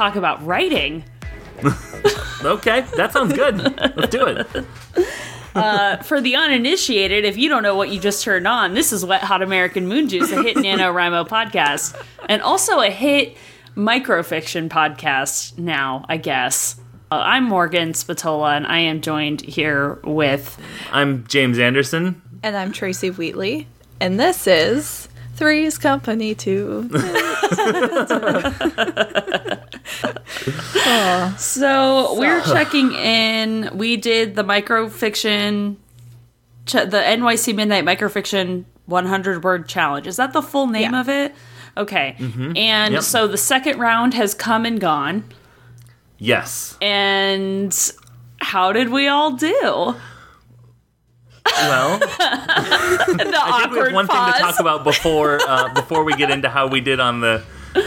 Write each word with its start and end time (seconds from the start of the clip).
I 0.00 0.04
want 0.04 0.14
to 0.14 0.20
talk 0.20 0.30
about 0.30 0.46
writing. 0.46 1.04
Okay, 2.42 2.86
that 2.96 3.12
sounds 3.12 3.34
good. 3.34 3.58
Let's 3.58 4.08
do 4.08 4.24
it. 4.24 4.46
For 6.06 6.22
the 6.22 6.36
uninitiated, 6.36 7.26
if 7.26 7.36
you 7.36 7.50
don't 7.50 7.62
know 7.62 7.76
what 7.76 7.90
you 7.90 8.00
just 8.00 8.24
turned 8.24 8.48
on, 8.48 8.72
this 8.72 8.94
is 8.94 9.04
Wet 9.04 9.20
Hot 9.20 9.42
American 9.42 9.86
Moon 9.86 10.08
Juice, 10.08 10.32
a 10.32 10.42
hit 10.42 10.56
NaNoWriMo 10.56 11.28
podcast, 11.28 12.02
and 12.30 12.40
also 12.40 12.80
a 12.80 12.88
hit 12.88 13.36
microfiction 13.76 14.70
podcast 14.70 15.58
now, 15.58 16.06
I 16.08 16.16
guess. 16.16 16.80
Uh, 17.12 17.16
I'm 17.16 17.44
Morgan 17.44 17.92
Spatola, 17.92 18.56
and 18.56 18.66
I 18.66 18.78
am 18.78 19.02
joined 19.02 19.42
here 19.42 20.00
with. 20.02 20.58
I'm 20.92 21.26
James 21.26 21.58
Anderson. 21.58 22.22
And 22.42 22.56
I'm 22.56 22.72
Tracy 22.72 23.10
Wheatley. 23.10 23.68
And 24.00 24.18
this 24.18 24.46
is 24.46 25.10
Three's 25.34 25.76
Company 25.76 26.34
2. 26.34 26.88
So 31.36 32.18
we're 32.18 32.42
checking 32.42 32.92
in. 32.92 33.70
We 33.74 33.96
did 33.96 34.34
the 34.36 34.42
microfiction, 34.44 35.76
ch- 36.66 36.72
the 36.72 37.02
NYC 37.04 37.54
Midnight 37.54 37.84
Microfiction 37.84 38.64
100 38.86 39.44
word 39.44 39.68
challenge. 39.68 40.06
Is 40.06 40.16
that 40.16 40.32
the 40.32 40.42
full 40.42 40.66
name 40.66 40.92
Yeah. 40.92 41.00
of 41.00 41.08
it? 41.08 41.34
Okay. 41.76 42.16
Mm-hmm. 42.18 42.56
And 42.56 42.94
Yep. 42.94 43.02
so 43.02 43.26
the 43.28 43.36
second 43.38 43.78
round 43.78 44.14
has 44.14 44.34
come 44.34 44.64
and 44.66 44.80
gone. 44.80 45.24
Yes. 46.18 46.76
And 46.82 47.76
how 48.40 48.72
did 48.72 48.88
we 48.90 49.08
all 49.08 49.32
do? 49.32 49.94
Well, 51.58 51.98
The 52.08 53.32
I 53.36 53.60
think 53.62 53.72
we 53.72 53.78
have 53.80 53.92
one 53.92 54.06
pause. 54.06 54.34
thing 54.34 54.34
to 54.34 54.40
talk 54.50 54.60
about 54.60 54.84
before 54.84 55.38
uh, 55.46 55.72
before 55.74 56.04
we 56.04 56.14
get 56.16 56.30
into 56.30 56.48
how 56.48 56.66
we 56.68 56.80
did 56.80 57.00
on 57.00 57.20
the 57.20 57.42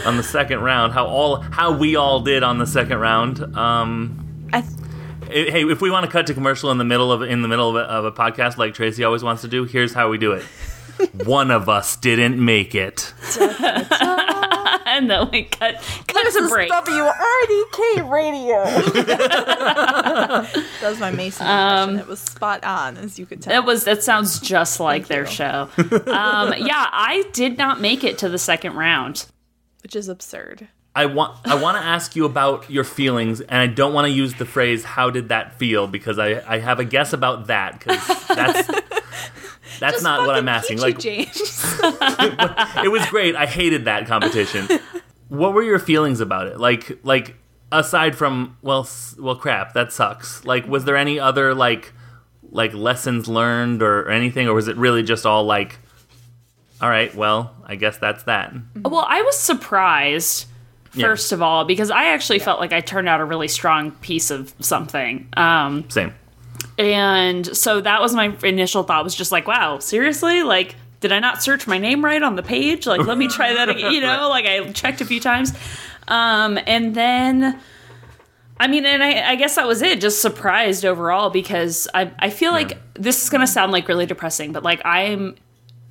on 0.06 0.16
the 0.16 0.22
second 0.22 0.60
round. 0.60 0.92
How 0.92 1.06
all 1.06 1.36
how 1.40 1.76
we 1.76 1.96
all 1.96 2.20
did 2.20 2.42
on 2.42 2.58
the 2.58 2.66
second 2.66 2.98
round. 2.98 3.40
Um, 3.56 4.48
I 4.52 4.60
th- 4.62 5.50
hey, 5.50 5.64
if 5.64 5.80
we 5.80 5.90
want 5.90 6.06
to 6.06 6.10
cut 6.12 6.26
to 6.28 6.34
commercial 6.34 6.70
in 6.70 6.78
the 6.78 6.84
middle 6.84 7.10
of 7.12 7.22
in 7.22 7.42
the 7.42 7.48
middle 7.48 7.70
of 7.70 7.76
a, 7.76 7.80
of 7.80 8.04
a 8.04 8.12
podcast 8.12 8.56
like 8.58 8.74
Tracy 8.74 9.02
always 9.04 9.22
wants 9.24 9.42
to 9.42 9.48
do, 9.48 9.64
here's 9.64 9.92
how 9.92 10.08
we 10.08 10.18
do 10.18 10.32
it. 10.32 10.44
one 11.24 11.50
of 11.50 11.68
us 11.68 11.96
didn't 11.96 12.42
make 12.42 12.74
it. 12.76 13.12
And 14.96 15.10
then 15.10 15.28
we 15.30 15.44
cut 15.44 15.74
cut 16.06 16.32
to 16.32 16.48
break. 16.48 16.70
WRDK 16.70 18.10
Radio. 18.10 18.64
that 19.64 20.82
was 20.82 20.98
my 21.00 21.10
Mason 21.10 21.46
impression. 21.46 21.98
it 21.98 22.06
was 22.06 22.20
spot 22.20 22.64
on, 22.64 22.96
as 22.96 23.18
you 23.18 23.26
could 23.26 23.42
tell. 23.42 23.54
It 23.54 23.64
was. 23.66 23.84
That 23.84 24.02
sounds 24.02 24.40
just 24.40 24.80
like 24.80 25.06
their 25.08 25.24
you. 25.24 25.30
show. 25.30 25.68
Um, 25.78 26.54
yeah, 26.58 26.88
I 26.92 27.24
did 27.32 27.58
not 27.58 27.80
make 27.80 28.04
it 28.04 28.18
to 28.18 28.28
the 28.28 28.38
second 28.38 28.74
round. 28.74 29.26
which 29.82 29.96
is 29.96 30.08
absurd. 30.08 30.68
I 30.96 31.06
want 31.06 31.36
I 31.44 31.56
want 31.60 31.76
to 31.76 31.82
ask 31.82 32.14
you 32.14 32.24
about 32.24 32.70
your 32.70 32.84
feelings, 32.84 33.40
and 33.40 33.58
I 33.58 33.66
don't 33.66 33.92
want 33.92 34.06
to 34.06 34.12
use 34.12 34.34
the 34.34 34.46
phrase 34.46 34.84
"How 34.84 35.10
did 35.10 35.30
that 35.30 35.58
feel?" 35.58 35.88
because 35.88 36.20
I, 36.20 36.40
I 36.46 36.58
have 36.60 36.78
a 36.78 36.84
guess 36.84 37.12
about 37.12 37.48
that 37.48 37.80
because 37.80 38.26
that's 38.28 38.68
that's 39.78 40.02
not 40.02 40.26
what 40.26 40.36
I'm 40.36 40.48
asking. 40.48 40.78
Like 40.78 40.98
James. 40.98 41.30
it 41.82 42.90
was 42.90 43.04
great. 43.06 43.36
I 43.36 43.46
hated 43.46 43.86
that 43.86 44.06
competition. 44.06 44.68
what 45.28 45.52
were 45.54 45.62
your 45.62 45.78
feelings 45.78 46.20
about 46.20 46.46
it? 46.46 46.58
Like 46.58 46.98
like 47.04 47.36
aside 47.72 48.16
from 48.16 48.56
well 48.62 48.88
well 49.18 49.36
crap 49.36 49.74
that 49.74 49.92
sucks. 49.92 50.44
Like 50.44 50.66
was 50.66 50.84
there 50.84 50.96
any 50.96 51.18
other 51.18 51.54
like 51.54 51.92
like 52.50 52.72
lessons 52.72 53.28
learned 53.28 53.82
or, 53.82 54.02
or 54.02 54.10
anything, 54.10 54.48
or 54.48 54.54
was 54.54 54.68
it 54.68 54.76
really 54.76 55.02
just 55.02 55.26
all 55.26 55.44
like, 55.44 55.78
all 56.80 56.88
right, 56.88 57.14
well 57.14 57.54
I 57.66 57.76
guess 57.76 57.98
that's 57.98 58.24
that. 58.24 58.52
Well, 58.76 59.04
I 59.08 59.22
was 59.22 59.38
surprised. 59.38 60.46
Yeah. 60.96 61.06
First 61.08 61.32
of 61.32 61.42
all, 61.42 61.64
because 61.64 61.90
I 61.90 62.10
actually 62.10 62.38
felt 62.38 62.60
like 62.60 62.72
I 62.72 62.80
turned 62.80 63.08
out 63.08 63.20
a 63.20 63.24
really 63.24 63.48
strong 63.48 63.90
piece 63.90 64.30
of 64.30 64.54
something. 64.60 65.28
Um, 65.36 65.90
Same. 65.90 66.14
And 66.78 67.56
so 67.56 67.80
that 67.80 68.00
was 68.00 68.14
my 68.14 68.36
initial 68.42 68.82
thought 68.82 69.04
was 69.04 69.14
just 69.14 69.32
like, 69.32 69.46
wow, 69.46 69.78
seriously? 69.78 70.42
Like, 70.42 70.76
did 71.00 71.12
I 71.12 71.20
not 71.20 71.42
search 71.42 71.66
my 71.66 71.78
name 71.78 72.04
right 72.04 72.22
on 72.22 72.34
the 72.34 72.42
page? 72.42 72.86
Like, 72.86 73.06
let 73.06 73.18
me 73.18 73.28
try 73.28 73.54
that 73.54 73.68
again. 73.68 73.92
You 73.92 74.00
know, 74.00 74.28
like 74.28 74.46
I 74.46 74.72
checked 74.72 75.00
a 75.00 75.04
few 75.04 75.20
times. 75.20 75.52
Um, 76.08 76.58
and 76.66 76.94
then, 76.94 77.60
I 78.58 78.66
mean, 78.66 78.86
and 78.86 79.02
I, 79.02 79.30
I 79.30 79.36
guess 79.36 79.54
that 79.56 79.66
was 79.66 79.82
it. 79.82 80.00
Just 80.00 80.20
surprised 80.20 80.84
overall 80.84 81.30
because 81.30 81.86
I, 81.94 82.10
I 82.18 82.30
feel 82.30 82.52
like 82.52 82.78
this 82.94 83.22
is 83.22 83.30
going 83.30 83.40
to 83.40 83.46
sound 83.46 83.70
like 83.70 83.86
really 83.86 84.06
depressing, 84.06 84.52
but 84.52 84.62
like 84.62 84.80
I'm 84.84 85.36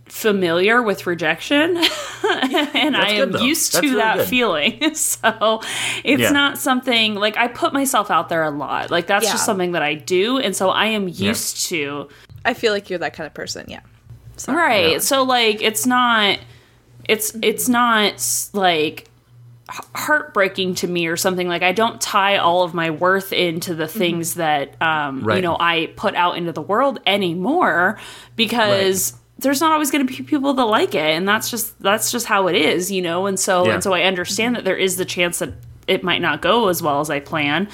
familiar 0.06 0.82
with 0.84 1.08
rejection 1.08 1.78
and 2.24 2.96
I 2.96 3.10
am 3.12 3.32
good, 3.32 3.42
used 3.42 3.74
That's 3.74 3.82
to 3.82 3.88
really 3.88 3.96
that 3.98 4.18
good. 4.18 4.28
feeling. 4.28 4.96
So 4.96 5.62
it's 6.04 6.22
Yeah. 6.22 6.32
not 6.32 6.58
something 6.58 7.16
like 7.16 7.38
I 7.38 7.48
put 7.48 7.74
myself 7.74 8.12
out 8.12 8.30
there 8.30 8.44
a 8.44 8.52
lot. 8.52 8.92
Like 8.92 9.08
that's 9.08 9.26
Yeah. 9.26 9.32
just 9.32 9.46
something 9.46 9.72
that 9.72 9.82
I 9.82 9.94
do. 9.96 10.38
And 10.40 10.56
so 10.56 10.70
I 10.70 10.88
am 10.88 11.08
used 11.08 11.66
to 11.68 12.10
I 12.46 12.54
feel 12.54 12.74
like 12.74 12.90
you're 12.90 13.00
that 13.00 13.14
kind 13.14 13.26
of 13.28 13.34
person, 13.34 13.66
yeah. 13.70 13.80
So, 14.36 14.54
Right. 14.54 14.94
Yeah. 14.94 14.98
So 15.00 15.24
like 15.24 15.62
it's 15.62 15.86
not 15.86 16.40
it's 17.08 17.36
it's 17.42 17.70
not 17.70 18.50
like 18.54 19.10
heartbreaking 19.96 20.76
to 20.76 20.88
me 20.88 21.08
or 21.08 21.16
something 21.18 21.48
like 21.48 21.64
I 21.64 21.72
don't 21.72 22.00
tie 22.02 22.38
all 22.38 22.64
of 22.64 22.74
my 22.74 22.90
worth 22.90 23.32
into 23.34 23.74
the 23.74 23.88
things 23.88 24.36
that 24.36 24.80
um 24.82 25.28
you 25.30 25.42
know 25.42 25.56
I 25.60 25.92
put 25.96 26.16
out 26.16 26.38
into 26.38 26.52
the 26.52 26.62
world 26.62 27.00
anymore 27.06 27.98
because 28.36 29.14
there's 29.44 29.62
not 29.62 29.72
always 29.72 29.92
going 29.92 30.06
to 30.08 30.12
be 30.12 30.24
people 30.24 30.54
that 30.56 30.66
like 30.66 30.96
it 30.96 31.16
and 31.16 31.28
that's 31.28 31.50
just 31.52 31.80
that's 31.82 32.12
just 32.12 32.26
how 32.26 32.48
it 32.48 32.56
is, 32.56 32.92
you 32.92 33.02
know. 33.02 33.26
And 33.28 33.40
so 33.40 33.66
Yeah. 33.68 33.76
and 33.76 33.84
so 33.84 33.94
I 33.94 34.02
understand 34.04 34.56
that 34.56 34.64
there 34.66 34.76
is 34.78 34.98
the 34.98 35.06
chance 35.06 35.40
that 35.40 35.54
it 35.88 36.04
might 36.04 36.22
not 36.22 36.42
go 36.42 36.68
as 36.70 36.82
well 36.82 37.00
as 37.00 37.10
I 37.10 37.20
plan. 37.20 37.68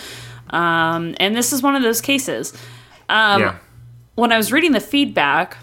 Um 0.49 1.15
and 1.19 1.35
this 1.35 1.53
is 1.53 1.61
one 1.63 1.75
of 1.75 1.81
those 1.83 2.01
cases 2.01 2.53
yeah. 3.09 3.55
when 4.15 4.31
I 4.31 4.37
was 4.37 4.51
reading 4.51 4.71
the 4.73 4.79
feedback, 4.79 5.57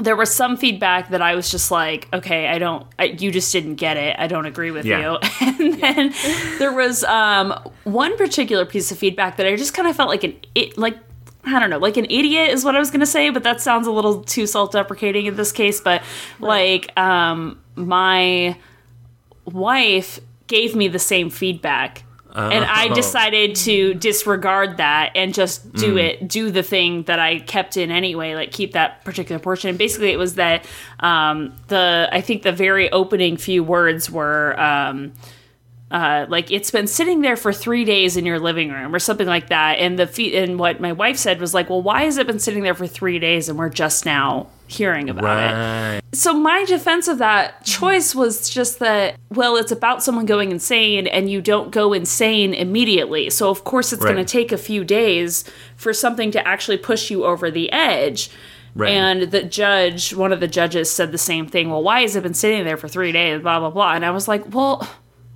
there 0.00 0.14
was 0.16 0.32
some 0.34 0.56
feedback 0.56 1.10
that 1.10 1.20
I 1.22 1.34
was 1.34 1.50
just 1.50 1.70
like, 1.72 2.08
okay, 2.12 2.46
I 2.48 2.58
don't, 2.58 2.86
I, 3.00 3.04
you 3.06 3.32
just 3.32 3.52
didn't 3.52 3.74
get 3.76 3.96
it. 3.96 4.14
I 4.18 4.28
don't 4.28 4.46
agree 4.46 4.70
with 4.70 4.86
Yeah. 4.86 5.00
you. 5.14 5.18
And 5.60 5.74
then 5.80 6.14
there 6.60 6.72
was 6.72 7.02
um, 7.04 7.52
one 7.84 8.16
particular 8.16 8.64
piece 8.64 8.92
of 8.92 8.98
feedback 8.98 9.36
that 9.38 9.46
I 9.46 9.56
just 9.56 9.74
kind 9.74 9.88
of 9.88 9.96
felt 9.96 10.08
like 10.08 10.22
an, 10.22 10.36
it, 10.54 10.78
like, 10.78 10.96
I 11.54 11.58
don't 11.60 11.70
know, 11.70 11.78
like 11.78 11.96
an 11.96 12.06
idiot 12.10 12.50
is 12.50 12.64
what 12.64 12.76
I 12.76 12.78
was 12.78 12.90
going 12.90 13.00
to 13.00 13.06
say, 13.06 13.30
but 13.30 13.42
that 13.44 13.60
sounds 13.60 13.86
a 13.86 13.90
little 13.92 14.22
too 14.22 14.46
self 14.46 14.72
deprecating 14.72 15.26
in 15.26 15.36
this 15.36 15.52
case. 15.52 15.80
But 15.80 16.02
like, 16.40 16.96
um, 16.98 17.58
my 17.76 18.56
wife 19.44 20.20
gave 20.46 20.74
me 20.74 20.88
the 20.88 20.98
same 20.98 21.30
feedback. 21.30 22.04
And 22.34 22.64
I 22.64 22.88
Oh. 22.90 22.94
decided 22.94 23.56
to 23.56 23.94
disregard 23.94 24.76
that 24.76 25.10
and 25.16 25.34
just 25.34 25.72
do 25.74 25.94
Mm. 25.94 26.00
it, 26.02 26.28
do 26.28 26.50
the 26.52 26.62
thing 26.62 27.02
that 27.04 27.18
I 27.18 27.40
kept 27.40 27.76
in 27.76 27.90
anyway, 27.90 28.36
like 28.36 28.52
keep 28.52 28.72
that 28.74 29.02
particular 29.04 29.40
portion. 29.40 29.70
And 29.70 29.78
basically, 29.78 30.10
it 30.12 30.18
was 30.18 30.34
that 30.34 30.64
um, 31.00 31.52
the 31.66 32.08
I 32.12 32.20
think 32.20 32.42
the 32.42 32.52
very 32.52 32.92
opening 32.92 33.38
few 33.38 33.64
words 33.64 34.08
were 34.08 34.54
um, 34.60 35.12
uh, 35.90 36.26
like 36.28 36.50
it's 36.50 36.70
been 36.70 36.86
sitting 36.86 37.22
there 37.22 37.36
for 37.36 37.52
three 37.52 37.84
days 37.84 38.16
in 38.16 38.26
your 38.26 38.38
living 38.38 38.70
room 38.70 38.94
or 38.94 38.98
something 38.98 39.26
like 39.26 39.48
that. 39.48 39.78
And 39.78 39.98
the 39.98 40.06
fe- 40.06 40.36
and 40.42 40.58
what 40.58 40.80
my 40.80 40.92
wife 40.92 41.16
said 41.16 41.40
was 41.40 41.54
like, 41.54 41.70
well, 41.70 41.80
why 41.82 42.04
has 42.04 42.18
it 42.18 42.26
been 42.26 42.38
sitting 42.38 42.62
there 42.62 42.74
for 42.74 42.86
three 42.86 43.18
days 43.18 43.48
and 43.48 43.58
we're 43.58 43.70
just 43.70 44.04
now 44.04 44.48
hearing 44.66 45.08
about 45.08 45.98
it? 46.04 46.04
So 46.14 46.34
my 46.34 46.64
defense 46.66 47.08
of 47.08 47.18
that 47.18 47.64
choice 47.64 48.14
was 48.14 48.50
just 48.50 48.80
that 48.80 49.16
well 49.30 49.56
it's 49.56 49.72
about 49.72 50.02
someone 50.02 50.26
going 50.26 50.50
insane 50.50 51.06
and 51.06 51.30
you 51.30 51.40
don't 51.40 51.70
go 51.70 51.92
insane 51.94 52.52
immediately 52.54 53.30
so 53.30 53.48
of 53.50 53.64
course 53.64 53.92
it's 53.92 54.02
Right. 54.02 54.12
going 54.12 54.24
to 54.24 54.30
take 54.30 54.52
a 54.52 54.58
few 54.58 54.84
days 54.84 55.44
for 55.76 55.92
something 55.94 56.30
to 56.32 56.46
actually 56.46 56.76
push 56.78 57.10
you 57.10 57.24
over 57.24 57.50
the 57.50 57.70
edge 57.72 58.30
Right. 58.74 58.90
and 58.90 59.30
the 59.30 59.42
judge 59.42 60.14
one 60.14 60.32
of 60.32 60.40
the 60.40 60.48
judges 60.48 60.90
said 60.92 61.12
the 61.12 61.18
same 61.18 61.46
thing 61.46 61.70
well 61.70 61.82
why 61.82 62.02
has 62.02 62.14
it 62.16 62.22
been 62.22 62.34
sitting 62.34 62.64
there 62.64 62.76
for 62.76 62.88
three 62.88 63.12
days 63.12 63.40
blah 63.42 63.58
blah 63.58 63.70
blah 63.70 63.92
and 63.94 64.04
i 64.04 64.10
was 64.10 64.28
like 64.28 64.54
well 64.54 64.86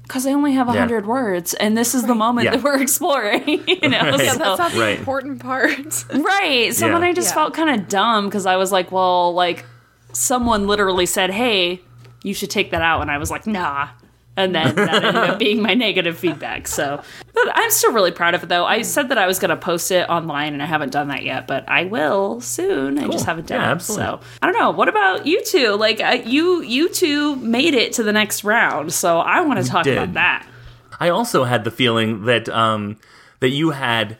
because 0.02 0.26
I 0.26 0.32
only 0.32 0.52
have 0.52 0.68
a 0.68 0.72
Yeah. 0.72 0.80
hundred 0.80 1.06
words, 1.06 1.54
and 1.54 1.76
this 1.76 1.94
is 1.94 2.02
the 2.04 2.14
moment 2.14 2.44
Yeah. 2.46 2.52
that 2.56 2.62
we're 2.62 2.80
exploring. 2.80 3.46
You 3.66 3.88
know, 3.88 3.98
Right. 4.00 4.20
Yeah, 4.24 4.32
so- 4.32 4.38
that's 4.38 4.58
not 4.58 4.72
the 4.72 4.80
Right. 4.80 4.98
important 4.98 5.40
part. 5.40 6.04
Right. 6.14 6.74
So 6.74 6.86
Yeah. 6.86 6.92
then 6.94 7.02
I 7.04 7.12
just 7.12 7.28
Yeah. 7.30 7.34
felt 7.34 7.54
kind 7.54 7.70
of 7.70 7.88
dumb 7.88 8.26
because 8.26 8.46
I 8.46 8.56
was 8.56 8.72
like, 8.72 8.92
well, 8.92 9.32
like 9.32 9.64
someone 10.12 10.66
literally 10.66 11.06
said, 11.06 11.30
hey, 11.30 11.80
you 12.22 12.34
should 12.34 12.50
take 12.50 12.70
that 12.72 12.82
out. 12.82 13.00
And 13.00 13.10
I 13.10 13.18
was 13.18 13.30
like, 13.30 13.46
nah. 13.46 13.88
And 14.34 14.54
then 14.54 14.74
that 14.76 15.04
ended 15.04 15.14
up 15.16 15.38
being 15.38 15.60
my 15.60 15.74
negative 15.74 16.16
feedback. 16.18 16.66
So, 16.66 17.02
but 17.34 17.48
I'm 17.54 17.70
still 17.70 17.92
really 17.92 18.12
proud 18.12 18.34
of 18.34 18.42
it 18.42 18.48
though. 18.48 18.64
I 18.64 18.80
said 18.80 19.10
that 19.10 19.18
I 19.18 19.26
was 19.26 19.38
going 19.38 19.50
to 19.50 19.56
post 19.58 19.90
it 19.90 20.08
online 20.08 20.54
and 20.54 20.62
I 20.62 20.66
haven't 20.66 20.90
done 20.90 21.08
that 21.08 21.22
yet, 21.22 21.46
but 21.46 21.68
I 21.68 21.84
will 21.84 22.40
soon. 22.40 22.98
I 22.98 23.08
just 23.08 23.26
haven't 23.26 23.50
Yeah, 23.50 23.58
done 23.58 23.68
it. 23.68 23.72
absolutely. 23.72 24.06
So 24.06 24.20
I 24.40 24.46
don't 24.50 24.58
know. 24.58 24.70
What 24.70 24.88
about 24.88 25.26
you 25.26 25.42
two? 25.44 25.74
Like 25.76 26.00
uh, 26.00 26.22
you, 26.24 26.62
you 26.62 26.88
two 26.88 27.36
made 27.36 27.74
it 27.74 27.92
to 27.94 28.02
the 28.02 28.12
next 28.12 28.42
round. 28.42 28.92
So 28.94 29.18
I 29.18 29.42
want 29.42 29.62
to 29.62 29.70
talk 29.70 29.84
did. 29.84 29.98
about 29.98 30.14
that. 30.14 30.46
I 30.98 31.10
also 31.10 31.44
had 31.44 31.64
the 31.64 31.70
feeling 31.70 32.24
that 32.24 32.48
um, 32.48 32.96
that 33.40 33.48
you 33.50 33.70
had 33.70 34.16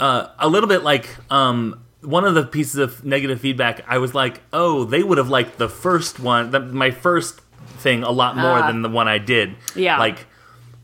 uh, 0.00 0.28
a 0.38 0.48
little 0.48 0.68
bit 0.68 0.82
like 0.82 1.08
um, 1.30 1.80
one 2.02 2.24
of 2.24 2.34
the 2.34 2.44
pieces 2.44 2.76
of 2.76 3.04
negative 3.04 3.40
feedback. 3.40 3.82
I 3.88 3.98
was 3.98 4.14
like, 4.14 4.42
oh, 4.52 4.84
they 4.84 5.02
would 5.02 5.16
have 5.16 5.28
liked 5.30 5.56
the 5.58 5.68
first 5.68 6.18
one, 6.20 6.50
the, 6.50 6.60
my 6.60 6.90
first 6.90 7.40
thing 7.84 8.02
a 8.02 8.10
lot 8.10 8.36
more 8.36 8.58
Ah. 8.58 8.66
than 8.66 8.82
the 8.82 8.88
one 8.88 9.06
I 9.06 9.18
did. 9.18 9.54
Yeah. 9.76 9.98
like 10.00 10.26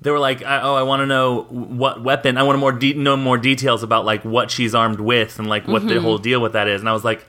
they 0.02 0.10
were 0.10 0.18
like, 0.30 0.40
"Oh, 0.46 0.74
I 0.76 0.82
want 0.82 1.00
to 1.00 1.06
know 1.06 1.42
what 1.50 2.02
weapon. 2.02 2.38
I 2.38 2.42
want 2.44 2.56
to 2.56 2.60
more 2.60 2.72
de- 2.72 2.94
know 2.94 3.16
more 3.18 3.36
details 3.36 3.82
about 3.82 4.06
like 4.06 4.24
what 4.24 4.50
she's 4.50 4.74
armed 4.74 4.98
with 5.00 5.38
and 5.38 5.46
like 5.48 5.66
what 5.68 5.82
Mm-hmm. 5.82 5.94
the 5.94 6.00
whole 6.00 6.16
deal 6.18 6.40
with 6.40 6.52
that 6.54 6.68
is." 6.68 6.80
And 6.80 6.88
I 6.88 6.92
was 6.94 7.04
like, 7.04 7.26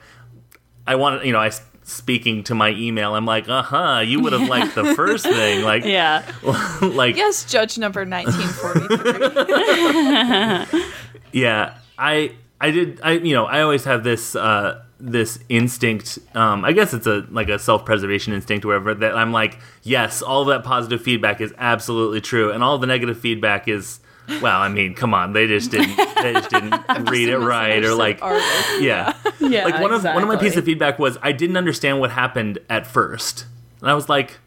"I 0.86 0.94
want 0.94 1.22
you 1.26 1.32
know, 1.32 1.40
I 1.40 1.50
speaking 1.84 2.44
to 2.44 2.54
my 2.54 2.70
email. 2.70 3.14
I'm 3.16 3.26
like, 3.26 3.48
uh 3.48 3.60
huh, 3.62 4.02
you 4.06 4.20
would 4.22 4.32
have 4.32 4.48
liked 4.48 4.74
the 4.76 4.94
first 4.94 5.26
thing, 5.36 5.64
like, 5.64 5.84
Yeah. 5.84 6.22
like 6.80 7.16
Yes, 7.16 7.44
Judge 7.44 7.76
number 7.76 8.06
1943. 8.06 10.82
Yeah, 11.32 11.74
I 11.98 12.32
I 12.60 12.70
did 12.70 13.00
I 13.02 13.12
you 13.12 13.34
know 13.34 13.46
I 13.46 13.62
always 13.62 13.84
have 13.84 14.04
this 14.04 14.36
uh 14.36 14.82
this 15.04 15.38
instinct 15.48 16.18
um 16.36 16.64
I 16.64 16.70
guess 16.72 16.94
it's 16.94 17.08
a 17.08 17.26
like 17.30 17.48
a 17.48 17.58
self-preservation 17.58 18.32
instinct 18.32 18.64
or 18.64 18.68
whatever 18.68 18.94
that 18.94 19.16
I'm 19.16 19.32
like 19.32 19.58
yes 19.82 20.22
all 20.22 20.44
that 20.44 20.62
positive 20.62 21.02
feedback 21.02 21.40
is 21.40 21.52
absolutely 21.58 22.20
true 22.20 22.52
and 22.52 22.62
all 22.62 22.78
the 22.78 22.86
negative 22.86 23.18
feedback 23.18 23.66
is 23.66 23.98
well 24.40 24.60
I 24.60 24.68
mean 24.68 24.94
come 24.94 25.12
on 25.12 25.32
they 25.32 25.48
just 25.48 25.72
didn't 25.72 25.96
they 26.22 26.34
just 26.34 26.50
didn't 26.50 26.74
read 27.10 27.28
it 27.28 27.38
right 27.38 27.84
or 27.84 27.94
like 27.96 28.22
Artist. 28.22 28.80
yeah 28.80 29.14
Yeah. 29.40 29.64
like 29.64 29.80
one 29.80 29.92
of 29.92 30.04
one 30.04 30.22
of 30.22 30.28
my 30.28 30.36
pieces 30.36 30.58
of 30.58 30.64
feedback 30.64 31.00
was 31.00 31.18
I 31.20 31.32
didn't 31.32 31.56
understand 31.56 31.98
what 31.98 32.12
happened 32.12 32.60
at 32.70 32.86
first 32.86 33.46
and 33.80 33.90
I 33.90 33.94
was 33.94 34.08
like 34.08 34.38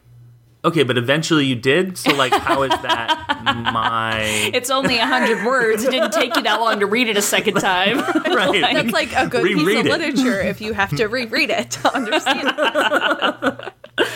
okay 0.66 0.82
but 0.82 0.98
eventually 0.98 1.46
you 1.46 1.54
did 1.54 1.96
so 1.96 2.14
like 2.14 2.32
how 2.32 2.62
is 2.62 2.70
that 2.82 3.24
my 3.72 4.20
It's 4.52 4.70
only 4.70 4.98
a 4.98 5.06
hundred 5.06 5.44
words. 5.46 5.84
It 5.84 5.90
didn't 5.92 6.12
take 6.12 6.34
you 6.36 6.42
that 6.42 6.60
long 6.60 6.80
to 6.80 6.86
read 6.86 7.08
it 7.08 7.16
a 7.16 7.22
second 7.22 7.54
time. 7.54 7.98
right 8.34 8.60
That's 8.74 8.90
like 8.92 9.12
a 9.16 9.26
good 9.28 9.44
piece 9.44 9.60
of 9.80 9.86
it. 9.86 9.90
literature 9.90 10.40
if 10.40 10.60
you 10.60 10.72
have 10.74 10.90
to 10.96 11.06
reread 11.06 11.50
it 11.50 11.70
to 11.72 11.94
understand 11.94 12.48
it. 12.48 13.72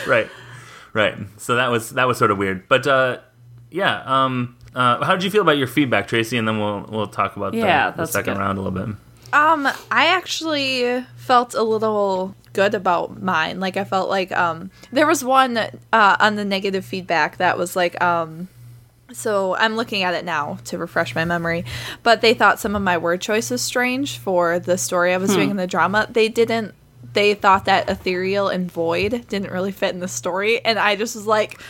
right 0.06 0.29
right 0.93 1.17
so 1.38 1.55
that 1.56 1.70
was 1.70 1.91
that 1.91 2.06
was 2.08 2.19
sort 2.19 2.31
of 2.31 2.38
weird 2.38 2.69
but 2.69 2.87
uh 2.87 3.19
yeah 3.70 4.02
um 4.05 4.56
uh 4.75 5.02
how 5.05 5.14
did 5.14 5.23
you 5.25 5.31
feel 5.31 5.43
about 5.43 5.56
your 5.56 5.67
feedback 5.69 6.08
tracy 6.08 6.37
and 6.37 6.47
then 6.49 6.58
we'll 6.58 6.85
we'll 6.91 7.06
talk 7.06 7.37
about 7.37 7.52
the- 7.52 7.58
Yeah, 7.58 7.91
the, 7.91 7.99
that's 7.99 8.12
second 8.12 8.35
good. 8.35 8.41
round 8.41 8.58
a 8.58 8.61
little 8.62 8.87
bit 8.87 8.97
Um, 9.32 9.67
I 9.91 10.06
actually 10.06 11.05
felt 11.17 11.55
a 11.55 11.62
little 11.62 12.35
good 12.53 12.75
about 12.75 13.23
mine. 13.23 13.61
Like 13.61 13.77
I 13.77 13.85
felt 13.85 14.09
like 14.09 14.32
um 14.32 14.71
there 14.93 15.06
was 15.06 15.25
one 15.25 15.56
uh 15.56 16.17
on 16.19 16.37
the 16.37 16.44
negative 16.44 16.85
feedback 16.85 17.37
that 17.37 17.56
was 17.56 17.77
like 17.77 18.00
um 18.03 18.49
so 19.12 19.56
I'm 19.56 19.75
looking 19.77 20.03
at 20.05 20.15
it 20.15 20.25
now 20.25 20.59
to 20.67 20.79
refresh 20.79 21.15
my 21.17 21.25
memory, 21.25 21.65
but 22.03 22.21
they 22.21 22.32
thought 22.35 22.61
some 22.61 22.77
of 22.77 22.82
my 22.82 22.97
word 22.99 23.21
choice 23.21 23.50
was 23.50 23.61
strange 23.61 24.19
for 24.19 24.59
the 24.61 24.79
story 24.79 25.12
I 25.12 25.17
was 25.17 25.35
doing 25.35 25.50
in 25.50 25.56
the 25.56 25.67
drama. 25.67 26.06
They 26.11 26.29
didn't 26.29 26.75
they 27.12 27.35
thought 27.35 27.65
that 27.65 27.88
ethereal 27.91 28.49
and 28.49 28.71
void 28.71 29.26
didn't 29.29 29.50
really 29.50 29.73
fit 29.73 29.94
in 29.94 30.00
the 30.00 30.09
story 30.09 30.65
and 30.65 30.79
I 30.79 30.94
just 30.94 31.17
was 31.17 31.26
like 31.26 31.61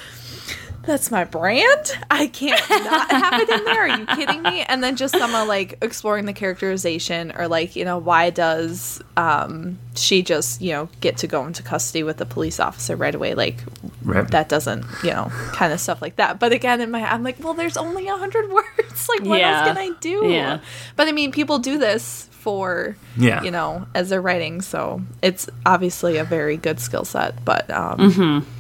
that's 0.85 1.11
my 1.11 1.25
brand. 1.25 1.93
I 2.11 2.27
can't 2.29 2.61
not 2.71 3.11
have 3.11 3.41
it 3.43 3.49
in 3.49 3.65
there. 3.65 3.83
Are 3.89 3.99
you 3.99 4.07
kidding 4.07 4.43
me? 4.43 4.63
And 4.63 4.83
then 4.83 4.97
just 4.97 5.17
some 5.17 5.35
of 5.35 5.47
like 5.47 5.77
exploring 5.83 6.25
the 6.27 6.33
characterization 6.33 7.33
or 7.37 7.49
like, 7.49 7.77
you 7.77 7.85
know, 7.85 7.99
why 7.99 8.31
does 8.31 9.01
um 9.17 9.79
she 9.95 10.23
just, 10.23 10.61
you 10.63 10.73
know, 10.73 10.89
get 11.01 11.19
to 11.19 11.27
go 11.27 11.47
into 11.47 11.63
custody 11.63 12.03
with 12.03 12.17
the 12.17 12.27
police 12.27 12.59
officer 12.61 12.97
right 12.97 13.15
away? 13.15 13.35
Like 13.35 13.57
right 14.03 14.27
that 14.31 14.49
doesn't, 14.49 14.85
you 15.05 15.11
know, 15.11 15.27
kind 15.53 15.73
of 15.73 15.81
stuff 15.81 16.01
like 16.01 16.17
that. 16.17 16.39
But 16.41 16.53
again, 16.53 16.81
in 16.81 16.91
my 16.91 17.03
I'm 17.05 17.23
like, 17.23 17.37
well, 17.43 17.55
there's 17.55 17.77
only 17.77 18.09
a 18.09 18.17
hundred 18.17 18.51
words. 18.53 19.09
Like, 19.09 19.23
what 19.25 19.39
Yeah. 19.39 19.59
else 19.61 19.69
can 19.69 19.79
I 19.79 19.91
do? 20.01 20.27
Yeah. 20.27 20.61
But 20.97 21.09
I 21.09 21.13
mean, 21.13 21.31
people 21.33 21.59
do 21.59 21.79
this 21.79 22.27
for, 22.33 22.97
Yeah. 23.19 23.43
you 23.43 23.51
know, 23.51 23.87
as 23.95 24.09
they're 24.09 24.23
writing. 24.23 24.63
So 24.63 25.03
it's 25.21 25.49
obviously 25.67 26.17
a 26.17 26.25
very 26.25 26.57
good 26.57 26.81
skill 26.81 27.05
set. 27.05 27.45
But 27.45 27.71
um, 27.71 27.99
Mm-hmm. 27.99 28.51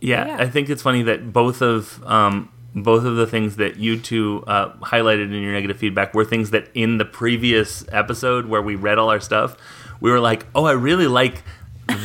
Yeah, 0.00 0.26
Yeah. 0.26 0.36
i 0.40 0.48
think 0.48 0.68
it's 0.70 0.82
funny 0.82 1.02
that 1.02 1.32
both 1.32 1.62
of 1.62 2.02
um 2.06 2.50
both 2.74 3.04
of 3.04 3.16
the 3.16 3.26
things 3.26 3.56
that 3.56 3.76
you 3.78 3.98
two 3.98 4.44
uh, 4.46 4.72
highlighted 4.76 5.24
in 5.24 5.42
your 5.42 5.52
negative 5.52 5.76
feedback 5.76 6.14
were 6.14 6.24
things 6.24 6.50
that 6.50 6.68
in 6.74 6.98
the 6.98 7.04
previous 7.04 7.84
episode 7.90 8.46
where 8.46 8.62
we 8.62 8.76
read 8.76 8.96
all 8.98 9.10
our 9.10 9.18
stuff 9.20 9.56
we 10.00 10.10
were 10.10 10.20
like 10.20 10.46
oh 10.54 10.64
i 10.64 10.72
really 10.72 11.08
like 11.08 11.42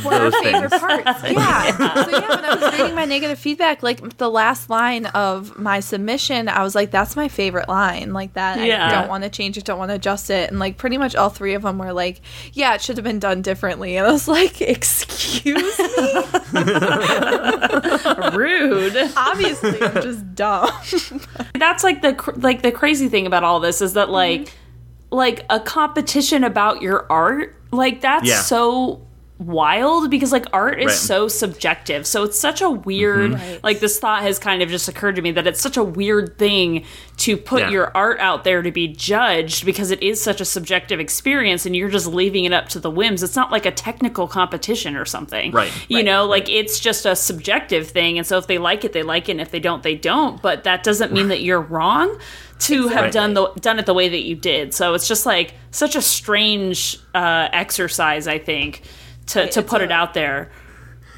What 0.02 0.14
are 0.14 0.30
those 0.30 0.34
our 0.34 0.42
favorite 0.42 0.70
things 0.70 0.80
parts? 0.80 1.22
Yeah. 1.36 2.04
So 2.04 2.10
yeah, 2.10 2.28
when 2.28 2.44
I 2.44 2.54
was 2.54 2.78
reading 2.78 2.94
my 2.94 3.04
negative 3.04 3.38
feedback, 3.38 3.82
like 3.82 4.16
the 4.18 4.30
last 4.30 4.70
line 4.70 5.06
of 5.06 5.58
my 5.58 5.80
submission, 5.80 6.48
I 6.48 6.62
was 6.62 6.74
like, 6.74 6.90
"That's 6.90 7.16
my 7.16 7.28
favorite 7.28 7.68
line." 7.68 8.12
Like 8.12 8.34
that, 8.34 8.64
Yeah. 8.64 8.86
I 8.86 8.92
don't 8.92 9.08
want 9.08 9.24
to 9.24 9.30
change 9.30 9.56
it, 9.58 9.64
don't 9.64 9.78
want 9.78 9.90
to 9.90 9.94
adjust 9.94 10.30
it, 10.30 10.50
and 10.50 10.58
like 10.58 10.76
pretty 10.76 10.98
much 10.98 11.14
all 11.14 11.30
three 11.30 11.54
of 11.54 11.62
them 11.62 11.78
were 11.78 11.92
like, 11.92 12.20
"Yeah, 12.52 12.74
it 12.74 12.82
should 12.82 12.96
have 12.96 13.04
been 13.04 13.18
done 13.18 13.42
differently." 13.42 13.96
And 13.96 14.06
I 14.06 14.12
was 14.12 14.28
like, 14.28 14.60
"Excuse 14.60 15.78
me." 15.78 16.22
Rude. 18.32 18.96
Obviously, 19.16 19.82
I'm 19.82 19.94
just 20.02 20.34
dumb. 20.34 20.70
That's 21.54 21.84
like 21.84 22.02
the 22.02 22.14
cr- 22.14 22.32
like 22.36 22.62
the 22.62 22.72
crazy 22.72 23.08
thing 23.08 23.26
about 23.26 23.44
all 23.44 23.60
this 23.60 23.80
is 23.82 23.94
that 23.94 24.10
like 24.10 24.42
mm-hmm. 24.42 25.16
like 25.16 25.44
a 25.50 25.60
competition 25.60 26.44
about 26.44 26.82
your 26.82 27.06
art 27.10 27.54
like 27.72 28.00
that's 28.00 28.26
Yeah. 28.28 28.40
so 28.40 29.05
wild 29.38 30.10
because 30.10 30.32
like 30.32 30.46
art 30.52 30.80
is 30.80 30.86
Right. 30.86 30.94
so 30.94 31.28
subjective. 31.28 32.06
So 32.06 32.22
it's 32.22 32.38
such 32.40 32.62
a 32.62 32.70
weird 32.70 33.34
Right. 33.34 33.60
like 33.62 33.80
this 33.80 33.98
thought 33.98 34.22
has 34.22 34.38
kind 34.38 34.62
of 34.62 34.70
just 34.70 34.88
occurred 34.88 35.16
to 35.16 35.22
me 35.22 35.30
that 35.32 35.46
it's 35.46 35.60
such 35.60 35.76
a 35.76 35.84
weird 35.84 36.38
thing 36.38 36.84
to 37.18 37.36
put 37.36 37.60
Yeah. 37.60 37.70
your 37.70 37.92
art 37.94 38.18
out 38.18 38.44
there 38.44 38.62
to 38.62 38.70
be 38.70 38.88
judged 38.88 39.66
because 39.66 39.90
it 39.90 40.02
is 40.02 40.22
such 40.22 40.40
a 40.40 40.44
subjective 40.46 41.00
experience 41.00 41.66
and 41.66 41.76
you're 41.76 41.90
just 41.90 42.06
leaving 42.06 42.46
it 42.46 42.52
up 42.54 42.68
to 42.70 42.80
the 42.80 42.90
whims. 42.90 43.22
It's 43.22 43.36
not 43.36 43.52
like 43.52 43.66
a 43.66 43.70
technical 43.70 44.26
competition 44.26 44.96
or 44.96 45.04
something. 45.04 45.52
Right. 45.52 45.70
you 45.88 45.96
Right. 45.98 46.04
know 46.06 46.24
like 46.24 46.48
it's 46.48 46.80
just 46.80 47.04
a 47.04 47.14
subjective 47.14 47.88
thing. 47.88 48.16
And 48.16 48.26
so 48.26 48.38
if 48.38 48.46
they 48.46 48.56
like 48.58 48.84
it 48.84 48.94
they 48.94 49.02
like 49.02 49.28
it. 49.28 49.32
And 49.32 49.40
if 49.42 49.50
they 49.50 49.60
don't 49.60 49.82
they 49.82 49.96
don't. 49.96 50.40
But 50.40 50.64
that 50.64 50.82
doesn't 50.82 51.12
mean 51.12 51.28
that 51.28 51.42
you're 51.42 51.60
wrong 51.60 52.16
to 52.60 52.88
have 52.88 53.10
done 53.12 53.34
the 53.34 53.48
done 53.60 53.78
it 53.78 53.84
the 53.84 53.92
way 53.92 54.08
that 54.08 54.22
you 54.22 54.34
did. 54.34 54.72
So 54.72 54.94
it's 54.94 55.06
just 55.06 55.26
like 55.26 55.52
such 55.72 55.94
a 55.94 56.00
strange 56.00 56.98
uh 57.14 57.48
exercise 57.52 58.26
i 58.26 58.38
think 58.38 58.80
to 59.26 59.48
to 59.50 59.60
it's 59.60 59.68
put 59.70 59.82
it 59.82 59.90
out 59.92 60.14
there 60.14 60.50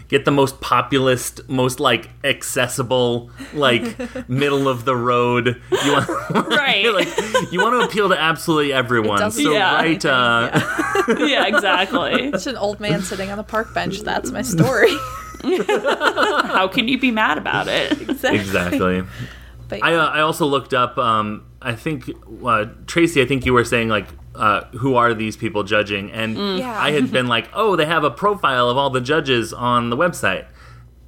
get 0.09 0.25
the 0.25 0.31
most 0.31 0.59
populist, 0.63 1.47
most 1.51 1.81
like 1.81 2.09
accessible, 2.25 3.31
like 3.53 3.83
middle 4.29 4.67
of 4.67 4.87
the 4.87 4.97
road. 4.97 5.61
You 5.85 5.93
want 5.93 6.09
Right. 6.49 6.87
like 6.95 7.53
you 7.53 7.61
want 7.61 7.79
to 7.79 7.87
appeal 7.87 8.09
to 8.09 8.19
absolutely 8.19 8.73
everyone. 8.73 9.19
doesn't 9.21 9.45
So 9.45 9.53
Yeah. 9.53 9.75
write 9.75 10.05
uh, 10.07 10.51
yeah 11.19 11.47
exactly 11.47 12.31
It's 12.33 12.47
an 12.47 12.57
old 12.57 12.81
man 12.81 13.03
sitting 13.03 13.31
on 13.31 13.39
a 13.39 13.45
park 13.45 13.75
bench. 13.75 14.01
That's 14.01 14.31
my 14.31 14.41
story. 14.43 14.91
how 15.43 16.69
can 16.69 16.89
you 16.89 16.99
be 16.99 17.11
mad 17.11 17.39
about 17.39 17.69
it 17.69 17.93
exactly. 18.25 19.03
But 19.69 19.85
I 19.85 19.95
uh, 19.95 20.07
I 20.07 20.21
also 20.21 20.47
looked 20.47 20.73
up. 20.73 20.97
Um, 20.97 21.45
I 21.61 21.75
think 21.75 22.11
uh, 22.45 22.65
Tracy. 22.87 23.21
I 23.21 23.27
think 23.27 23.45
you 23.45 23.53
were 23.53 23.65
saying 23.65 23.89
like. 23.91 24.07
Uh, 24.39 24.65
who 24.79 24.95
are 24.95 25.13
these 25.15 25.37
people 25.37 25.65
judging? 25.65 26.11
And 26.13 26.59
Yeah. 26.59 26.81
I 26.81 26.93
had 26.93 27.11
been 27.11 27.27
like, 27.27 27.49
oh, 27.53 27.75
they 27.77 27.87
have 27.87 28.05
a 28.05 28.11
profile 28.11 28.71
of 28.71 28.77
all 28.77 28.89
the 28.91 29.01
judges 29.01 29.53
on 29.53 29.91
the 29.91 29.97
website. 29.97 30.47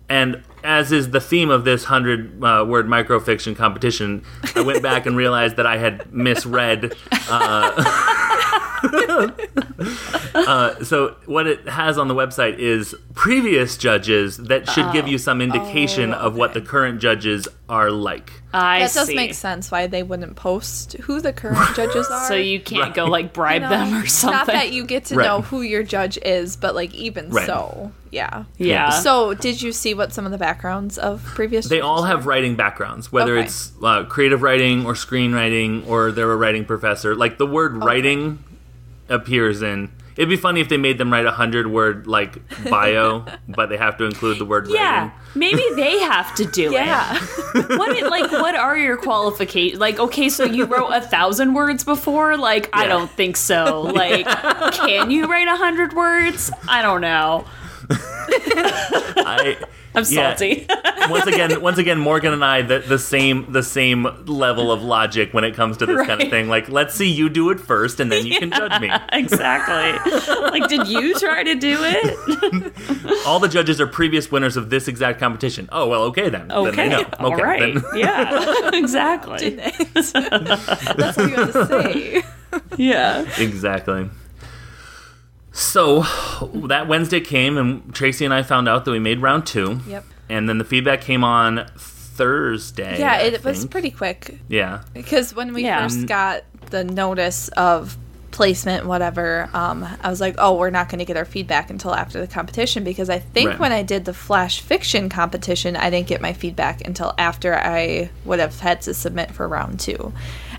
And 0.09 0.43
as 0.65 0.91
is 0.91 1.11
the 1.11 1.21
theme 1.21 1.49
of 1.51 1.65
this 1.65 1.85
hundred 1.85 2.43
uh, 2.45 2.65
word 2.67 2.89
microfiction 2.89 3.55
competition, 3.55 4.25
I 4.57 4.63
went 4.63 4.83
back 4.83 5.07
and 5.07 5.17
realized 5.17 5.55
that 5.57 5.67
I 5.67 5.77
had 5.79 6.13
misread. 6.13 6.95
Uh, 7.31 8.17
uh, 10.35 10.83
so 10.85 11.17
what 11.27 11.47
it 11.47 11.69
has 11.69 11.99
on 11.99 12.09
the 12.09 12.15
website 12.15 12.59
is 12.59 12.95
previous 13.15 13.77
judges 13.77 14.37
that 14.37 14.69
should 14.69 14.91
give 14.93 15.07
you 15.09 15.19
some 15.19 15.41
indication 15.41 16.13
Oh, 16.15 16.19
of 16.19 16.37
what 16.37 16.55
the 16.55 16.61
current 16.61 17.01
judges 17.01 17.47
are 17.69 17.91
like. 17.91 18.33
i 18.53 18.81
that 18.81 18.93
does 18.93 19.07
see 19.09 19.15
make 19.15 19.35
sense 19.35 19.71
why 19.71 19.87
they 19.87 20.03
wouldn't 20.03 20.37
post 20.37 20.95
who 21.03 21.21
the 21.21 21.33
current 21.33 21.59
judges 21.77 22.09
are. 22.11 22.27
so 22.29 22.35
you 22.35 22.61
can't 22.61 22.81
Right. 22.83 22.95
go 22.95 23.05
like 23.07 23.33
bribe 23.33 23.63
You 23.63 23.69
know, 23.69 23.77
them 23.77 23.95
or 24.03 24.07
something 24.07 24.37
Not 24.39 24.47
that 24.49 24.73
you 24.73 24.85
get 24.85 25.05
to 25.07 25.17
Right. 25.17 25.25
know 25.27 25.43
who 25.43 25.63
your 25.63 25.83
judge 25.83 26.19
is, 26.25 26.57
but 26.57 26.75
like 26.75 26.95
even 26.95 27.31
Right. 27.31 27.47
so, 27.47 27.93
yeah. 28.11 28.45
yeah 28.57 28.91
So, 28.91 29.35
did 29.35 29.61
you 29.63 29.73
see 29.73 29.95
what 29.95 30.13
some 30.13 30.25
of 30.25 30.33
the 30.33 30.39
backgrounds 30.39 30.99
of 30.99 31.23
previous? 31.25 31.67
They 31.69 31.81
all 31.81 32.05
have 32.05 32.25
were? 32.25 32.31
writing 32.31 32.57
backgrounds, 32.57 33.13
whether 33.13 33.37
Okay. 33.37 33.47
it's 33.47 33.73
uh, 33.83 34.05
creative 34.05 34.43
writing 34.43 34.85
or 34.87 34.95
screenwriting 34.95 35.87
or 35.89 36.11
they're 36.13 36.31
a 36.31 36.37
writing 36.37 36.65
professor. 36.65 37.15
Like 37.15 37.39
the 37.39 37.47
word 37.47 37.77
writing 37.85 38.43
appears 39.11 39.61
in. 39.63 39.91
It'd 40.17 40.29
be 40.29 40.37
funny 40.37 40.61
if 40.61 40.69
they 40.69 40.77
made 40.77 40.99
them 40.99 41.11
write 41.13 41.25
a 41.25 41.31
hundred 41.31 41.69
word 41.69 42.07
like 42.07 42.39
bio, 42.69 43.25
but 43.49 43.69
they 43.71 43.77
have 43.79 43.97
to 43.99 44.05
include 44.05 44.39
the 44.39 44.45
word 44.45 44.67
yeah 44.69 45.05
writing. 45.05 45.13
maybe 45.35 45.63
they 45.77 45.99
have 46.01 46.35
to 46.35 46.45
do 46.45 46.73
Yeah. 46.73 47.17
it 47.55 47.69
what 47.79 47.97
it, 47.97 48.05
like 48.11 48.31
what 48.31 48.55
are 48.55 48.77
your 48.77 48.97
qualifications 48.99 49.81
like 49.81 49.99
okay 49.99 50.29
so 50.29 50.45
you 50.45 50.67
wrote 50.67 50.91
a 50.91 51.01
thousand 51.01 51.55
words 51.55 51.85
before? 51.85 52.37
Like 52.37 52.69
i 52.75 52.87
don't 52.87 53.11
think 53.11 53.37
so. 53.37 53.83
Like 53.83 54.27
can 54.75 55.11
you 55.11 55.27
write 55.27 55.49
a 55.49 55.57
hundred 55.57 55.95
words? 55.95 56.51
I 56.69 56.83
don't 56.83 57.01
know 57.01 57.47
I, 59.23 59.57
I'm 59.95 60.05
yeah, 60.09 60.35
salty. 60.35 60.67
once 61.11 61.27
again, 61.27 61.61
once 61.61 61.79
again, 61.79 61.99
Morgan 61.99 62.33
and 62.33 62.45
I 62.45 62.63
the, 62.63 62.79
the 62.79 62.99
same 62.99 63.51
the 63.53 63.63
same 63.63 64.07
level 64.27 64.71
of 64.71 64.83
logic 64.83 65.35
when 65.35 65.45
it 65.45 65.55
comes 65.55 65.77
to 65.79 65.87
this 65.87 66.07
kind 66.07 66.23
of 66.23 66.31
thing. 66.31 66.49
Like, 66.49 66.69
let's 66.69 66.95
see 66.95 67.11
you 67.11 67.29
do 67.29 67.51
it 67.51 67.59
first, 67.59 67.99
and 68.01 68.11
then 68.11 68.25
you 68.27 68.39
can 68.39 68.51
judge 68.51 68.81
me. 68.81 68.91
exactly. 69.13 70.13
like, 70.51 70.69
did 70.69 70.87
you 70.89 71.15
try 71.19 71.43
to 71.43 71.55
do 71.55 71.77
it? 71.81 73.27
All 73.27 73.41
the 73.41 73.49
judges 73.49 73.81
are 73.81 73.87
previous 73.87 74.31
winners 74.31 74.57
of 74.57 74.71
this 74.71 74.87
exact 74.89 75.19
competition. 75.19 75.69
Oh 75.73 75.89
well, 75.89 76.03
okay 76.05 76.29
then. 76.29 76.49
Then 76.49 76.57
Okay. 76.59 76.77
they 76.77 76.89
know. 76.89 77.05
Okay, 77.21 77.43
right. 77.43 77.75
then- 77.75 77.83
yeah. 77.95 78.71
Exactly. 78.73 79.51
That's 79.95 80.13
what 80.15 81.31
you 81.31 81.37
have 81.37 81.53
to 81.53 81.67
say. 81.67 82.23
Yeah. 82.77 83.27
exactly. 83.39 84.09
So 85.61 86.03
that 86.69 86.89
Wednesday 86.89 87.21
came, 87.21 87.57
and 87.59 87.95
Tracy 87.95 88.25
and 88.25 88.33
I 88.35 88.43
found 88.43 88.69
out 88.69 88.85
that 88.87 88.91
we 88.91 88.99
made 88.99 89.21
round 89.21 89.47
two. 89.47 89.81
Yep. 89.87 90.05
And 90.29 90.49
then 90.49 90.59
the 90.59 90.65
feedback 90.65 91.01
came 91.01 91.25
on 91.25 91.67
Thursday. 91.77 92.99
Yeah, 93.01 93.13
I 93.13 93.23
it 93.23 93.45
was 93.45 93.67
pretty 93.67 93.91
quick 93.91 94.39
Yeah. 94.49 94.83
because 94.95 95.35
when 95.35 95.53
we 95.53 95.65
Yeah. 95.65 95.83
first 95.83 96.07
got 96.07 96.45
the 96.71 96.85
notice 96.85 97.49
of 97.49 97.97
placement, 98.31 98.87
whatever, 98.87 99.51
um, 99.53 99.85
I 100.03 100.09
was 100.09 100.21
like, 100.21 100.37
oh, 100.39 100.57
we're 100.57 100.71
not 100.71 100.89
going 100.89 101.01
to 101.01 101.05
get 101.05 101.17
our 101.17 101.25
feedback 101.25 101.69
until 101.69 101.93
after 101.95 102.21
the 102.21 102.29
competition 102.29 102.85
because 102.85 103.11
I 103.11 103.19
think 103.19 103.51
Right. 103.51 103.59
when 103.59 103.73
I 103.73 103.83
did 103.83 104.05
the 104.05 104.15
flash 104.15 104.61
fiction 104.61 105.09
competition, 105.09 105.75
I 105.77 105.91
didn't 105.91 106.07
get 106.07 106.21
my 106.21 106.33
feedback 106.33 106.87
until 106.87 107.13
after 107.19 107.57
I 107.57 108.11
would 108.25 108.39
have 108.39 108.61
had 108.61 108.83
to 108.83 108.95
submit 108.95 109.33
for 109.33 109.49
round 109.49 109.81
two. 109.81 110.13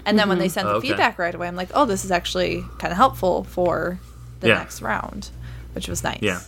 And 0.05 0.19
then 0.19 0.27
when 0.27 0.37
they 0.39 0.49
sent 0.49 0.67
the 0.67 0.73
Okay. 0.75 0.89
feedback 0.89 1.17
right 1.17 1.33
away, 1.33 1.47
I'm 1.47 1.55
like, 1.55 1.69
oh, 1.73 1.85
this 1.85 2.03
is 2.03 2.11
actually 2.11 2.65
kind 2.79 2.91
of 2.91 2.97
helpful 2.97 3.45
for 3.45 3.99
the 4.41 4.49
Yeah. 4.49 4.55
next 4.59 4.81
round, 4.81 5.29
which 5.73 5.87
was 5.87 6.03
nice. 6.03 6.19
Yeah. 6.21 6.41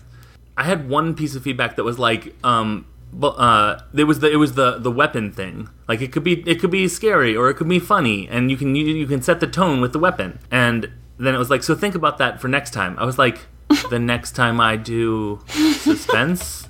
I 0.57 0.63
had 0.65 0.89
one 0.89 1.15
piece 1.15 1.33
of 1.35 1.41
feedback 1.43 1.75
that 1.77 1.83
was 1.83 1.97
like, 1.97 2.35
um, 2.43 2.85
but 3.12 3.35
uh, 3.39 3.79
there 3.93 4.05
was 4.05 4.19
the 4.19 4.29
it 4.31 4.35
was 4.38 4.53
the 4.53 4.77
the 4.77 4.91
weapon 4.91 5.31
thing. 5.31 5.69
Like 5.88 6.01
it 6.01 6.12
could 6.12 6.23
be 6.23 6.43
it 6.47 6.59
could 6.59 6.71
be 6.71 6.88
scary 6.88 7.35
or 7.35 7.50
it 7.50 7.55
could 7.55 7.69
be 7.69 7.79
funny, 7.79 8.27
and 8.27 8.51
you 8.51 8.57
can 8.57 8.75
you, 8.75 8.85
you 8.85 9.07
can 9.07 9.21
set 9.21 9.39
the 9.39 9.47
tone 9.47 9.81
with 9.81 9.93
the 9.93 10.00
weapon. 10.00 10.39
And 10.51 10.89
then 11.17 11.33
it 11.33 11.38
was 11.38 11.50
like, 11.50 11.63
so 11.63 11.73
think 11.75 11.95
about 11.95 12.17
that 12.17 12.41
for 12.41 12.47
next 12.47 12.71
time. 12.71 12.95
I 13.00 13.05
was 13.05 13.17
like, 13.17 13.45
the 13.89 14.00
next 14.00 14.31
time 14.33 14.59
I 14.59 14.75
do 14.75 15.39
suspense. 15.47 16.67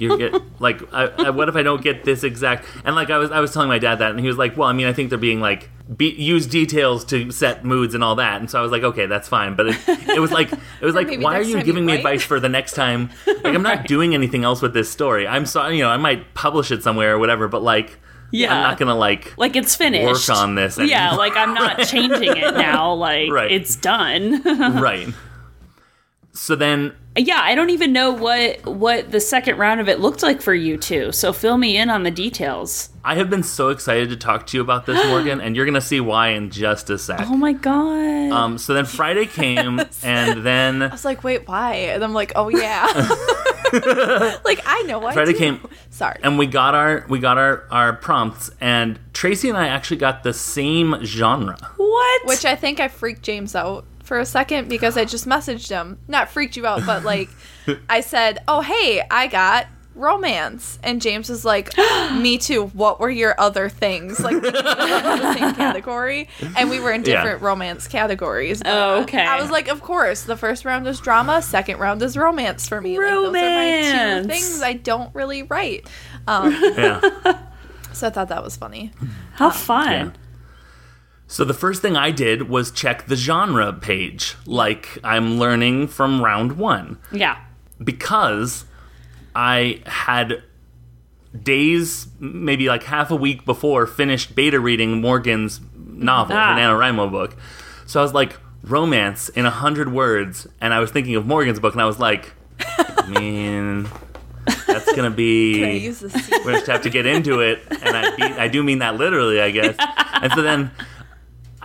You 0.00 0.16
get 0.18 0.34
like, 0.60 0.82
I, 0.92 1.04
I, 1.26 1.30
what 1.30 1.48
if 1.48 1.56
I 1.56 1.62
don't 1.62 1.82
get 1.82 2.04
this 2.04 2.24
exact? 2.24 2.66
And 2.84 2.94
like, 2.96 3.10
I 3.10 3.18
was, 3.18 3.30
I 3.30 3.40
was 3.40 3.52
telling 3.52 3.68
my 3.68 3.78
dad 3.78 3.96
that, 3.96 4.10
and 4.10 4.20
he 4.20 4.26
was 4.26 4.36
like, 4.38 4.56
"Well, 4.56 4.68
I 4.68 4.72
mean, 4.72 4.86
I 4.86 4.92
think 4.92 5.10
they're 5.10 5.18
being 5.18 5.40
like, 5.40 5.70
be, 5.96 6.10
use 6.10 6.46
details 6.46 7.04
to 7.06 7.30
set 7.30 7.64
moods 7.64 7.94
and 7.94 8.02
all 8.04 8.14
that." 8.16 8.40
And 8.40 8.50
so 8.50 8.58
I 8.58 8.62
was 8.62 8.72
like, 8.72 8.82
"Okay, 8.82 9.06
that's 9.06 9.28
fine." 9.28 9.54
But 9.56 9.68
it, 9.68 9.76
it 10.10 10.20
was 10.20 10.30
like, 10.32 10.52
it 10.52 10.84
was 10.84 10.94
like, 10.94 11.08
why 11.20 11.38
are 11.38 11.42
you 11.42 11.52
time 11.54 11.60
you 11.60 11.64
giving 11.64 11.86
me 11.86 11.94
advice 11.94 12.22
for 12.22 12.40
the 12.40 12.48
next 12.48 12.72
time? 12.74 13.10
Like, 13.26 13.54
I'm 13.54 13.62
not 13.62 13.86
doing 13.86 14.12
anything 14.14 14.42
else 14.42 14.60
with 14.60 14.74
this 14.74 14.90
story. 14.90 15.26
I'm 15.28 15.46
sorry, 15.46 15.76
you 15.76 15.82
know, 15.84 15.88
I 15.90 15.98
might 15.98 16.34
publish 16.34 16.72
it 16.72 16.82
somewhere 16.82 17.14
or 17.14 17.18
whatever, 17.18 17.46
but 17.46 17.62
like, 17.62 17.98
Yeah. 18.32 18.52
I'm 18.52 18.62
not 18.62 18.78
gonna 18.78 18.96
like, 18.96 19.34
Like 19.38 19.54
it's 19.54 19.76
finished. 19.76 20.28
Work 20.28 20.36
on 20.36 20.56
this 20.56 20.76
Yeah, 20.78 21.12
like 21.12 21.36
I'm 21.36 21.54
not 21.54 21.78
changing 21.86 22.36
it 22.36 22.54
now. 22.54 22.92
Like 23.06 23.30
Right. 23.30 23.52
it's 23.52 23.76
done. 23.76 24.42
right. 24.42 25.08
So 26.36 26.54
then 26.54 26.92
yeah, 27.16 27.40
I 27.42 27.54
don't 27.54 27.70
even 27.70 27.92
know 27.92 28.10
what 28.10 28.64
what 28.66 29.10
the 29.10 29.20
second 29.20 29.56
round 29.56 29.80
of 29.80 29.88
it 29.88 30.00
looked 30.00 30.22
like 30.22 30.42
for 30.42 30.54
you 30.54 30.76
two. 30.76 31.12
So 31.12 31.32
fill 31.32 31.56
me 31.56 31.76
in 31.76 31.88
on 31.88 32.02
the 32.02 32.10
details. 32.10 32.90
I 33.04 33.14
have 33.14 33.30
been 33.30 33.42
so 33.42 33.70
excited 33.70 34.10
to 34.10 34.16
talk 34.16 34.46
to 34.48 34.56
you 34.56 34.60
about 34.60 34.84
this, 34.84 35.04
Morgan, 35.08 35.40
and 35.40 35.56
you're 35.56 35.64
gonna 35.64 35.80
see 35.80 36.00
why 36.00 36.28
in 36.28 36.50
just 36.50 36.90
a 36.90 36.98
sec. 36.98 37.22
Oh 37.22 37.36
my 37.36 37.54
god. 37.54 38.30
Um, 38.32 38.58
so 38.58 38.74
then 38.74 38.84
Friday 38.84 39.26
came, 39.26 39.80
and 40.02 40.44
then 40.44 40.82
I 40.82 40.88
was 40.88 41.04
like, 41.04 41.24
wait, 41.24 41.48
why? 41.48 41.74
And 41.74 42.04
I'm 42.04 42.12
like, 42.12 42.32
oh 42.36 42.48
yeah. 42.48 42.84
like 44.44 44.60
I 44.66 44.84
know 44.86 44.98
why. 44.98 45.14
Friday 45.14 45.32
too. 45.32 45.38
came, 45.38 45.68
Sorry. 45.88 46.20
and 46.22 46.38
we 46.38 46.46
got 46.46 46.74
our 46.74 47.06
we 47.08 47.18
got 47.18 47.38
our 47.38 47.64
our 47.70 47.94
prompts, 47.94 48.50
and 48.60 48.98
Tracy 49.14 49.48
and 49.48 49.56
I 49.56 49.68
actually 49.68 49.96
got 49.98 50.22
the 50.22 50.34
same 50.34 51.02
genre. 51.02 51.56
what? 51.78 52.26
Which 52.26 52.44
I 52.44 52.56
think 52.56 52.78
I 52.78 52.88
freaked 52.88 53.22
James 53.22 53.54
out 53.54 53.86
for 54.06 54.18
a 54.18 54.26
second 54.26 54.68
because 54.68 54.96
I 54.96 55.04
just 55.04 55.26
messaged 55.26 55.68
him. 55.68 55.98
Not 56.08 56.28
freaked 56.30 56.56
you 56.56 56.66
out, 56.66 56.86
but 56.86 57.02
like 57.04 57.28
I 57.88 58.00
said, 58.00 58.42
"Oh, 58.48 58.60
hey, 58.62 59.02
I 59.10 59.26
got 59.26 59.66
romance." 59.94 60.78
And 60.82 61.00
James 61.02 61.28
was 61.28 61.44
like, 61.44 61.76
"Me 62.12 62.38
too. 62.38 62.66
What 62.68 63.00
were 63.00 63.10
your 63.10 63.34
other 63.40 63.68
things?" 63.68 64.20
Like 64.20 64.40
we 64.40 64.48
in 64.48 64.54
the 64.54 65.34
same 65.34 65.54
category, 65.64 66.28
and 66.56 66.70
we 66.70 66.78
were 66.80 66.92
in 66.92 67.02
Yeah. 67.04 67.16
different 67.22 67.42
romance 67.42 67.88
categories. 67.88 68.62
Oh, 68.64 69.02
okay. 69.02 69.24
I 69.24 69.40
was 69.40 69.50
like, 69.50 69.68
"Of 69.68 69.82
course, 69.82 70.22
the 70.22 70.36
first 70.36 70.64
round 70.64 70.86
is 70.86 71.00
drama, 71.00 71.42
second 71.42 71.78
round 71.78 72.00
is 72.02 72.16
romance 72.16 72.68
for 72.68 72.80
me. 72.80 72.98
Like, 72.98 73.08
those 73.10 73.28
are 73.28 73.32
my 73.32 73.38
Romance. 73.40 74.26
two 74.26 74.32
things 74.32 74.62
I 74.62 74.74
don't 74.74 75.14
really 75.14 75.42
write." 75.42 75.88
Um, 76.28 76.50
Yeah. 76.76 77.00
so 77.92 78.08
I 78.08 78.10
thought 78.10 78.28
that 78.30 78.42
was 78.42 78.56
funny. 78.56 78.90
How 79.34 79.50
fun. 79.50 79.88
Yeah. 79.92 80.10
So 81.28 81.44
the 81.44 81.54
first 81.54 81.82
thing 81.82 81.96
I 81.96 82.10
did 82.12 82.48
was 82.48 82.70
check 82.70 83.06
the 83.06 83.16
genre 83.16 83.72
page, 83.72 84.36
like 84.46 84.98
I'm 85.02 85.38
learning 85.38 85.88
from 85.88 86.22
round 86.22 86.52
one, 86.56 86.98
Yeah. 87.10 87.36
because 87.82 88.64
I 89.34 89.80
had 89.86 90.42
days, 91.42 92.06
maybe 92.20 92.68
like 92.68 92.84
half 92.84 93.10
a 93.10 93.16
week 93.16 93.44
before, 93.44 93.86
finished 93.86 94.34
beta 94.34 94.60
reading 94.60 95.00
Morgan's 95.00 95.60
novel, 95.76 96.36
Ah. 96.36 96.54
her 96.54 96.60
NaNoWriMo 96.60 97.10
book. 97.10 97.36
So 97.86 98.00
I 98.00 98.02
was 98.02 98.14
like, 98.14 98.36
romance 98.62 99.28
in 99.30 99.46
a 99.46 99.50
hundred 99.50 99.92
words, 99.92 100.46
and 100.60 100.72
I 100.72 100.80
was 100.80 100.90
thinking 100.90 101.16
of 101.16 101.26
Morgan's 101.26 101.60
book, 101.60 101.74
and 101.74 101.82
I 101.82 101.86
was 101.86 101.98
like, 101.98 102.32
I 102.78 103.06
mean, 103.08 103.88
that's 104.66 104.92
gonna 104.94 105.10
be. 105.10 105.60
we're 105.60 105.70
use 105.72 106.00
the 106.00 106.10
C? 106.10 106.32
just 106.44 106.66
have 106.66 106.82
to 106.82 106.90
get 106.90 107.04
into 107.06 107.40
it, 107.40 107.60
and 107.82 107.96
I, 107.96 108.16
be, 108.16 108.22
I 108.22 108.48
do 108.48 108.62
mean 108.62 108.78
that 108.78 108.96
literally, 108.96 109.40
I 109.40 109.50
guess. 109.50 109.74
And 110.16 110.32
so 110.32 110.40
then 110.40 110.70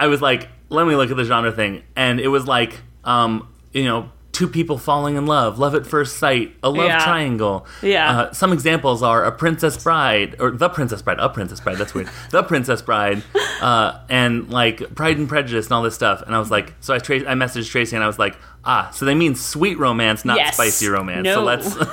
I 0.01 0.07
was 0.07 0.19
like, 0.19 0.49
let 0.69 0.87
me 0.87 0.95
look 0.95 1.11
at 1.11 1.15
the 1.15 1.25
genre 1.25 1.51
thing, 1.51 1.83
and 1.95 2.19
it 2.19 2.27
was 2.27 2.47
like, 2.47 2.81
um, 3.03 3.47
you 3.71 3.85
know, 3.85 4.09
two 4.31 4.47
people 4.47 4.77
falling 4.77 5.15
in 5.17 5.25
love, 5.25 5.59
love 5.59 5.75
at 5.75 5.85
first 5.85 6.17
sight, 6.17 6.55
a 6.63 6.69
love 6.69 6.87
Yeah. 6.87 7.03
triangle. 7.03 7.65
Yeah. 7.81 8.19
Uh, 8.19 8.31
some 8.33 8.53
examples 8.53 9.03
are 9.03 9.25
a 9.25 9.31
Princess 9.31 9.81
Bride 9.83 10.35
or 10.39 10.51
the 10.51 10.69
Princess 10.69 11.01
Bride, 11.01 11.19
a 11.19 11.29
Princess 11.29 11.59
Bride. 11.59 11.77
That's 11.77 11.93
weird. 11.93 12.09
the 12.31 12.43
Princess 12.43 12.81
Bride, 12.81 13.23
uh, 13.61 13.99
and 14.09 14.49
like 14.49 14.95
Pride 14.95 15.17
and 15.17 15.27
Prejudice 15.27 15.65
and 15.67 15.73
all 15.73 15.83
this 15.83 15.95
stuff. 15.95 16.21
And 16.25 16.33
I 16.35 16.39
was 16.39 16.49
like, 16.49 16.73
so 16.79 16.93
I 16.93 16.99
tra- 16.99 17.29
I 17.29 17.33
messaged 17.33 17.69
Tracy 17.69 17.95
and 17.95 18.03
I 18.03 18.07
was 18.07 18.17
like, 18.19 18.37
ah, 18.63 18.89
so 18.93 19.05
they 19.05 19.15
mean 19.15 19.35
sweet 19.35 19.77
romance, 19.79 20.23
not 20.23 20.37
Yes. 20.37 20.53
spicy 20.55 20.87
romance. 20.87 21.25
No. 21.25 21.33
So 21.35 21.43
let's. 21.43 21.75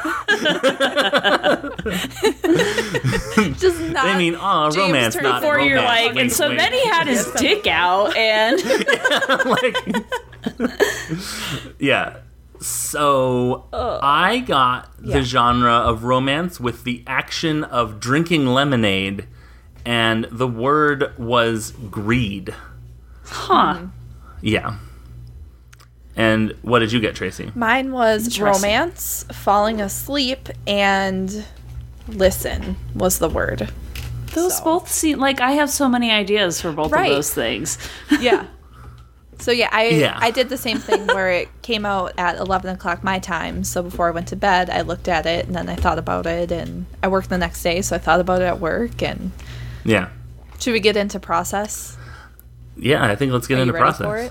Just 3.60 3.80
not. 3.80 4.04
they 4.04 4.16
mean 4.18 4.36
ah, 4.38 4.70
James 4.70 4.86
romance, 4.92 5.14
turned 5.14 5.24
not 5.24 5.40
Before 5.40 5.56
romance. 5.56 5.70
you're 5.70 5.82
like, 5.82 6.06
Wink, 6.08 6.18
and 6.20 6.32
so 6.32 6.48
wink. 6.48 6.60
then 6.60 6.72
he 6.72 6.84
had 6.86 7.06
his 7.06 7.30
dick 7.32 7.66
out, 7.66 8.14
and 8.16 8.62
like 9.46 9.76
yeah 11.78 12.16
so 12.60 13.64
i 13.72 14.38
got 14.40 14.90
Yeah. 15.02 15.18
the 15.18 15.22
genre 15.22 15.72
of 15.72 16.04
romance 16.04 16.58
with 16.60 16.84
the 16.84 17.02
action 17.06 17.64
of 17.64 18.00
drinking 18.00 18.46
lemonade 18.46 19.26
and 19.84 20.26
the 20.30 20.48
word 20.48 21.16
was 21.18 21.72
greed 21.90 22.54
huh? 23.24 23.74
Hmm. 23.74 23.86
yeah 24.40 24.76
and 26.16 26.54
what 26.62 26.80
did 26.80 26.90
you 26.92 27.00
get 27.00 27.14
tracy 27.14 27.52
Mine 27.54 27.92
was 27.92 28.24
Interesting. 28.26 28.44
romance, 28.70 29.24
falling 29.32 29.80
asleep, 29.80 30.48
and 30.66 31.44
listen 32.08 32.74
was 32.94 33.20
the 33.20 33.28
word. 33.28 33.70
Those 34.34 34.58
So. 34.58 34.64
both 34.64 34.90
seem 34.90 35.20
like 35.20 35.40
I 35.40 35.52
have 35.52 35.70
so 35.70 35.88
many 35.88 36.10
ideas 36.10 36.60
for 36.60 36.72
both 36.72 36.90
Right. 36.90 37.08
of 37.10 37.16
those 37.18 37.32
things. 37.32 37.78
Yeah. 38.20 38.46
So 39.38 39.52
yeah, 39.52 39.68
I 39.72 39.88
Yeah. 39.88 40.18
I 40.20 40.30
did 40.30 40.48
the 40.48 40.56
same 40.56 40.78
thing 40.78 41.06
where 41.06 41.30
it 41.30 41.48
came 41.62 41.86
out 41.86 42.12
at 42.18 42.36
eleven 42.36 42.74
o'clock 42.74 43.04
my 43.04 43.18
time. 43.18 43.64
So 43.64 43.82
before 43.82 44.08
I 44.08 44.10
went 44.10 44.28
to 44.28 44.36
bed, 44.36 44.68
I 44.70 44.82
looked 44.82 45.08
at 45.08 45.26
it 45.26 45.46
and 45.46 45.54
then 45.54 45.68
I 45.68 45.76
thought 45.76 45.98
about 45.98 46.26
it, 46.26 46.50
and 46.50 46.86
I 47.02 47.08
worked 47.08 47.28
the 47.28 47.38
next 47.38 47.62
day, 47.62 47.82
so 47.82 47.96
I 47.96 47.98
thought 47.98 48.20
about 48.20 48.42
it 48.42 48.46
at 48.46 48.60
work. 48.60 49.02
And 49.02 49.32
yeah 49.84 50.08
should 50.58 50.72
we 50.72 50.80
get 50.80 50.96
into 50.96 51.20
process? 51.20 51.96
yeah 52.76 53.04
i 53.04 53.16
think 53.16 53.32
let's 53.32 53.46
get 53.46 53.58
Are 53.58 53.62
into 53.62 53.72
process? 53.72 54.30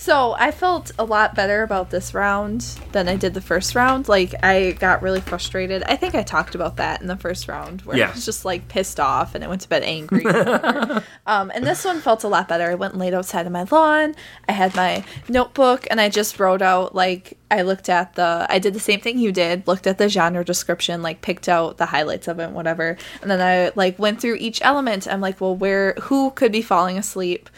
So 0.00 0.36
I 0.38 0.52
felt 0.52 0.92
a 0.96 1.04
lot 1.04 1.34
better 1.34 1.64
about 1.64 1.90
this 1.90 2.14
round 2.14 2.60
than 2.92 3.08
I 3.08 3.16
did 3.16 3.34
the 3.34 3.40
first 3.40 3.74
round. 3.74 4.08
Like 4.08 4.32
I 4.44 4.70
got 4.70 5.02
really 5.02 5.20
frustrated. 5.20 5.82
I 5.82 5.96
think 5.96 6.14
I 6.14 6.22
talked 6.22 6.54
about 6.54 6.76
that 6.76 7.00
in 7.00 7.08
the 7.08 7.16
first 7.16 7.48
round 7.48 7.82
where 7.82 7.96
Yeah. 7.96 8.08
I 8.08 8.12
was 8.12 8.24
just 8.24 8.44
like 8.44 8.68
pissed 8.68 9.00
off 9.00 9.34
and 9.34 9.42
I 9.42 9.48
went 9.48 9.62
to 9.62 9.68
bed 9.68 9.82
angry. 9.82 10.24
um, 11.26 11.50
and 11.52 11.66
this 11.66 11.84
one 11.84 12.00
felt 12.00 12.22
a 12.22 12.28
lot 12.28 12.46
better. 12.46 12.70
I 12.70 12.76
went 12.76 12.92
and 12.92 13.00
laid 13.00 13.12
outside 13.12 13.44
on 13.44 13.52
my 13.52 13.66
lawn. 13.68 14.14
I 14.48 14.52
had 14.52 14.76
my 14.76 15.02
notebook 15.28 15.88
and 15.90 16.00
I 16.00 16.08
just 16.10 16.38
wrote 16.38 16.62
out 16.62 16.94
like 16.94 17.36
I 17.50 17.62
looked 17.62 17.88
at 17.88 18.14
the 18.14 18.46
I 18.48 18.60
did 18.60 18.74
the 18.74 18.80
same 18.80 19.00
thing 19.00 19.18
you 19.18 19.32
did, 19.32 19.66
looked 19.66 19.88
at 19.88 19.98
the 19.98 20.08
genre 20.08 20.44
description, 20.44 21.02
like 21.02 21.22
picked 21.22 21.48
out 21.48 21.76
the 21.76 21.86
highlights 21.86 22.28
of 22.28 22.38
it 22.38 22.50
whatever. 22.50 22.96
And 23.20 23.28
then 23.28 23.40
I 23.40 23.72
like 23.74 23.98
went 23.98 24.20
through 24.20 24.36
each 24.36 24.60
element. 24.62 25.08
I'm 25.08 25.20
like, 25.20 25.40
well, 25.40 25.56
where 25.56 25.94
who 26.02 26.30
could 26.30 26.52
be 26.52 26.62
falling 26.62 26.98
asleep? 26.98 27.50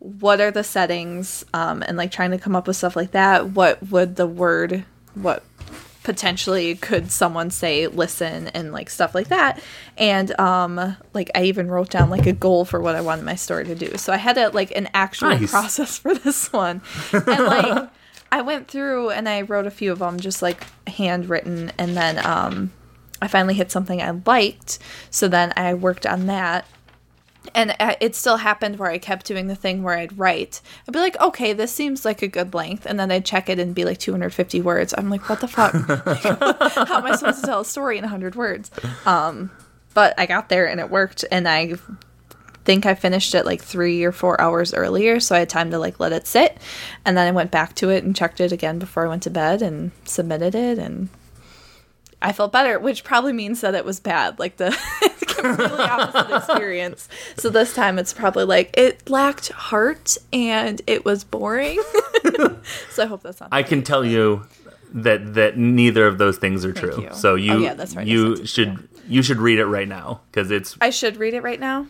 What 0.00 0.40
are 0.40 0.50
the 0.50 0.64
settings 0.64 1.44
um, 1.54 1.82
and 1.86 1.96
like 1.96 2.10
trying 2.10 2.32
to 2.32 2.38
come 2.38 2.56
up 2.56 2.66
with 2.66 2.76
stuff 2.76 2.96
like 2.96 3.12
that 3.12 3.50
what 3.50 3.80
would 3.90 4.16
the 4.16 4.26
word 4.26 4.84
what 5.14 5.44
potentially 6.02 6.74
could 6.74 7.10
someone 7.10 7.50
say 7.50 7.86
listen 7.86 8.48
and 8.48 8.72
like 8.72 8.88
stuff 8.88 9.14
like 9.14 9.28
that. 9.28 9.62
And 9.98 10.38
um 10.40 10.96
like 11.12 11.30
i 11.34 11.42
even 11.44 11.70
wrote 11.70 11.90
down 11.90 12.08
like 12.08 12.26
a 12.26 12.32
goal 12.32 12.64
for 12.64 12.80
what 12.80 12.94
i 12.94 13.00
wanted 13.02 13.24
my 13.24 13.34
story 13.34 13.64
to 13.66 13.74
do. 13.74 13.96
So 13.98 14.12
i 14.12 14.16
had 14.16 14.38
a 14.38 14.48
like 14.48 14.70
an 14.74 14.88
actual 14.94 15.28
Nice. 15.28 15.50
process 15.50 15.98
for 15.98 16.14
this 16.14 16.52
one. 16.52 16.80
And 17.12 17.44
like 17.44 17.90
i 18.32 18.40
went 18.40 18.68
through 18.68 19.10
and 19.10 19.28
i 19.28 19.42
wrote 19.42 19.66
a 19.66 19.70
few 19.70 19.92
of 19.92 19.98
them 19.98 20.18
just 20.18 20.40
like 20.40 20.64
handwritten. 20.88 21.70
And 21.76 21.94
then 21.96 22.24
um 22.24 22.72
i 23.20 23.28
finally 23.28 23.54
hit 23.54 23.70
something 23.70 24.00
i 24.00 24.10
liked. 24.24 24.78
So 25.10 25.28
then 25.28 25.52
i 25.56 25.74
worked 25.74 26.06
on 26.06 26.26
that 26.26 26.66
and 27.54 27.74
uh, 27.80 27.94
it 28.00 28.14
still 28.14 28.38
happened 28.38 28.78
where 28.78 28.90
I 28.90 28.98
kept 28.98 29.26
doing 29.26 29.46
the 29.46 29.54
thing 29.54 29.82
where 29.82 29.96
I'd 29.96 30.18
write. 30.18 30.60
I'd 30.86 30.92
be 30.92 30.98
like, 30.98 31.18
okay, 31.20 31.52
this 31.52 31.72
seems 31.72 32.04
like 32.04 32.22
a 32.22 32.28
good 32.28 32.54
length, 32.54 32.86
and 32.86 32.98
then 32.98 33.10
I'd 33.10 33.24
check 33.24 33.48
it 33.48 33.58
and 33.58 33.74
be 33.74 33.84
like 33.84 33.98
250 33.98 34.60
words. 34.60 34.94
I'm 34.96 35.10
like, 35.10 35.28
what 35.28 35.40
the 35.40 35.48
fuck? 35.48 35.72
How 36.88 36.98
am 36.98 37.06
I 37.06 37.16
supposed 37.16 37.40
to 37.40 37.46
tell 37.46 37.60
a 37.60 37.64
story 37.64 37.98
in 37.98 38.02
100 38.02 38.34
words? 38.34 38.70
Um, 39.06 39.50
but 39.94 40.14
I 40.18 40.26
got 40.26 40.48
there 40.48 40.68
and 40.68 40.80
it 40.80 40.90
worked, 40.90 41.24
and 41.30 41.48
I 41.48 41.74
think 42.64 42.86
I 42.86 42.94
finished 42.94 43.34
it 43.34 43.46
like 43.46 43.62
three 43.62 44.04
or 44.04 44.12
four 44.12 44.40
hours 44.40 44.74
earlier, 44.74 45.18
so 45.18 45.34
I 45.34 45.40
had 45.40 45.48
time 45.48 45.70
to 45.70 45.78
like 45.78 45.98
let 45.98 46.12
it 46.12 46.26
sit, 46.26 46.58
and 47.04 47.16
then 47.16 47.26
I 47.26 47.32
went 47.32 47.50
back 47.50 47.74
to 47.76 47.90
it 47.90 48.04
and 48.04 48.14
checked 48.14 48.40
it 48.40 48.52
again 48.52 48.78
before 48.78 49.04
I 49.04 49.08
went 49.08 49.22
to 49.24 49.30
bed 49.30 49.62
and 49.62 49.92
submitted 50.04 50.54
it, 50.54 50.78
and 50.78 51.08
I 52.22 52.32
felt 52.32 52.52
better, 52.52 52.78
which 52.78 53.02
probably 53.04 53.32
means 53.32 53.60
that 53.62 53.74
it 53.74 53.84
was 53.84 53.98
bad, 54.00 54.38
like 54.38 54.56
the 54.58 54.70
completely 55.26 55.84
opposite 55.84 56.36
experience. 56.36 57.08
So 57.38 57.48
this 57.48 57.74
time 57.74 57.98
it's 57.98 58.12
probably 58.12 58.44
like 58.44 58.76
it 58.76 59.08
lacked 59.08 59.48
heart 59.52 60.18
and 60.32 60.80
it 60.86 61.04
was 61.04 61.24
boring. 61.24 61.82
so 62.90 63.02
I 63.02 63.06
hope 63.06 63.22
that's 63.22 63.40
not. 63.40 63.48
I 63.52 63.62
can 63.62 63.82
tell 63.82 64.04
you 64.04 64.46
that 64.92 65.34
that 65.34 65.56
neither 65.56 66.06
of 66.06 66.18
those 66.18 66.36
things 66.38 66.64
are 66.64 66.72
true. 66.72 67.02
you. 67.02 67.08
So 67.14 67.32
oh, 67.32 67.34
you 67.36 67.52
Oh, 67.52 67.58
yeah, 67.58 67.74
that's 67.74 67.96
right. 67.96 68.06
You 68.06 68.36
sent 68.36 68.40
it, 68.40 68.48
should 68.48 68.88
you 69.08 69.22
should 69.22 69.38
read 69.38 69.58
it 69.58 69.66
right 69.66 69.88
now 69.88 70.20
because 70.30 70.50
it's 70.50 70.76
I 70.80 70.90
should 70.90 71.16
read 71.16 71.32
it 71.34 71.42
right 71.42 71.58
now. 71.60 71.86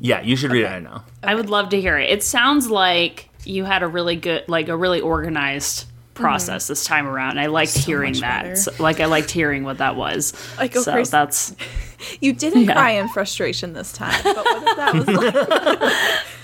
yeah 0.00 0.20
you 0.20 0.36
should 0.36 0.50
read 0.52 0.62
it 0.62 0.64
Okay. 0.66 0.74
right 0.74 0.82
now. 0.82 1.04
I 1.22 1.34
would 1.34 1.48
love 1.50 1.70
to 1.70 1.80
hear 1.80 1.96
it. 1.98 2.10
It 2.10 2.22
sounds 2.22 2.68
like 2.70 3.28
you 3.44 3.64
had 3.64 3.82
a 3.82 3.86
really 3.88 4.16
good, 4.16 4.44
like 4.48 4.68
a 4.68 4.76
really 4.76 5.00
organized 5.00 5.86
process 6.20 6.66
this 6.66 6.84
time 6.84 7.06
around. 7.06 7.38
I 7.38 7.46
liked 7.46 7.76
hearing 7.76 8.14
that. 8.20 8.58
So- 8.58 8.72
like 8.78 9.00
I 9.00 9.06
liked 9.06 9.30
hearing 9.30 9.64
what 9.64 9.78
that 9.78 9.96
was. 9.96 10.32
I 10.58 10.68
go 10.68 10.82
so 10.82 10.92
crazy. 10.92 11.10
that's 11.10 11.56
You 12.20 12.32
didn't 12.32 12.64
Yeah. 12.64 12.72
cry 12.72 12.90
in 12.92 13.08
frustration 13.08 13.72
this 13.74 13.92
time, 13.92 14.18
but 14.24 14.36
what 14.36 14.62
if 14.68 14.76
that 14.76 14.94
was 14.94 15.06
like? 15.08 15.34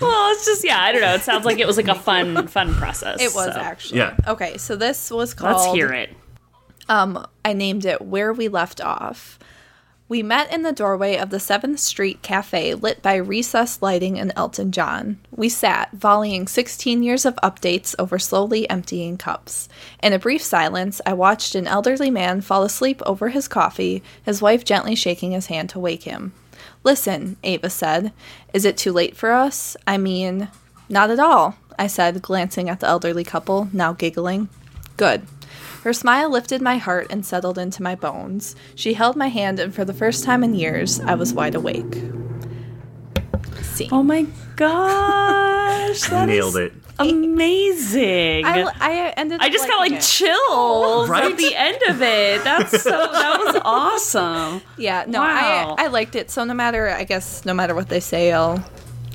well, 0.00 0.33
it's 0.33 0.45
just 0.45 0.64
yeah. 0.64 0.80
I 0.83 0.92
don't 0.92 1.00
know. 1.00 1.14
It 1.14 1.23
sounds 1.23 1.45
like 1.45 1.59
it 1.59 1.66
was 1.66 1.76
like 1.78 1.88
a 1.88 1.95
fun, 1.95 2.47
fun 2.49 2.75
process. 2.75 3.21
It 3.21 3.35
was 3.35 3.54
so 3.54 3.61
actually. 3.61 3.99
Yeah. 4.00 4.16
Okay, 4.26 4.59
so 4.59 4.76
this 4.76 5.11
was 5.11 5.33
called. 5.35 5.56
Let's 5.61 5.73
hear 5.73 5.92
it. 5.92 6.14
Um, 6.88 7.26
I 7.45 7.52
named 7.54 7.85
it 7.85 8.02
Where 8.02 8.33
We 8.33 8.49
Left 8.49 8.80
Off. 8.80 9.38
We 10.08 10.22
met 10.22 10.52
in 10.52 10.62
the 10.62 10.72
doorway 10.72 11.16
of 11.16 11.30
the 11.30 11.38
7th 11.38 11.80
Street 11.80 12.22
Cafe 12.22 12.75
lit 12.75 13.02
by 13.02 13.16
recessed 13.16 13.82
lighting 13.82 14.20
and 14.20 14.32
Elton 14.36 14.70
John. 14.70 15.18
We 15.32 15.48
sat, 15.48 15.90
volleying 15.96 16.48
16 16.48 17.02
years 17.02 17.25
of 17.25 17.34
updates 17.42 17.92
over 17.98 18.16
slowly 18.16 18.70
emptying 18.70 19.16
cups. 19.16 19.68
In 20.00 20.12
a 20.12 20.18
brief 20.20 20.42
silence, 20.42 21.00
I 21.04 21.12
watched 21.14 21.56
an 21.56 21.66
elderly 21.66 22.08
man 22.08 22.40
fall 22.40 22.62
asleep 22.62 23.02
over 23.04 23.30
his 23.30 23.48
coffee, 23.48 24.00
his 24.22 24.40
wife 24.40 24.64
gently 24.64 24.94
shaking 24.94 25.32
his 25.32 25.46
hand 25.46 25.70
to 25.70 25.80
wake 25.80 26.04
him. 26.04 26.32
Listen, 26.84 27.36
Ava 27.42 27.68
said. 27.68 28.12
Is 28.54 28.64
it 28.64 28.76
too 28.76 28.92
late 28.92 29.16
for 29.16 29.32
us? 29.32 29.76
I 29.88 29.98
mean, 29.98 30.48
not 30.88 31.10
at 31.10 31.18
all, 31.18 31.56
I 31.80 31.88
said, 31.88 32.22
glancing 32.22 32.68
at 32.68 32.78
the 32.78 32.86
elderly 32.86 33.25
couple, 33.25 33.68
now 33.72 33.92
giggling. 33.92 34.50
Good. 34.96 35.26
Her 35.87 35.93
smile 35.93 36.28
lifted 36.28 36.61
my 36.61 36.78
heart 36.78 37.07
and 37.11 37.25
settled 37.25 37.59
into 37.59 37.81
my 37.81 37.95
bones. 37.95 38.57
She 38.75 38.95
held 38.95 39.14
my 39.14 39.28
hand, 39.28 39.61
and 39.61 39.73
for 39.73 39.85
the 39.85 39.95
first 39.95 40.25
time 40.25 40.43
in 40.43 40.52
years, 40.52 40.99
I 40.99 41.14
was 41.14 41.33
wide 41.33 41.55
awake. 41.55 41.95
See. 43.62 43.88
Oh 43.93 44.02
my 44.02 44.26
gosh, 44.57 46.01
that 46.11 46.27
Nailed 46.27 46.57
is 46.57 46.57
it. 46.57 46.72
amazing. 46.99 48.44
I, 48.46 48.62
I, 48.62 48.72
I 48.81 49.09
ended 49.16 49.40
up 49.40 49.49
just 49.53 49.68
got 49.68 49.79
like 49.79 49.92
it. 49.92 50.03
chills 50.03 51.09
Right? 51.09 51.31
at 51.31 51.38
the 51.38 51.55
end 51.55 51.79
of 51.88 52.03
it. 52.03 52.42
That's 52.42 52.83
so. 52.83 52.90
That 52.90 53.38
was 53.44 53.61
awesome. 53.64 54.62
Yeah, 54.77 55.05
no, 55.07 55.20
Wow. 55.20 55.77
I 55.79 55.85
I 55.85 55.87
liked 55.87 56.16
it. 56.16 56.33
So 56.33 56.42
no 56.42 56.53
matter, 56.55 56.88
I 56.88 57.05
guess, 57.05 57.44
no 57.44 57.55
matter 57.55 57.77
what 57.77 57.88
they 57.90 58.01
say, 58.01 58.33
I'll, 58.33 58.61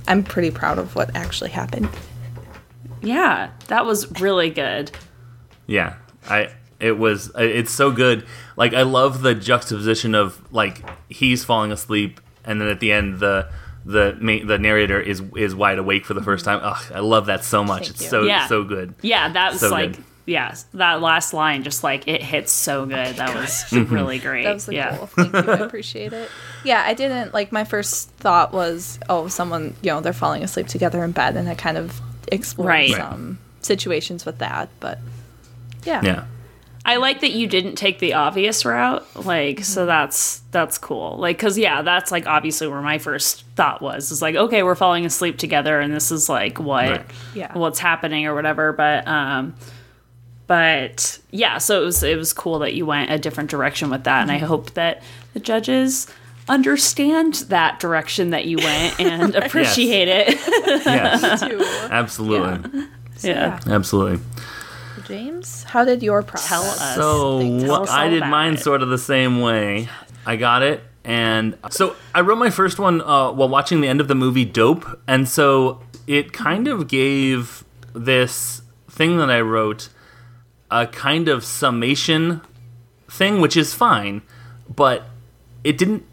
I'm 0.08 0.24
pretty 0.24 0.52
proud 0.52 0.80
of 0.80 0.96
what 0.96 1.14
actually 1.18 1.50
happened. 1.50 1.90
Yeah, 3.02 3.50
that 3.68 3.86
was 3.86 4.10
really 4.22 4.50
good. 4.52 4.92
Yeah, 5.68 5.96
I 6.30 6.50
it 6.82 6.98
was 6.98 7.32
it's 7.38 7.72
so 7.72 7.91
good. 7.91 8.26
Like 8.58 8.74
I 8.74 8.82
love 8.84 9.22
the 9.22 9.36
juxtaposition 9.36 10.15
of 10.15 10.41
like 10.54 10.84
he's 11.10 11.44
falling 11.46 11.72
asleep 11.72 12.20
and 12.44 12.60
then 12.60 12.67
at 12.67 12.80
the 12.80 12.91
end 12.91 13.20
the 13.20 13.50
the 13.86 14.15
ma- 14.20 14.46
the 14.46 14.58
narrator 14.58 15.00
is 15.00 15.22
is 15.36 15.56
wide 15.56 15.78
awake 15.80 16.06
for 16.06 16.13
the 16.13 16.24
first 16.24 16.46
time. 16.46 16.60
Ugh, 16.63 16.91
I 16.94 17.00
love 17.00 17.28
that 17.28 17.44
so 17.44 17.63
much. 17.63 17.84
Thank 17.84 17.91
it's 17.91 18.02
you. 18.04 18.10
so 18.10 18.24
Yeah. 18.24 18.48
so 18.48 18.63
good. 18.63 18.94
Yeah, 19.02 19.32
that 19.34 19.52
was 19.54 19.60
So 19.62 19.70
like 19.70 19.96
good. 19.96 20.04
yeah, 20.28 20.54
that 20.76 21.02
last 21.02 21.34
line 21.34 21.63
just 21.63 21.84
like 21.84 22.08
it 22.08 22.22
hits 22.22 22.52
so 22.52 22.86
good. 22.86 23.15
That 23.15 23.34
was 23.36 23.50
Mm-hmm. 23.70 23.94
really 23.94 24.20
great. 24.20 24.44
That 24.44 24.54
was 24.54 24.65
the 24.67 24.76
yeah. 24.76 24.98
goal. 24.98 25.08
Thank 25.08 25.34
you. 25.34 25.52
I 25.52 25.58
appreciate 25.60 26.13
it. 26.13 26.30
Yeah, 26.63 26.84
I 26.86 26.94
didn't 26.94 27.34
like 27.34 27.52
my 27.52 27.63
first 27.63 28.10
thought 28.17 28.54
was, 28.54 29.00
oh, 29.10 29.28
someone, 29.28 29.76
you 29.82 29.89
know, 29.91 30.00
they're 30.02 30.13
falling 30.13 30.44
asleep 30.44 30.67
together 30.67 31.04
in 31.04 31.12
bed, 31.12 31.36
and 31.36 31.50
I 31.50 31.56
kind 31.56 31.78
of 31.78 32.00
explored 32.32 32.67
Right. 32.70 32.91
some 32.96 33.39
situations 33.62 34.26
with 34.26 34.38
that. 34.39 34.70
But 34.80 35.00
yeah, 35.86 36.02
Yeah. 36.04 36.24
I 36.84 36.96
like 36.96 37.22
that 37.22 37.32
you 37.32 37.46
didn't 37.48 37.76
take 37.76 38.00
the 38.00 38.13
obvious 38.13 38.65
route. 38.65 39.06
Like, 39.26 39.63
so 39.63 39.86
that's 39.86 40.39
that's 40.52 40.78
cool. 40.80 41.17
Like, 41.17 41.38
cause 41.38 41.58
yeah, 41.58 41.84
that's 41.84 42.12
like 42.12 42.26
obviously 42.26 42.67
where 42.67 42.82
my 42.82 42.98
first 42.98 43.46
thought 43.56 43.82
was. 43.82 44.12
Is 44.12 44.22
like, 44.22 44.36
okay, 44.36 44.63
we're 44.63 44.74
falling 44.76 45.06
asleep 45.06 45.38
together, 45.38 45.80
and 45.80 45.94
this 45.94 46.12
is 46.12 46.28
like 46.28 46.60
what 46.60 46.89
Right. 46.89 47.06
Yeah. 47.36 47.56
what's 47.58 47.78
happening 47.80 48.26
or 48.26 48.34
whatever. 48.34 48.74
But 48.74 49.08
um, 49.08 49.56
but 50.48 51.20
yeah, 51.30 51.60
so 51.60 51.82
it 51.82 51.86
was 51.86 52.02
it 52.04 52.17
was 52.17 52.34
cool 52.34 52.60
that 52.60 52.74
you 52.74 52.86
went 52.86 53.12
a 53.12 53.17
different 53.20 53.50
direction 53.50 53.89
with 53.89 54.04
that, 54.06 54.24
and 54.24 54.32
I 54.32 54.38
hope 54.39 54.72
that 54.72 55.04
the 55.34 55.39
judges 55.39 56.08
understand 56.50 57.36
that 57.50 57.80
direction 57.80 58.32
that 58.32 58.46
you 58.46 58.58
went 58.58 59.00
and 59.00 59.36
appreciate 59.36 60.08
it. 60.08 60.30
Yes. 60.86 61.39
Too. 61.48 61.62
Absolutely. 61.91 62.88
yeah. 63.22 63.60
Absolutely. 63.67 64.20
James, 65.12 65.63
how 65.63 65.84
did 65.84 66.02
your 66.02 66.24
process? 66.24 66.47
Tell 66.47 66.63
us. 66.63 66.95
So 66.95 67.60
Tell 67.60 67.84
us 67.84 67.89
I 67.89 68.08
did 68.08 68.24
mine 68.26 68.54
it. 68.54 68.62
sort 68.62 68.82
of 68.82 68.88
the 68.88 68.97
same 68.97 69.41
way. 69.41 69.89
I 70.26 70.38
got 70.38 70.63
it, 70.63 70.82
and 71.04 71.58
so 71.69 71.97
I 72.15 72.21
wrote 72.21 72.38
my 72.38 72.50
first 72.50 72.80
one 72.80 73.02
uh, 73.02 73.32
while 73.32 73.50
watching 73.50 73.82
the 73.82 73.89
end 73.89 74.00
of 74.00 74.08
the 74.08 74.15
movie 74.15 74.45
Dope, 74.45 74.86
and 75.08 75.28
so 75.28 75.82
it 76.08 76.32
kind 76.32 76.69
of 76.69 76.88
gave 76.88 77.65
this 77.93 78.62
thing 78.89 79.17
that 79.17 79.30
I 79.30 79.41
wrote 79.41 79.89
a 80.69 80.88
kind 80.88 81.28
of 81.28 81.43
summation 81.43 82.39
thing, 83.10 83.41
which 83.41 83.58
is 83.58 83.74
fine, 83.74 84.21
but 84.74 85.04
it 85.65 85.78
didn't 85.78 86.06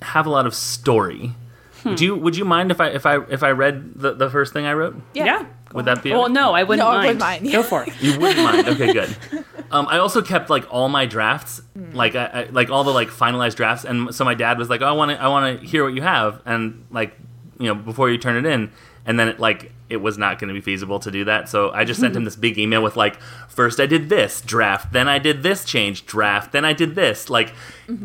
have 0.00 0.24
a 0.24 0.30
lot 0.30 0.46
of 0.46 0.54
story. 0.54 1.34
Hmm. 1.82 1.90
Would 1.90 2.00
you 2.00 2.16
Would 2.16 2.36
you 2.36 2.46
mind 2.46 2.70
if 2.70 2.80
I 2.80 2.88
if 2.88 3.04
I 3.04 3.18
if 3.28 3.42
I 3.42 3.50
read 3.50 3.96
the, 3.96 4.14
the 4.14 4.30
first 4.30 4.54
thing 4.54 4.64
I 4.64 4.72
wrote? 4.72 4.96
Yeah. 5.12 5.44
Would 5.72 5.84
that 5.84 6.02
be? 6.02 6.10
Well, 6.10 6.28
no, 6.28 6.52
I 6.52 6.64
wouldn't 6.64 6.84
No, 6.84 6.90
I 6.90 6.94
mind. 6.94 7.06
wouldn't 7.06 7.20
mind. 7.20 7.52
Go 7.52 7.62
for 7.62 7.84
it. 7.84 7.92
You 8.00 8.18
wouldn't 8.18 8.38
mind. 8.44 8.68
Okay, 8.68 8.92
good. 8.92 9.16
Um, 9.72 9.86
I 9.86 9.98
also 9.98 10.20
kept 10.20 10.50
like 10.50 10.66
all 10.68 10.88
my 10.88 11.06
drafts, 11.06 11.62
like 11.92 12.16
I, 12.16 12.24
I, 12.24 12.44
like 12.50 12.70
all 12.70 12.82
the 12.82 12.90
like 12.90 13.06
finalized 13.06 13.54
drafts, 13.54 13.84
and 13.84 14.12
so 14.12 14.24
my 14.24 14.34
dad 14.34 14.58
was 14.58 14.68
like, 14.68 14.82
oh, 14.82 14.86
"I 14.86 14.90
want 14.90 15.12
to, 15.12 15.22
I 15.22 15.28
want 15.28 15.60
to 15.60 15.64
hear 15.64 15.84
what 15.84 15.94
you 15.94 16.02
have," 16.02 16.42
and 16.44 16.84
like, 16.90 17.16
you 17.56 17.68
know, 17.68 17.76
before 17.76 18.10
you 18.10 18.18
turn 18.18 18.44
it 18.44 18.50
in, 18.50 18.72
and 19.06 19.16
then 19.16 19.28
it 19.28 19.38
like 19.38 19.70
it 19.88 19.98
was 19.98 20.18
not 20.18 20.40
going 20.40 20.48
to 20.48 20.54
be 20.54 20.60
feasible 20.60 20.98
to 20.98 21.12
do 21.12 21.24
that, 21.26 21.48
so 21.48 21.70
I 21.70 21.84
just 21.84 22.00
sent 22.00 22.16
him 22.16 22.24
this 22.24 22.34
big 22.34 22.58
email 22.58 22.82
with 22.82 22.96
like, 22.96 23.20
first 23.48 23.78
I 23.78 23.86
did 23.86 24.08
this 24.08 24.40
draft, 24.40 24.92
then 24.92 25.06
I 25.06 25.20
did 25.20 25.44
this 25.44 25.64
change 25.64 26.04
draft, 26.04 26.50
then 26.50 26.64
I 26.64 26.72
did 26.72 26.96
this. 26.96 27.30
Like, 27.30 27.52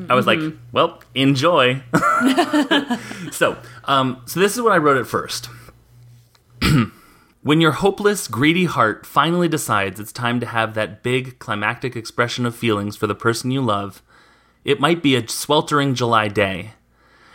I 0.07 0.13
was 0.13 0.27
like, 0.27 0.39
well, 0.71 1.01
enjoy. 1.15 1.81
so, 3.31 3.57
um, 3.85 4.21
so 4.27 4.39
this 4.39 4.55
is 4.55 4.61
what 4.61 4.71
I 4.71 4.77
wrote 4.77 4.97
at 4.97 5.07
first. 5.07 5.49
When 7.45 7.61
your 7.61 7.73
hopeless, 7.73 8.27
greedy 8.27 8.65
heart 8.65 9.05
finally 9.05 9.47
decides 9.47 9.99
it's 9.99 10.11
time 10.11 10.39
to 10.39 10.47
have 10.47 10.73
that 10.73 11.03
big, 11.03 11.37
climactic 11.37 11.95
expression 11.95 12.43
of 12.47 12.55
feelings 12.55 12.95
for 12.95 13.05
the 13.05 13.13
person 13.13 13.51
you 13.51 13.61
love, 13.61 14.01
it 14.63 14.79
might 14.79 15.03
be 15.03 15.15
a 15.15 15.27
sweltering 15.27 15.93
July 15.93 16.27
day. 16.27 16.71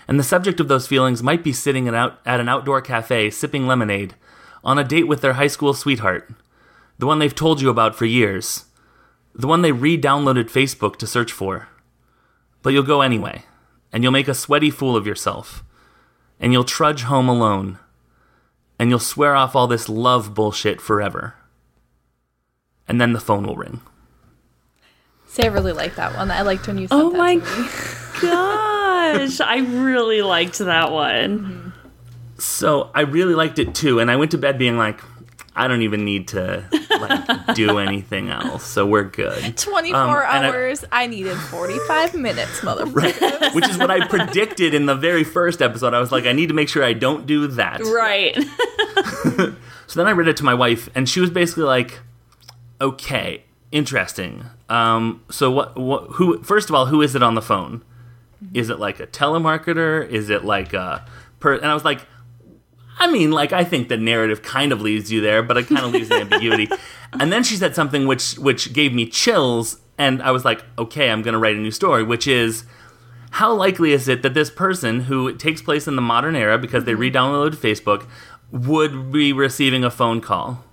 And 0.09 0.19
the 0.19 0.25
subject 0.25 0.59
of 0.59 0.67
those 0.67 0.89
feelings 0.89 1.23
might 1.23 1.45
be 1.45 1.53
sitting 1.53 1.87
at, 1.87 2.19
an 2.27 2.49
outdoor 2.49 2.81
cafe 2.81 3.31
sipping 3.31 3.69
lemonade, 3.69 4.17
on 4.65 4.81
a 4.81 4.83
date 4.83 5.07
with 5.07 5.21
their 5.21 5.35
high 5.35 5.47
school 5.47 5.75
sweetheart, 5.75 6.29
the 6.99 7.07
one 7.07 7.21
they've 7.21 7.33
told 7.33 7.61
you 7.61 7.71
about 7.71 7.95
for 7.95 8.05
years, 8.05 8.65
the 9.33 9.47
one 9.47 9.63
they 9.63 9.71
re 9.71 9.97
downloaded 9.97 10.51
Facebook 10.51 10.97
to 10.97 11.07
search 11.07 11.31
for. 11.31 11.69
But 12.63 12.71
you'll 12.71 12.83
go 12.83 13.03
anyway, 13.03 13.45
and 13.93 14.03
you'll 14.03 14.11
make 14.11 14.27
a 14.27 14.35
sweaty 14.35 14.71
fool 14.71 14.97
of 14.97 15.07
yourself, 15.07 15.63
and 16.41 16.53
you'll 16.53 16.65
trudge 16.65 17.03
home 17.03 17.29
alone 17.29 17.79
and 18.81 18.89
you'll 18.89 18.99
swear 18.99 19.37
off 19.37 19.55
all 19.55 19.67
this 19.67 19.91
love 19.91 20.33
bullshit 20.33 20.81
forever. 20.81 21.35
And 22.89 22.99
then 22.99 23.13
the 23.13 23.21
phone 23.21 23.47
will 23.47 23.55
ring. 23.55 23.83
See, 25.27 25.43
I 25.43 25.49
really 25.49 25.73
like 25.73 25.97
that 25.97 26.17
one. 26.17 26.31
I 26.31 26.41
liked 26.41 26.67
when 26.67 26.79
you 26.79 26.89
said 26.89 26.97
Oh 26.97 27.11
that 27.11 27.19
my 27.19 27.35
to 27.35 27.41
me. 27.41 27.69
gosh, 28.23 29.39
I 29.43 29.59
really 29.59 30.23
liked 30.23 30.59
that 30.61 30.91
one. 30.91 31.75
So 32.39 32.91
I 32.95 33.03
really 33.03 33.35
liked 33.35 33.59
it 33.59 33.75
too, 33.75 33.99
and 34.01 34.11
I 34.11 34.17
went 34.17 34.31
to 34.31 34.39
bed 34.39 34.59
being 34.59 34.79
like, 34.79 34.99
I 35.61 35.69
don't 35.69 35.83
even 35.83 36.05
need 36.05 36.29
to 36.29 36.65
like 37.01 37.55
do 37.55 37.79
anything 37.79 38.31
else, 38.31 38.65
so 38.67 38.87
we're 38.87 39.05
good. 39.05 39.57
24 39.57 40.01
Um, 40.01 40.09
and 40.09 40.47
I- 40.47 40.49
hours. 40.49 40.85
I, 40.91 41.07
needed 41.07 41.37
45 41.37 42.15
minutes, 42.15 42.61
motherfucker. 42.61 43.55
Which 43.55 43.69
is 43.69 43.79
what 43.79 43.91
I 43.91 44.07
predicted 44.07 44.75
in 44.75 44.87
the 44.87 44.95
very 44.95 45.25
first 45.25 45.61
episode. 45.63 45.95
I 45.95 46.01
was 46.01 46.11
like, 46.13 46.25
I 46.27 46.33
need 46.33 46.49
to 46.49 46.55
make 46.55 46.69
sure 46.69 46.83
I 46.85 46.93
don't 46.93 47.27
do 47.27 47.47
that. 47.49 47.81
Right. 47.85 48.37
So 49.87 49.99
then 49.99 50.07
I 50.07 50.13
read 50.13 50.29
it 50.29 50.37
to 50.37 50.45
my 50.45 50.55
wife, 50.55 50.89
and 50.95 51.09
she 51.09 51.19
was 51.19 51.31
basically 51.31 51.65
like, 51.65 51.99
"Okay, 52.81 53.43
interesting. 53.73 54.45
Um, 54.69 55.21
so 55.31 55.51
what? 55.51 55.77
What? 55.77 56.05
Who? 56.13 56.41
First 56.45 56.69
of 56.69 56.77
all, 56.77 56.87
who 56.87 57.03
is 57.03 57.17
it 57.17 57.25
on 57.25 57.35
the 57.35 57.43
phone? 57.43 57.83
Is 58.55 58.71
it 58.71 58.79
like 58.79 59.01
a 59.01 59.09
telemarketer? 59.09 60.09
Is 60.09 60.31
it 60.31 60.45
like 60.45 60.75
a 60.75 61.05
per?" 61.41 61.55
And 61.57 61.67
I 61.67 61.75
was 61.75 61.85
like, 61.85 62.07
"I 63.01 63.11
mean, 63.11 63.33
like 63.33 63.53
I 63.53 63.65
think 63.65 63.89
the 63.89 63.97
narrative 63.97 64.43
kind 64.43 64.71
of 64.73 64.81
leaves 64.81 65.11
you 65.11 65.21
there, 65.21 65.43
but 65.43 65.57
it 65.57 65.67
kind 65.67 65.85
of 65.85 65.93
leaves 65.93 66.09
the 66.11 66.21
ambiguity." 66.21 66.69
And 67.19 67.33
then 67.33 67.43
she 67.43 67.57
said 67.57 67.75
something 67.75 68.07
which 68.07 68.35
which 68.35 68.73
gave 68.73 68.93
me 68.93 69.07
chills, 69.07 69.81
and 69.99 70.23
I 70.23 70.31
was 70.31 70.45
like, 70.45 70.63
"Okay, 70.79 71.11
I'm 71.11 71.23
going 71.23 71.33
to 71.33 71.39
write 71.39 71.57
a 71.57 71.59
new 71.59 71.73
story," 71.73 72.05
which 72.05 72.29
is. 72.29 72.65
How 73.35 73.53
likely 73.55 73.93
is 73.93 74.09
it 74.09 74.23
that 74.23 74.35
this 74.35 74.51
person, 74.51 75.03
who 75.03 75.33
takes 75.37 75.63
place 75.63 75.87
in 75.87 75.95
the 75.95 76.03
modern 76.03 76.35
era 76.35 76.59
because 76.59 76.83
they 76.83 76.95
mm-hmm. 76.95 77.03
re-downloaded 77.03 77.55
Facebook, 77.55 78.09
would 78.51 79.13
be 79.13 79.33
receiving 79.33 79.85
a 79.85 79.91
phone 79.91 80.21
call, 80.21 80.65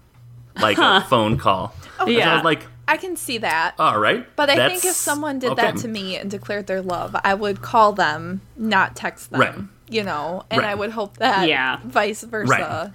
like 0.60 0.80
a 0.80 1.02
phone 1.02 1.38
call? 1.38 1.76
Oh, 2.00 2.08
I 2.08 2.10
Yeah. 2.10 2.34
was 2.34 2.44
like, 2.44 2.64
I 2.88 2.98
can 2.98 3.16
see 3.16 3.38
that. 3.40 3.76
all 3.78 4.00
right. 4.00 4.26
But 4.36 4.50
I 4.50 4.70
think 4.70 4.86
if 4.86 4.96
someone 4.96 5.40
did 5.40 5.52
okay. 5.52 5.62
that 5.62 5.78
to 5.78 5.88
me 5.88 6.16
and 6.16 6.32
declared 6.32 6.68
their 6.68 6.82
love, 6.82 7.16
I 7.24 7.34
would 7.34 7.62
call 7.62 7.94
them, 7.94 8.42
not 8.56 8.96
text 8.96 9.30
them. 9.30 9.40
Right. 9.40 9.56
You 9.90 10.04
know, 10.04 10.44
and 10.52 10.62
Right. 10.62 10.72
I 10.72 10.76
would 10.76 10.92
hope 10.92 11.18
that 11.18 11.48
Yeah. 11.48 11.78
vice 11.86 12.24
versa. 12.24 12.94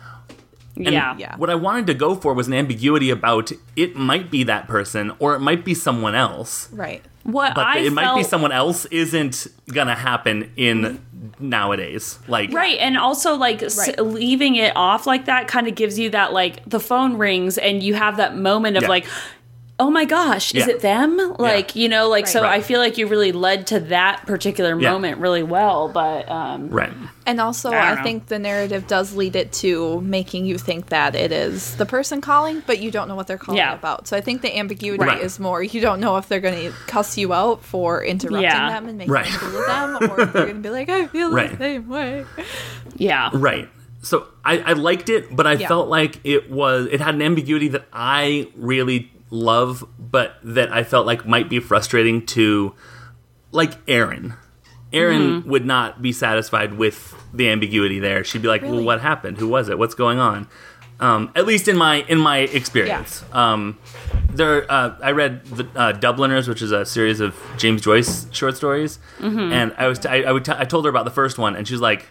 And 0.76 0.86
yeah. 0.88 1.14
Yeah. 1.18 1.36
What 1.36 1.50
I 1.50 1.54
wanted 1.54 1.86
to 1.88 1.94
go 1.94 2.14
for 2.14 2.32
was 2.34 2.46
an 2.48 2.54
ambiguity 2.54 3.10
about 3.10 3.52
it 3.76 3.94
might 3.96 4.30
be 4.30 4.42
that 4.44 4.68
person 4.68 5.12
or 5.18 5.34
it 5.34 5.40
might 5.40 5.64
be 5.64 5.74
someone 5.74 6.14
else. 6.14 6.68
Right. 6.72 7.02
What 7.24 7.54
But 7.54 7.66
I 7.66 7.78
it 7.80 7.92
might 7.92 8.16
be 8.16 8.22
someone 8.22 8.52
else 8.52 8.84
isn't 8.86 9.46
gonna 9.72 9.94
happen 9.94 10.50
in 10.56 11.00
nowadays. 11.38 12.18
Like 12.26 12.52
Right, 12.52 12.78
and 12.80 12.96
also 12.96 13.34
like 13.36 13.62
s- 13.62 13.96
leaving 13.98 14.56
it 14.56 14.72
off 14.74 15.06
like 15.06 15.26
that 15.26 15.46
kind 15.46 15.68
of 15.68 15.74
gives 15.74 15.98
you 15.98 16.10
that 16.10 16.32
like 16.32 16.62
the 16.68 16.80
phone 16.80 17.16
rings 17.18 17.58
and 17.58 17.82
you 17.82 17.94
have 17.94 18.16
that 18.16 18.36
moment 18.36 18.76
of 18.76 18.84
Yeah. 18.84 18.88
like, 18.88 19.06
oh 19.78 19.90
my 19.90 20.04
gosh, 20.04 20.54
is 20.54 20.66
Yeah. 20.66 20.74
it 20.74 20.80
them? 20.80 21.18
Like 21.38 21.74
you 21.74 21.88
know, 21.88 22.08
like 22.08 22.26
so 22.28 22.42
Right. 22.42 22.52
I 22.52 22.60
feel 22.60 22.78
like 22.78 22.98
you 22.98 23.06
really 23.08 23.32
led 23.32 23.66
to 23.68 23.80
that 23.80 24.24
particular 24.26 24.78
Yeah. 24.78 24.92
moment 24.92 25.18
really 25.18 25.42
well. 25.42 25.88
But 25.88 26.30
um, 26.30 26.68
Right. 26.68 26.92
And 27.26 27.40
also, 27.40 27.70
I 27.72 27.92
I, 27.92 28.02
think 28.02 28.26
the 28.26 28.38
narrative 28.38 28.86
does 28.86 29.14
lead 29.14 29.34
it 29.36 29.52
to 29.54 30.00
making 30.02 30.44
you 30.46 30.58
think 30.58 30.86
that 30.90 31.14
it 31.14 31.30
is 31.32 31.76
the 31.76 31.86
person 31.86 32.20
calling, 32.20 32.62
but 32.66 32.80
you 32.80 32.90
don't 32.90 33.08
know 33.08 33.14
what 33.16 33.26
they're 33.28 33.38
calling 33.38 33.58
Yeah. 33.58 33.74
about. 33.74 34.06
So 34.08 34.16
I 34.16 34.20
think 34.20 34.42
the 34.42 34.56
ambiguity 34.56 35.04
Right. 35.04 35.20
is 35.20 35.40
more 35.40 35.62
you 35.62 35.80
don't 35.80 36.00
know 36.00 36.16
if 36.16 36.28
they're 36.28 36.40
going 36.40 36.60
to 36.70 36.72
cuss 36.86 37.16
you 37.18 37.32
out 37.32 37.64
for 37.64 38.04
interrupting 38.04 38.42
Yeah. 38.42 38.68
them 38.70 38.88
and 38.88 38.98
making 38.98 39.12
Right. 39.12 39.26
you 39.26 39.32
fool 39.32 39.58
of 39.58 39.66
them, 39.66 40.10
or 40.10 40.20
if 40.20 40.32
they're 40.32 40.42
going 40.44 40.56
to 40.62 40.62
be 40.62 40.70
like, 40.70 40.88
I 40.88 41.06
feel 41.06 41.30
Right. 41.32 41.50
the 41.50 41.56
same 41.56 41.88
way. 41.88 42.24
yeah, 42.96 43.30
Right. 43.32 43.68
So 44.02 44.26
I, 44.44 44.58
I 44.58 44.72
liked 44.74 45.08
it, 45.08 45.34
but 45.34 45.46
I 45.46 45.52
Yeah. 45.54 45.68
felt 45.68 45.88
like 45.88 46.18
it 46.24 46.50
was 46.50 46.88
it 46.90 47.00
had 47.00 47.14
an 47.14 47.22
ambiguity 47.22 47.68
that 47.68 47.84
I 47.92 48.48
really 48.56 49.10
love, 49.32 49.82
but 49.98 50.34
that 50.44 50.70
I 50.70 50.84
felt 50.84 51.06
like 51.06 51.26
might 51.26 51.48
be 51.48 51.58
frustrating 51.58 52.24
to 52.26 52.74
like 53.50 53.72
Aaron. 53.88 54.34
Aaron 54.92 55.22
Mm-hmm. 55.40 55.50
would 55.50 55.64
not 55.64 56.02
be 56.02 56.12
satisfied 56.12 56.74
with 56.74 57.14
the 57.32 57.48
ambiguity 57.48 57.98
there. 57.98 58.24
She'd 58.24 58.42
be 58.42 58.48
like, 58.48 58.60
"Well, 58.62 58.82
what 58.84 59.00
happened? 59.00 59.38
Who 59.38 59.48
was 59.48 59.70
it? 59.70 59.78
What's 59.78 59.94
going 59.94 60.18
on?" 60.18 60.46
Um, 61.00 61.32
at 61.34 61.46
least 61.46 61.66
in 61.66 61.76
my 61.78 62.02
in 62.08 62.18
my 62.18 62.38
experience. 62.40 63.24
Um, 63.32 63.78
there, 64.30 64.70
uh, 64.70 64.94
I 65.02 65.12
read 65.12 65.44
the 65.46 65.66
uh, 65.74 65.92
Dubliners, 65.92 66.46
which 66.46 66.60
is 66.60 66.70
a 66.72 66.84
series 66.84 67.20
of 67.20 67.34
James 67.56 67.80
Joyce 67.80 68.26
short 68.32 68.54
stories, 68.56 68.98
and 69.18 69.74
I 69.78 69.88
was 69.88 69.98
t- 69.98 70.08
I, 70.08 70.22
I 70.28 70.32
would 70.32 70.44
t- 70.44 70.52
I 70.54 70.64
told 70.66 70.84
her 70.84 70.90
about 70.90 71.06
the 71.06 71.10
first 71.10 71.38
one, 71.38 71.56
and 71.56 71.66
she's 71.66 71.80
like, 71.80 72.06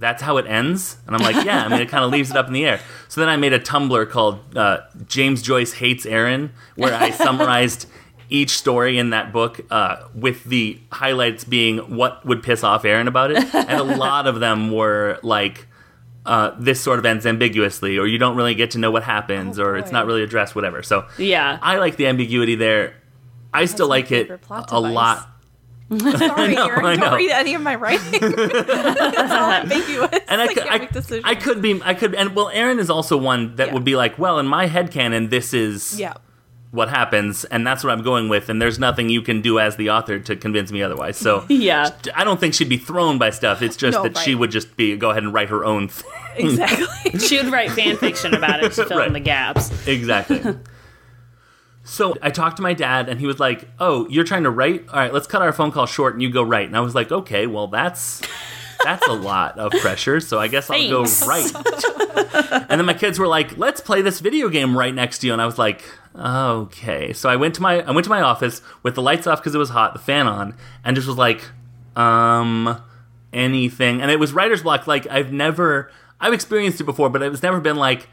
"That's 0.00 0.22
how 0.22 0.36
it 0.38 0.46
ends," 0.46 0.96
and 1.06 1.14
I'm 1.14 1.22
like, 1.22 1.44
"Yeah." 1.44 1.64
I 1.64 1.68
mean, 1.68 1.80
it 1.80 1.88
kind 1.88 2.02
of 2.04 2.10
leaves 2.10 2.30
it 2.30 2.36
up 2.36 2.46
in 2.48 2.52
the 2.52 2.64
air. 2.64 2.80
So 3.08 3.20
then 3.20 3.28
I 3.28 3.36
made 3.36 3.52
a 3.52 3.60
Tumblr 3.60 4.10
called 4.10 4.56
uh, 4.56 4.80
James 5.06 5.42
Joyce 5.42 5.74
hates 5.74 6.04
Aaron, 6.06 6.52
where 6.76 6.94
I 6.94 7.10
summarized 7.10 7.86
each 8.28 8.50
story 8.50 8.96
in 8.98 9.10
that 9.10 9.32
book 9.32 9.60
uh, 9.70 9.96
with 10.14 10.44
the 10.44 10.78
highlights 10.92 11.44
being 11.44 11.96
what 11.96 12.24
would 12.24 12.42
piss 12.42 12.62
off 12.64 12.84
Aaron 12.84 13.08
about 13.08 13.30
it, 13.32 13.54
and 13.54 13.78
a 13.80 13.84
lot 13.84 14.26
of 14.26 14.40
them 14.40 14.72
were 14.72 15.18
like. 15.22 15.66
Uh, 16.26 16.54
this 16.58 16.78
sort 16.78 16.98
of 16.98 17.06
ends 17.06 17.24
ambiguously, 17.24 17.96
or 17.96 18.06
you 18.06 18.18
don't 18.18 18.36
really 18.36 18.54
get 18.54 18.72
to 18.72 18.78
know 18.78 18.90
what 18.90 19.02
happens, 19.02 19.58
Oh, 19.58 19.64
or 19.64 19.76
it's 19.78 19.90
not 19.90 20.04
really 20.04 20.22
addressed, 20.22 20.54
whatever. 20.54 20.82
So, 20.82 21.06
yeah. 21.16 21.58
I 21.62 21.78
like 21.78 21.96
the 21.96 22.06
ambiguity 22.08 22.56
there. 22.56 22.94
I 23.54 23.64
still 23.64 23.88
like 23.88 24.12
it 24.12 24.28
a 24.30 24.36
device. 24.36 24.70
lot. 24.70 25.29
Sorry, 25.98 26.54
know, 26.54 26.66
Aaron, 26.68 26.84
I 26.86 26.94
know. 26.94 27.00
don't 27.06 27.14
read 27.16 27.30
any 27.30 27.54
of 27.54 27.62
my 27.62 27.74
writing. 27.74 28.06
it's 28.12 29.32
all 29.32 29.50
ambiguous. 29.50 30.10
And 30.28 30.40
I, 30.40 30.44
I 30.44 30.46
could, 30.46 30.56
can't 30.64 31.10
make. 31.10 31.24
I, 31.26 31.30
I 31.30 31.34
could 31.34 31.60
be, 31.60 31.80
I 31.82 31.94
could, 31.94 32.14
and 32.14 32.34
well, 32.36 32.48
Aaron 32.50 32.78
is 32.78 32.90
also 32.90 33.16
one 33.16 33.56
that 33.56 33.68
Yeah. 33.68 33.74
would 33.74 33.84
be 33.84 33.96
like, 33.96 34.18
well, 34.18 34.38
in 34.38 34.46
my 34.46 34.68
headcanon, 34.68 35.30
this 35.30 35.52
is 35.52 35.98
yeah. 35.98 36.14
what 36.70 36.90
happens, 36.90 37.44
and 37.46 37.66
that's 37.66 37.82
what 37.82 37.92
I'm 37.92 38.02
going 38.02 38.28
with, 38.28 38.48
and 38.48 38.62
there's 38.62 38.78
nothing 38.78 39.08
you 39.08 39.20
can 39.20 39.40
do 39.42 39.58
as 39.58 39.74
the 39.76 39.90
author 39.90 40.20
to 40.20 40.36
convince 40.36 40.70
me 40.70 40.80
otherwise. 40.82 41.16
So, 41.16 41.44
yeah. 41.48 41.90
I 42.14 42.22
don't 42.22 42.38
think 42.38 42.54
she'd 42.54 42.68
be 42.68 42.78
thrown 42.78 43.18
by 43.18 43.30
stuff. 43.30 43.60
It's 43.60 43.76
just 43.76 43.96
No, 43.96 44.04
that 44.04 44.16
she 44.16 44.34
right. 44.34 44.40
would 44.40 44.50
just 44.52 44.76
be 44.76 44.96
go 44.96 45.10
ahead 45.10 45.24
and 45.24 45.34
write 45.34 45.48
her 45.48 45.64
own 45.64 45.88
thing. 45.88 46.10
Exactly. 46.36 47.18
She 47.18 47.36
would 47.38 47.50
write 47.52 47.72
fan 47.72 47.96
fiction 47.96 48.34
about 48.34 48.62
it 48.62 48.70
to 48.74 48.86
fill 48.86 49.02
in 49.02 49.12
the 49.12 49.18
gaps. 49.20 49.70
Exactly. 49.88 50.40
So 51.84 52.14
I 52.20 52.30
talked 52.30 52.56
to 52.56 52.62
my 52.62 52.74
dad, 52.74 53.08
and 53.08 53.18
he 53.20 53.26
was 53.26 53.40
like, 53.40 53.68
"Oh, 53.78 54.06
you're 54.08 54.24
trying 54.24 54.44
to 54.44 54.50
write? 54.50 54.86
All 54.88 54.98
right, 54.98 55.12
let's 55.12 55.26
cut 55.26 55.42
our 55.42 55.52
phone 55.52 55.72
call 55.72 55.86
short, 55.86 56.14
and 56.14 56.22
you 56.22 56.30
go 56.30 56.42
write." 56.42 56.66
And 56.66 56.76
I 56.76 56.80
was 56.80 56.94
like, 56.94 57.10
"Okay, 57.10 57.46
well, 57.46 57.66
that's 57.66 58.20
that's 58.84 59.06
a 59.08 59.12
lot 59.12 59.58
of 59.58 59.72
pressure. 59.80 60.20
So 60.20 60.38
I 60.38 60.48
guess 60.48 60.70
I'll 60.70 60.88
go 60.88 61.04
write." 61.26 61.52
and 62.70 62.80
then 62.80 62.84
my 62.84 62.94
kids 62.94 63.18
were 63.18 63.26
like, 63.26 63.56
"Let's 63.56 63.80
play 63.80 64.02
this 64.02 64.20
video 64.20 64.48
game 64.48 64.76
right 64.76 64.94
next 64.94 65.18
to 65.20 65.26
you," 65.26 65.32
and 65.32 65.40
I 65.40 65.46
was 65.46 65.58
like, 65.58 65.82
"Okay." 66.14 67.12
So 67.12 67.28
I 67.28 67.36
went 67.36 67.54
to 67.56 67.62
my 67.62 67.80
I 67.82 67.90
went 67.92 68.04
to 68.04 68.10
my 68.10 68.20
office 68.20 68.62
with 68.82 68.94
the 68.94 69.02
lights 69.02 69.26
off 69.26 69.40
because 69.40 69.54
it 69.54 69.58
was 69.58 69.70
hot, 69.70 69.92
the 69.94 69.98
fan 69.98 70.26
on, 70.26 70.54
and 70.84 70.94
just 70.94 71.08
was 71.08 71.18
like, 71.18 71.42
"Um." 71.96 72.82
anything 73.32 74.02
and 74.02 74.10
it 74.10 74.18
was 74.18 74.32
writer's 74.32 74.64
block 74.64 74.88
like 74.88 75.06
i've 75.08 75.32
never 75.32 75.88
i've 76.20 76.32
experienced 76.32 76.80
it 76.80 76.84
before 76.84 77.08
but 77.08 77.22
it's 77.22 77.44
never 77.44 77.60
been 77.60 77.76
like 77.76 78.08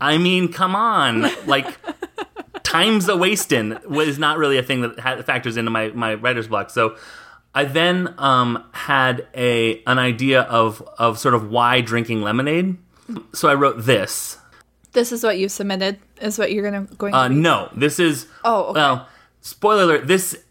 i 0.00 0.16
mean 0.16 0.52
come 0.52 0.76
on 0.76 1.22
like 1.46 1.76
time's 2.74 3.08
a 3.08 3.16
wasting 3.16 3.78
was 3.88 4.18
not 4.18 4.38
really 4.38 4.58
a 4.58 4.62
thing 4.62 4.80
that 4.82 4.98
ha- 4.98 5.22
factors 5.22 5.56
into 5.56 5.70
my 5.70 5.88
my 5.88 6.14
writer's 6.14 6.48
block 6.48 6.70
so 6.70 6.96
i 7.54 7.64
then 7.64 8.12
um 8.18 8.64
had 8.72 9.26
a 9.34 9.82
an 9.86 9.98
idea 9.98 10.42
of 10.42 10.82
of 10.98 11.18
sort 11.18 11.34
of 11.34 11.48
why 11.50 11.80
drinking 11.80 12.20
lemonade 12.22 12.76
so 13.32 13.48
i 13.48 13.54
wrote 13.54 13.76
this 13.84 14.38
this 14.92 15.10
is 15.10 15.24
what 15.24 15.38
you 15.38 15.48
submitted. 15.48 15.98
Is 16.20 16.38
what 16.38 16.52
you're 16.52 16.62
gonna 16.70 16.86
going. 16.96 17.12
uh 17.14 17.26
to 17.28 17.34
no 17.34 17.68
this 17.74 17.98
is 17.98 18.28
Oh, 18.44 18.66
okay. 18.66 18.80
well 18.80 19.08
spoiler 19.40 19.82
alert 19.82 20.06
this 20.06 20.43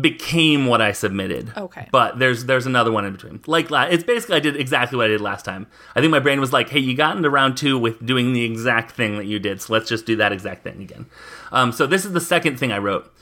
became 0.00 0.66
what 0.66 0.80
I 0.80 0.92
submitted. 0.92 1.52
Okay. 1.56 1.88
But 1.90 2.18
there's 2.18 2.44
there's 2.44 2.66
another 2.66 2.92
one 2.92 3.04
in 3.04 3.12
between. 3.12 3.40
Like 3.46 3.70
it's 3.70 4.04
basically 4.04 4.36
I 4.36 4.40
did 4.40 4.56
exactly 4.56 4.96
what 4.96 5.06
I 5.06 5.08
did 5.08 5.20
last 5.20 5.44
time. 5.44 5.66
I 5.94 6.00
think 6.00 6.10
my 6.10 6.18
brain 6.18 6.40
was 6.40 6.52
like, 6.52 6.68
"Hey, 6.68 6.80
you 6.80 6.94
got 6.94 7.16
into 7.16 7.30
round 7.30 7.56
2 7.56 7.78
with 7.78 8.04
doing 8.04 8.32
the 8.32 8.44
exact 8.44 8.92
thing 8.92 9.16
that 9.16 9.26
you 9.26 9.38
did. 9.38 9.62
So 9.62 9.72
let's 9.72 9.88
just 9.88 10.06
do 10.06 10.16
that 10.16 10.32
exact 10.32 10.64
thing 10.64 10.80
again." 10.82 11.06
Um, 11.52 11.72
so 11.72 11.86
this 11.86 12.04
is 12.04 12.12
the 12.12 12.20
second 12.20 12.58
thing 12.58 12.72
I 12.72 12.78
wrote. 12.78 13.12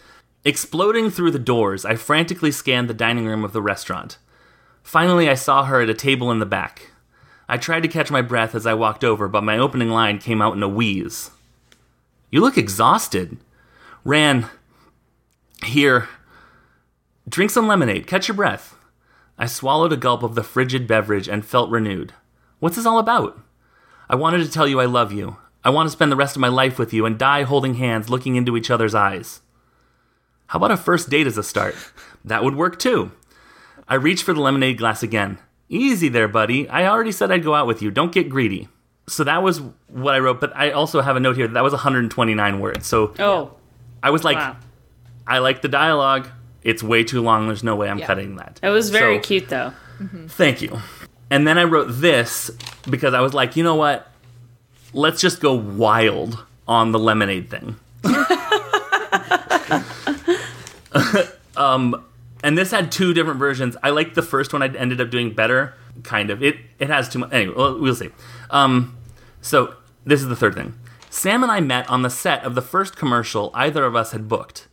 Exploding 0.44 1.10
through 1.10 1.30
the 1.30 1.38
doors, 1.38 1.84
I 1.84 1.94
frantically 1.96 2.50
scanned 2.50 2.90
the 2.90 2.94
dining 2.94 3.26
room 3.26 3.44
of 3.44 3.52
the 3.52 3.62
restaurant. 3.62 4.18
Finally, 4.82 5.28
I 5.30 5.34
saw 5.34 5.64
her 5.64 5.80
at 5.80 5.88
a 5.88 5.94
table 5.94 6.30
in 6.30 6.38
the 6.38 6.46
back. 6.46 6.90
I 7.48 7.56
tried 7.56 7.82
to 7.82 7.88
catch 7.88 8.10
my 8.10 8.20
breath 8.20 8.54
as 8.54 8.66
I 8.66 8.74
walked 8.74 9.04
over, 9.04 9.28
but 9.28 9.44
my 9.44 9.58
opening 9.58 9.90
line 9.90 10.18
came 10.18 10.42
out 10.42 10.54
in 10.54 10.62
a 10.62 10.68
wheeze. 10.68 11.30
You 12.30 12.40
look 12.40 12.58
exhausted. 12.58 13.38
Ran. 14.04 14.50
Here. 15.64 16.08
Drink 17.28 17.50
some 17.50 17.66
lemonade. 17.66 18.06
Catch 18.06 18.28
your 18.28 18.34
breath. 18.36 18.76
I 19.38 19.46
swallowed 19.46 19.92
a 19.92 19.96
gulp 19.96 20.22
of 20.22 20.34
the 20.34 20.42
frigid 20.44 20.86
beverage 20.86 21.28
and 21.28 21.44
felt 21.44 21.70
renewed. 21.70 22.12
What's 22.60 22.76
this 22.76 22.86
all 22.86 22.98
about? 22.98 23.40
I 24.08 24.14
wanted 24.16 24.44
to 24.44 24.50
tell 24.50 24.68
you 24.68 24.80
I 24.80 24.84
love 24.84 25.12
you. 25.12 25.36
I 25.64 25.70
want 25.70 25.86
to 25.86 25.90
spend 25.92 26.12
the 26.12 26.16
rest 26.16 26.36
of 26.36 26.40
my 26.40 26.48
life 26.48 26.78
with 26.78 26.92
you 26.92 27.06
and 27.06 27.18
die 27.18 27.42
holding 27.42 27.74
hands, 27.74 28.10
looking 28.10 28.36
into 28.36 28.56
each 28.56 28.70
other's 28.70 28.94
eyes. 28.94 29.40
How 30.48 30.58
about 30.58 30.70
a 30.70 30.76
first 30.76 31.08
date 31.08 31.26
as 31.26 31.38
a 31.38 31.42
start? 31.42 31.74
That 32.24 32.44
would 32.44 32.54
work 32.54 32.78
too. 32.78 33.12
I 33.88 33.94
reached 33.94 34.24
for 34.24 34.34
the 34.34 34.40
lemonade 34.40 34.78
glass 34.78 35.02
again. 35.02 35.38
Easy 35.68 36.08
there, 36.08 36.28
buddy. 36.28 36.68
I 36.68 36.86
already 36.86 37.12
said 37.12 37.32
I'd 37.32 37.42
go 37.42 37.54
out 37.54 37.66
with 37.66 37.80
you. 37.82 37.90
Don't 37.90 38.12
get 38.12 38.28
greedy. 38.28 38.68
So 39.08 39.24
that 39.24 39.42
was 39.42 39.60
what 39.88 40.14
I 40.14 40.18
wrote, 40.20 40.40
but 40.40 40.54
I 40.54 40.70
also 40.70 41.00
have 41.00 41.16
a 41.16 41.20
note 41.20 41.36
here 41.36 41.46
that, 41.46 41.54
that 41.54 41.62
was 41.64 41.72
129 41.72 42.60
words. 42.60 42.86
So 42.86 43.14
Oh, 43.18 43.54
I 44.02 44.10
was 44.10 44.22
like, 44.24 44.36
wow. 44.36 44.56
I 45.26 45.38
like 45.38 45.62
the 45.62 45.68
dialogue. 45.68 46.28
It's 46.64 46.82
way 46.82 47.04
too 47.04 47.20
long. 47.22 47.46
There's 47.46 47.62
no 47.62 47.76
way 47.76 47.88
I'm 47.88 47.98
Yeah. 47.98 48.06
cutting 48.06 48.36
that. 48.36 48.58
It 48.62 48.70
was 48.70 48.90
very 48.90 49.16
So, 49.18 49.22
cute 49.22 49.48
though. 49.48 49.72
Thank 50.28 50.60
you. 50.62 50.80
And 51.30 51.46
then 51.46 51.58
I 51.58 51.64
wrote 51.64 51.86
this 51.90 52.50
because 52.90 53.14
I 53.14 53.20
was 53.20 53.34
like, 53.34 53.54
you 53.56 53.62
know 53.62 53.74
what? 53.76 54.10
Let's 54.92 55.20
just 55.20 55.40
go 55.40 55.54
wild 55.54 56.42
on 56.66 56.92
the 56.92 56.98
lemonade 56.98 57.50
thing. 57.50 57.76
um, 61.56 62.04
and 62.42 62.56
this 62.58 62.70
had 62.70 62.92
two 62.92 63.14
different 63.14 63.38
versions. 63.38 63.76
I 63.82 63.90
liked 63.90 64.14
the 64.14 64.22
first 64.22 64.52
one. 64.52 64.62
I 64.62 64.68
ended 64.68 65.00
up 65.00 65.10
doing 65.10 65.32
better, 65.34 65.74
kind 66.02 66.30
of. 66.30 66.42
It 66.42 66.56
it 66.78 66.88
has 66.90 67.08
too 67.08 67.20
much. 67.20 67.32
Anyway, 67.32 67.54
well, 67.56 67.78
we'll 67.80 67.94
see. 67.94 68.10
Um, 68.50 68.96
so 69.40 69.74
this 70.04 70.20
is 70.20 70.28
the 70.28 70.36
third 70.36 70.54
thing. 70.54 70.74
Sam 71.10 71.42
and 71.42 71.50
I 71.52 71.60
met 71.60 71.88
on 71.88 72.02
the 72.02 72.10
set 72.10 72.42
of 72.44 72.54
the 72.54 72.62
first 72.62 72.96
commercial 72.96 73.50
either 73.54 73.84
of 73.84 73.94
us 73.96 74.12
had 74.12 74.28
booked. 74.28 74.68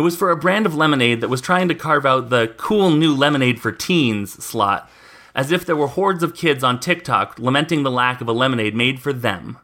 It 0.00 0.02
was 0.02 0.16
for 0.16 0.30
a 0.30 0.36
brand 0.36 0.64
of 0.64 0.74
lemonade 0.74 1.20
that 1.20 1.28
was 1.28 1.42
trying 1.42 1.68
to 1.68 1.74
carve 1.74 2.06
out 2.06 2.30
the 2.30 2.54
cool 2.56 2.88
new 2.88 3.14
lemonade 3.14 3.60
for 3.60 3.70
teens 3.70 4.32
slot, 4.42 4.90
as 5.34 5.52
if 5.52 5.66
there 5.66 5.76
were 5.76 5.88
hordes 5.88 6.22
of 6.22 6.34
kids 6.34 6.64
on 6.64 6.80
TikTok 6.80 7.38
lamenting 7.38 7.82
the 7.82 7.90
lack 7.90 8.22
of 8.22 8.26
a 8.26 8.32
lemonade 8.32 8.74
made 8.74 8.98
for 8.98 9.12
them. 9.12 9.58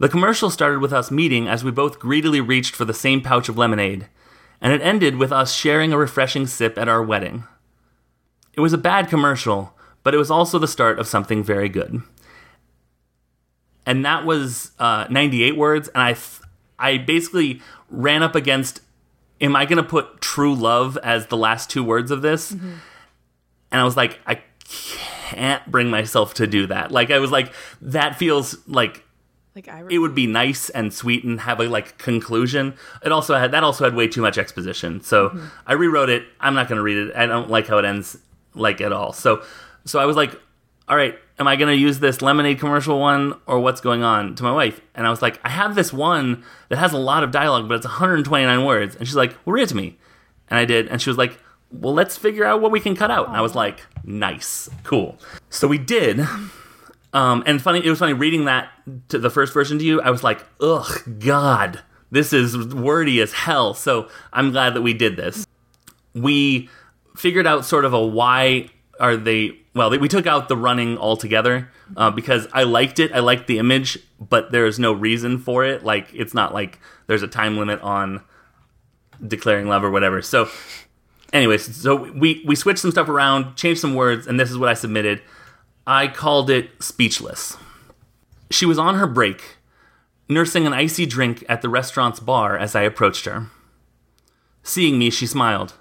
The 0.00 0.08
commercial 0.08 0.50
started 0.50 0.80
with 0.80 0.92
us 0.92 1.12
meeting 1.12 1.46
as 1.46 1.62
we 1.62 1.70
both 1.70 2.00
greedily 2.00 2.40
reached 2.40 2.74
for 2.74 2.84
the 2.84 2.92
same 2.92 3.20
pouch 3.20 3.48
of 3.48 3.56
lemonade, 3.56 4.08
and 4.60 4.72
it 4.72 4.82
ended 4.82 5.14
with 5.14 5.30
us 5.30 5.54
sharing 5.54 5.92
a 5.92 5.96
refreshing 5.96 6.48
sip 6.48 6.76
at 6.76 6.88
our 6.88 7.00
wedding. 7.00 7.44
It 8.54 8.60
was 8.62 8.72
a 8.72 8.78
bad 8.78 9.08
commercial, 9.08 9.76
but 10.02 10.12
it 10.12 10.18
was 10.18 10.28
also 10.28 10.58
the 10.58 10.66
start 10.66 10.98
of 10.98 11.06
something 11.06 11.44
very 11.44 11.68
good. 11.68 12.02
And 13.86 14.04
that 14.04 14.26
was 14.26 14.72
uh, 14.80 15.06
98 15.08 15.56
words, 15.56 15.86
and 15.90 16.02
I, 16.02 16.14
th- 16.14 16.40
I 16.80 16.98
basically 16.98 17.62
ran 17.88 18.24
up 18.24 18.34
against 18.34 18.80
am 19.40 19.56
I 19.56 19.66
going 19.66 19.76
to 19.76 19.88
put 19.88 20.20
true 20.20 20.54
love 20.54 20.96
as 21.02 21.26
the 21.26 21.36
last 21.36 21.70
two 21.70 21.84
words 21.84 22.10
of 22.10 22.22
this? 22.22 22.52
Mm-hmm. 22.52 22.74
And 23.72 23.80
I 23.80 23.84
was 23.84 23.96
like, 23.96 24.18
I 24.26 24.40
can't 24.68 25.64
bring 25.70 25.90
myself 25.90 26.34
to 26.34 26.46
do 26.46 26.66
that. 26.68 26.90
Like, 26.90 27.10
I 27.10 27.18
was 27.18 27.30
like, 27.30 27.52
that 27.82 28.16
feels 28.16 28.56
like 28.66 29.04
Like 29.56 29.68
I 29.68 29.84
it 29.90 29.98
would 29.98 30.14
be 30.14 30.26
nice 30.26 30.68
and 30.70 30.92
sweet 30.92 31.24
and 31.24 31.40
have 31.40 31.60
a 31.60 31.64
like 31.64 31.96
conclusion. 31.96 32.74
It 33.02 33.10
also 33.10 33.34
had 33.36 33.52
that 33.52 33.64
also 33.64 33.84
had 33.84 33.94
way 33.94 34.06
too 34.06 34.20
much 34.20 34.36
exposition. 34.36 35.00
So 35.00 35.30
mm-hmm. 35.30 35.46
I 35.66 35.72
rewrote 35.72 36.10
it. 36.10 36.24
I'm 36.40 36.54
not 36.54 36.68
going 36.68 36.76
to 36.76 36.82
read 36.82 36.98
it. 36.98 37.16
I 37.16 37.24
don't 37.26 37.48
like 37.48 37.66
how 37.66 37.78
it 37.78 37.86
ends 37.86 38.18
like 38.54 38.82
at 38.82 38.92
all. 38.92 39.14
So 39.14 39.42
so 39.86 39.98
I 39.98 40.04
was 40.04 40.14
like, 40.14 40.38
all 40.88 40.96
right, 40.96 41.18
am 41.38 41.48
I 41.48 41.56
going 41.56 41.74
to 41.74 41.80
use 41.80 41.98
this 41.98 42.22
lemonade 42.22 42.60
commercial 42.60 43.00
one 43.00 43.34
or 43.46 43.60
what's 43.60 43.80
going 43.80 44.02
on 44.02 44.34
to 44.36 44.42
my 44.42 44.52
wife? 44.52 44.80
And 44.94 45.06
I 45.06 45.10
was 45.10 45.22
like, 45.22 45.40
I 45.44 45.48
have 45.48 45.74
this 45.74 45.92
one 45.92 46.44
that 46.68 46.78
has 46.78 46.92
a 46.92 46.98
lot 46.98 47.24
of 47.24 47.30
dialogue, 47.30 47.68
but 47.68 47.74
it's 47.74 47.86
129 47.86 48.64
words. 48.64 48.96
And 48.96 49.06
she's 49.06 49.16
like, 49.16 49.36
well, 49.44 49.54
read 49.54 49.64
it 49.64 49.68
to 49.70 49.76
me. 49.76 49.98
And 50.48 50.58
I 50.58 50.64
did. 50.64 50.88
And 50.88 51.02
she 51.02 51.10
was 51.10 51.18
like, 51.18 51.38
well, 51.72 51.92
let's 51.92 52.16
figure 52.16 52.44
out 52.44 52.60
what 52.60 52.70
we 52.70 52.80
can 52.80 52.94
cut 52.94 53.10
out. 53.10 53.26
And 53.26 53.36
I 53.36 53.40
was 53.40 53.54
like, 53.54 53.80
nice, 54.04 54.70
cool. 54.84 55.18
So 55.50 55.66
we 55.66 55.78
did. 55.78 56.20
Um, 57.12 57.42
and 57.46 57.62
funny, 57.62 57.84
it 57.84 57.90
was 57.90 57.98
funny 57.98 58.12
reading 58.12 58.44
that 58.44 58.68
to 59.08 59.18
the 59.18 59.30
first 59.30 59.54
version 59.54 59.78
to 59.78 59.84
you. 59.84 60.00
I 60.00 60.10
was 60.10 60.22
like, 60.22 60.44
ugh, 60.60 61.18
God, 61.18 61.80
this 62.10 62.32
is 62.32 62.56
wordy 62.74 63.20
as 63.20 63.32
hell. 63.32 63.74
So 63.74 64.08
I'm 64.32 64.52
glad 64.52 64.74
that 64.74 64.82
we 64.82 64.94
did 64.94 65.16
this. 65.16 65.46
We 66.14 66.68
figured 67.16 67.46
out 67.46 67.64
sort 67.64 67.84
of 67.84 67.94
a 67.94 68.06
why 68.06 68.68
are 69.00 69.16
they. 69.16 69.58
Well, 69.76 69.90
we 69.90 70.08
took 70.08 70.26
out 70.26 70.48
the 70.48 70.56
running 70.56 70.96
altogether 70.96 71.68
uh, 71.98 72.10
because 72.10 72.48
I 72.54 72.62
liked 72.62 72.98
it. 72.98 73.12
I 73.12 73.18
liked 73.18 73.46
the 73.46 73.58
image, 73.58 73.98
but 74.18 74.50
there's 74.50 74.78
no 74.78 74.90
reason 74.94 75.36
for 75.36 75.66
it. 75.66 75.84
Like, 75.84 76.08
it's 76.14 76.32
not 76.32 76.54
like 76.54 76.78
there's 77.08 77.22
a 77.22 77.28
time 77.28 77.58
limit 77.58 77.82
on 77.82 78.22
declaring 79.24 79.68
love 79.68 79.84
or 79.84 79.90
whatever. 79.90 80.22
So, 80.22 80.48
anyways, 81.30 81.76
so 81.76 82.10
we 82.10 82.42
we 82.46 82.56
switched 82.56 82.78
some 82.78 82.90
stuff 82.90 83.10
around, 83.10 83.54
changed 83.56 83.82
some 83.82 83.94
words, 83.94 84.26
and 84.26 84.40
this 84.40 84.50
is 84.50 84.56
what 84.56 84.70
I 84.70 84.74
submitted. 84.74 85.20
I 85.86 86.08
called 86.08 86.48
it 86.48 86.70
speechless. 86.82 87.58
She 88.50 88.64
was 88.64 88.78
on 88.78 88.94
her 88.94 89.06
break, 89.06 89.58
nursing 90.26 90.66
an 90.66 90.72
icy 90.72 91.04
drink 91.04 91.44
at 91.50 91.60
the 91.60 91.68
restaurant's 91.68 92.18
bar 92.18 92.56
as 92.56 92.74
I 92.74 92.80
approached 92.80 93.26
her. 93.26 93.48
Seeing 94.62 94.98
me, 94.98 95.10
she 95.10 95.26
smiled. 95.26 95.74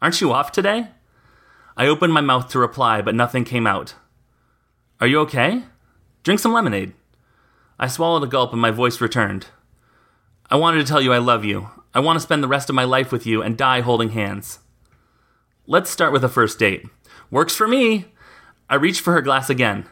Aren't 0.00 0.22
you 0.22 0.32
off 0.32 0.52
today? 0.52 0.88
I 1.76 1.86
opened 1.86 2.12
my 2.12 2.20
mouth 2.20 2.48
to 2.50 2.58
reply, 2.58 3.02
but 3.02 3.14
nothing 3.14 3.44
came 3.44 3.66
out. 3.66 3.94
Are 5.00 5.06
you 5.06 5.20
okay? 5.20 5.64
Drink 6.22 6.40
some 6.40 6.52
lemonade. 6.52 6.92
I 7.78 7.86
swallowed 7.88 8.22
a 8.22 8.26
gulp 8.28 8.52
and 8.52 8.60
my 8.60 8.70
voice 8.70 9.00
returned. 9.00 9.46
I 10.50 10.56
wanted 10.56 10.78
to 10.80 10.86
tell 10.86 11.00
you 11.00 11.12
I 11.12 11.18
love 11.18 11.44
you. 11.44 11.68
I 11.94 12.00
want 12.00 12.16
to 12.16 12.20
spend 12.20 12.42
the 12.42 12.48
rest 12.48 12.68
of 12.68 12.74
my 12.74 12.84
life 12.84 13.10
with 13.10 13.26
you 13.26 13.42
and 13.42 13.56
die 13.56 13.80
holding 13.80 14.10
hands. 14.10 14.60
Let's 15.66 15.90
start 15.90 16.12
with 16.12 16.24
a 16.24 16.28
first 16.28 16.58
date. 16.58 16.84
Works 17.30 17.56
for 17.56 17.66
me. 17.66 18.06
I 18.68 18.74
reached 18.76 19.00
for 19.00 19.12
her 19.14 19.22
glass 19.22 19.50
again. 19.50 19.86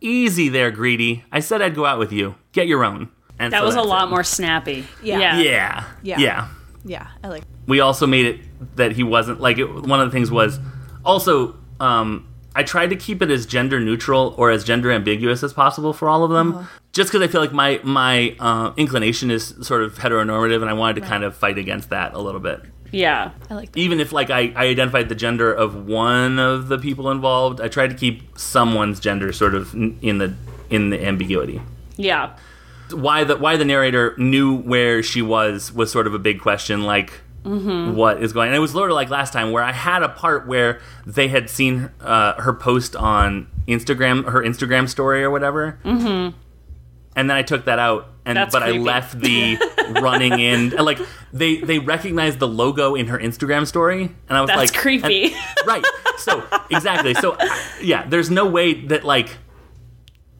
Easy 0.00 0.48
there, 0.48 0.70
greedy. 0.70 1.24
I 1.32 1.40
said 1.40 1.62
I'd 1.62 1.74
go 1.74 1.86
out 1.86 1.98
with 1.98 2.12
you. 2.12 2.34
Get 2.52 2.66
your 2.66 2.84
own. 2.84 3.08
And 3.38 3.52
That 3.52 3.60
so 3.60 3.66
was 3.66 3.74
a 3.76 3.82
lot 3.82 4.08
it. 4.08 4.10
more 4.10 4.24
snappy. 4.24 4.86
Yeah. 5.02 5.18
Yeah. 5.18 5.40
Yeah. 5.40 5.84
Yeah. 6.02 6.18
Yeah. 6.18 6.48
Yeah, 6.84 7.06
I 7.22 7.28
like. 7.28 7.44
We 7.68 7.78
also 7.80 8.06
made 8.08 8.26
it 8.26 8.40
that 8.76 8.92
he 8.92 9.04
wasn't 9.04 9.40
like 9.40 9.58
it, 9.58 9.66
one 9.66 10.00
of 10.00 10.08
the 10.08 10.12
things 10.12 10.30
was 10.32 10.58
also 11.04 11.56
um 11.80 12.28
I 12.54 12.62
tried 12.62 12.90
to 12.90 12.96
keep 12.96 13.22
it 13.22 13.30
as 13.30 13.46
gender 13.46 13.80
neutral 13.80 14.34
or 14.36 14.50
as 14.50 14.62
gender 14.62 14.92
ambiguous 14.92 15.42
as 15.42 15.52
possible 15.54 15.92
for 15.94 16.08
all 16.10 16.22
of 16.22 16.30
them, 16.30 16.52
Uh-huh. 16.54 16.66
just 16.92 17.10
because 17.10 17.26
I 17.26 17.30
feel 17.30 17.40
like 17.40 17.52
my 17.54 17.80
my 17.82 18.36
uh, 18.38 18.72
inclination 18.76 19.30
is 19.30 19.54
sort 19.62 19.82
of 19.82 19.98
heteronormative, 19.98 20.60
and 20.60 20.68
I 20.68 20.74
wanted 20.74 21.00
to 21.00 21.06
kind 21.08 21.24
of 21.24 21.34
fight 21.34 21.56
against 21.56 21.88
that 21.90 22.12
a 22.12 22.18
little 22.20 22.40
bit. 22.40 22.60
Yeah. 22.90 23.30
I 23.48 23.54
like. 23.54 23.72
That. 23.72 23.78
even 23.80 24.00
if 24.00 24.12
like 24.12 24.28
I, 24.28 24.52
I 24.54 24.66
identified 24.66 25.08
the 25.08 25.14
gender 25.14 25.50
of 25.50 25.86
one 25.86 26.38
of 26.38 26.68
the 26.68 26.76
people 26.76 27.10
involved, 27.10 27.58
I 27.62 27.68
tried 27.68 27.88
to 27.88 27.96
keep 27.96 28.38
someone's 28.38 29.00
gender 29.00 29.32
sort 29.32 29.54
of 29.54 29.72
in 29.74 30.18
the 30.18 30.34
in 30.68 30.90
the 30.90 31.02
ambiguity. 31.02 31.62
Yeah. 31.96 32.36
Why 32.92 33.24
the 33.24 33.38
why 33.38 33.56
the 33.56 33.64
narrator 33.64 34.14
knew 34.18 34.54
where 34.58 35.02
she 35.02 35.22
was 35.22 35.72
was 35.72 35.90
sort 35.90 36.06
of 36.06 36.12
a 36.12 36.18
big 36.18 36.38
question. 36.38 36.82
Like, 36.82 37.22
what 37.44 38.22
is 38.22 38.32
going? 38.32 38.48
And 38.48 38.56
it 38.56 38.60
was 38.60 38.74
of 38.74 38.90
like 38.90 39.10
last 39.10 39.32
time 39.32 39.50
where 39.52 39.62
I 39.62 39.72
had 39.72 40.02
a 40.02 40.08
part 40.08 40.46
where 40.46 40.80
they 41.06 41.28
had 41.28 41.50
seen 41.50 41.90
uh, 42.00 42.40
her 42.40 42.52
post 42.52 42.94
on 42.96 43.48
Instagram, 43.66 44.30
her 44.30 44.42
Instagram 44.42 44.88
story 44.88 45.22
or 45.24 45.30
whatever. 45.30 45.78
Mm-hmm. 45.84 46.36
And 47.14 47.28
then 47.30 47.36
I 47.36 47.42
took 47.42 47.66
that 47.66 47.78
out, 47.78 48.08
and 48.24 48.36
That's 48.38 48.52
but 48.52 48.62
I 48.62 48.70
left 48.70 49.20
the 49.20 49.58
running 50.00 50.38
in. 50.40 50.70
Like 50.70 50.98
they 51.32 51.56
they 51.56 51.78
recognized 51.78 52.38
the 52.38 52.48
logo 52.48 52.94
in 52.94 53.08
her 53.08 53.18
Instagram 53.18 53.66
story, 53.66 54.04
and 54.28 54.38
I 54.38 54.40
was 54.40 54.48
That's 54.48 54.56
like, 54.58 54.74
creepy. 54.74 55.24
and- 55.24 55.34
right. 55.66 55.84
So 56.18 56.42
exactly. 56.70 57.12
So 57.14 57.36
yeah, 57.82 58.06
there's 58.08 58.30
no 58.30 58.46
way 58.46 58.86
that 58.86 59.04
like. 59.04 59.38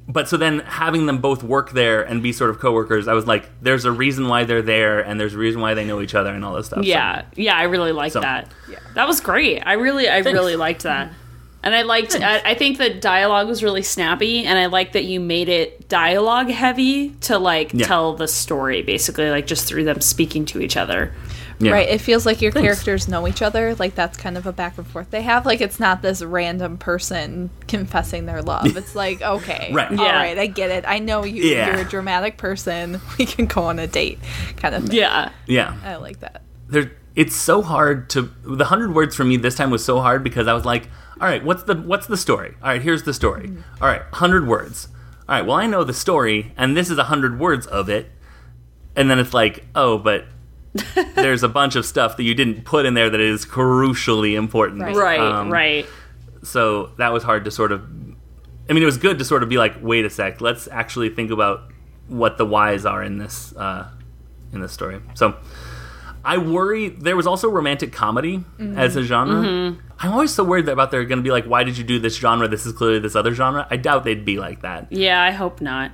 But 0.09 0.29
so 0.29 0.37
then 0.37 0.61
having 0.61 1.07
them 1.07 1.19
both 1.19 1.43
work 1.43 1.71
there 1.71 2.03
and 2.03 2.23
be 2.23 2.33
sort 2.33 2.51
of 2.51 2.59
coworkers, 2.59 3.07
I 3.09 3.13
was 3.13 3.27
like, 3.27 3.49
there's 3.63 3.85
a 3.85 3.93
reason 3.93 4.29
why 4.29 4.45
they're 4.45 4.61
there, 4.63 5.01
and 5.01 5.19
there's 5.19 5.35
a 5.35 5.39
reason 5.39 5.61
why 5.61 5.75
they 5.75 5.85
know 5.85 6.01
each 6.01 6.15
other 6.15 6.31
and 6.31 6.45
all 6.45 6.55
this 6.55 6.67
stuff. 6.67 6.81
So- 6.81 6.85
Yeah, 6.89 7.23
yeah, 7.37 7.57
I 7.57 7.65
really 7.65 7.93
liked 7.93 8.15
So- 8.15 8.21
that. 8.21 8.51
That 8.95 9.07
was 9.07 9.21
great. 9.21 9.63
I 9.65 9.75
really, 9.75 10.09
I 10.09 10.19
really 10.19 10.57
liked 10.57 10.83
that. 10.83 11.13
And 11.65 11.75
I 11.75 11.83
liked. 11.83 12.17
I, 12.21 12.41
I 12.45 12.55
think 12.55 12.79
the 12.79 12.91
dialogue 12.91 13.47
was 13.47 13.63
really 13.63 13.83
snappy, 13.83 14.45
and 14.45 14.59
I 14.59 14.67
like 14.67 14.93
that 14.93 15.05
you 15.05 15.21
made 15.21 15.49
it 15.49 15.89
dialogue 15.89 16.49
heavy 16.51 17.11
to 17.23 17.39
like 17.39 17.73
Yeah. 17.73 17.87
tell 17.87 18.15
the 18.15 18.27
story, 18.27 18.83
basically, 18.83 19.31
like 19.31 19.47
just 19.47 19.67
through 19.69 19.85
them 19.85 20.01
speaking 20.01 20.45
to 20.47 20.61
each 20.61 20.77
other. 20.77 21.13
Yeah. 21.61 21.71
Right, 21.73 21.89
it 21.89 22.01
feels 22.01 22.27
like 22.27 22.43
your 22.43 22.51
Thanks. 22.51 22.65
characters 22.67 23.07
know 23.07 23.29
each 23.29 23.41
other. 23.41 23.77
Like 23.77 23.95
that's 23.95 24.17
kind 24.19 24.37
of 24.37 24.47
a 24.47 24.53
back 24.53 24.79
and 24.79 24.87
forth 24.87 25.11
they 25.11 25.23
have. 25.23 25.47
Like 25.47 25.61
it's 25.61 25.79
not 25.79 26.03
this 26.03 26.21
random 26.21 26.77
person 26.77 27.51
confessing 27.69 28.27
their 28.27 28.43
love. 28.43 28.77
It's 28.77 28.97
like 28.97 29.23
okay, 29.23 29.71
Right. 29.73 29.89
all 29.97 30.05
Yeah. 30.05 30.17
right, 30.17 30.37
I 30.39 30.47
get 30.49 30.71
it. 30.73 30.85
I 30.89 30.99
know 30.99 31.23
you. 31.25 31.45
Yeah. 31.45 31.67
You're 31.77 31.87
a 31.87 31.89
dramatic 31.89 32.37
person. 32.39 33.01
We 33.19 33.27
can 33.27 33.47
go 33.47 33.63
on 33.63 33.79
a 33.79 33.87
date, 33.87 34.19
kind 34.57 34.75
of 34.75 34.87
thing. 34.87 34.97
Yeah, 34.97 35.31
Yeah. 35.47 35.77
I 35.85 35.97
like 35.97 36.19
that. 36.21 36.43
there 36.69 36.91
it's 37.15 37.37
so 37.37 37.61
hard 37.63 38.09
to 38.11 38.23
the 38.43 38.65
100 38.65 38.95
words 38.95 39.15
for 39.15 39.23
me 39.23 39.37
this 39.37 39.55
time 39.55 39.71
was 39.71 39.85
so 39.85 40.01
hard 40.01 40.25
because 40.25 40.49
i 40.49 40.55
was 40.55 40.65
like 40.65 40.89
all 41.23 41.29
right 41.29 41.43
what's 41.45 41.63
the 41.63 41.75
what's 41.77 42.07
the 42.07 42.17
story? 42.17 42.55
All 42.63 42.69
right 42.71 42.83
here's 42.83 43.05
the 43.05 43.15
story. 43.15 43.51
All 43.81 43.89
right 43.89 44.03
100 44.11 44.47
words. 44.47 44.89
All 45.29 45.37
right 45.37 45.47
well 45.47 45.57
i 45.57 45.67
know 45.67 45.85
the 45.85 45.95
story 45.95 46.53
and 46.57 46.77
this 46.77 46.91
is 46.91 46.97
100 46.99 47.39
words 47.39 47.67
of 47.67 47.89
it 47.89 48.11
and 48.97 49.09
then 49.09 49.19
it's 49.19 49.33
like 49.33 49.65
oh 49.75 49.97
but 49.99 50.27
there's 51.15 51.43
a 51.43 51.49
bunch 51.49 51.77
of 51.77 51.87
stuff 51.87 52.17
that 52.17 52.25
you 52.25 52.35
didn't 52.35 52.65
put 52.65 52.85
in 52.87 52.95
there 52.95 53.09
that 53.11 53.21
is 53.21 53.45
crucially 53.45 54.35
important. 54.37 54.81
Right. 54.81 54.97
right, 54.97 55.21
Um, 55.21 55.51
right. 55.51 55.87
so 56.43 56.87
that 56.99 57.13
was 57.13 57.23
hard 57.23 57.45
to 57.45 57.51
sort 57.51 57.73
of 57.73 57.83
i 58.69 58.73
mean 58.73 58.83
it 58.83 58.87
was 58.87 58.97
good 58.97 59.19
to 59.19 59.25
sort 59.25 59.43
of 59.43 59.49
be 59.49 59.59
like 59.59 59.75
wait 59.83 60.05
a 60.05 60.11
sec 60.11 60.41
let's 60.41 60.67
actually 60.69 61.09
think 61.11 61.31
about 61.31 61.71
what 62.09 62.37
the 62.39 62.45
whys 62.47 62.85
are 62.85 63.03
in 63.03 63.19
this 63.19 63.55
uh 63.57 63.89
in 64.53 64.61
this 64.61 64.73
story. 64.73 65.01
So 65.15 65.37
i 66.25 66.37
worry 66.39 66.89
there 66.89 67.17
was 67.17 67.27
also 67.27 67.49
romantic 67.49 67.93
comedy 67.93 68.45
as 68.77 68.97
a 68.97 69.03
genre 69.03 69.35
mm-hmm. 69.37 69.81
i'm 69.99 70.13
always 70.13 70.33
so 70.33 70.45
worried 70.45 70.69
about 70.69 70.91
they're 70.91 71.05
going 71.05 71.19
to 71.19 71.23
be 71.23 71.31
like 71.31 71.45
why 71.45 71.65
did 71.65 71.77
you 71.77 71.85
do 71.85 71.99
this 71.99 72.17
genre 72.17 72.47
this 72.49 72.65
is 72.67 72.73
clearly 72.73 72.99
this 72.99 73.17
other 73.17 73.35
genre 73.35 73.67
i 73.71 73.77
doubt 73.77 74.05
they'd 74.05 74.25
be 74.25 74.39
like 74.39 74.63
that 74.63 74.87
Yeah, 74.91 75.23
I 75.23 75.31
hope 75.31 75.61
not. 75.61 75.91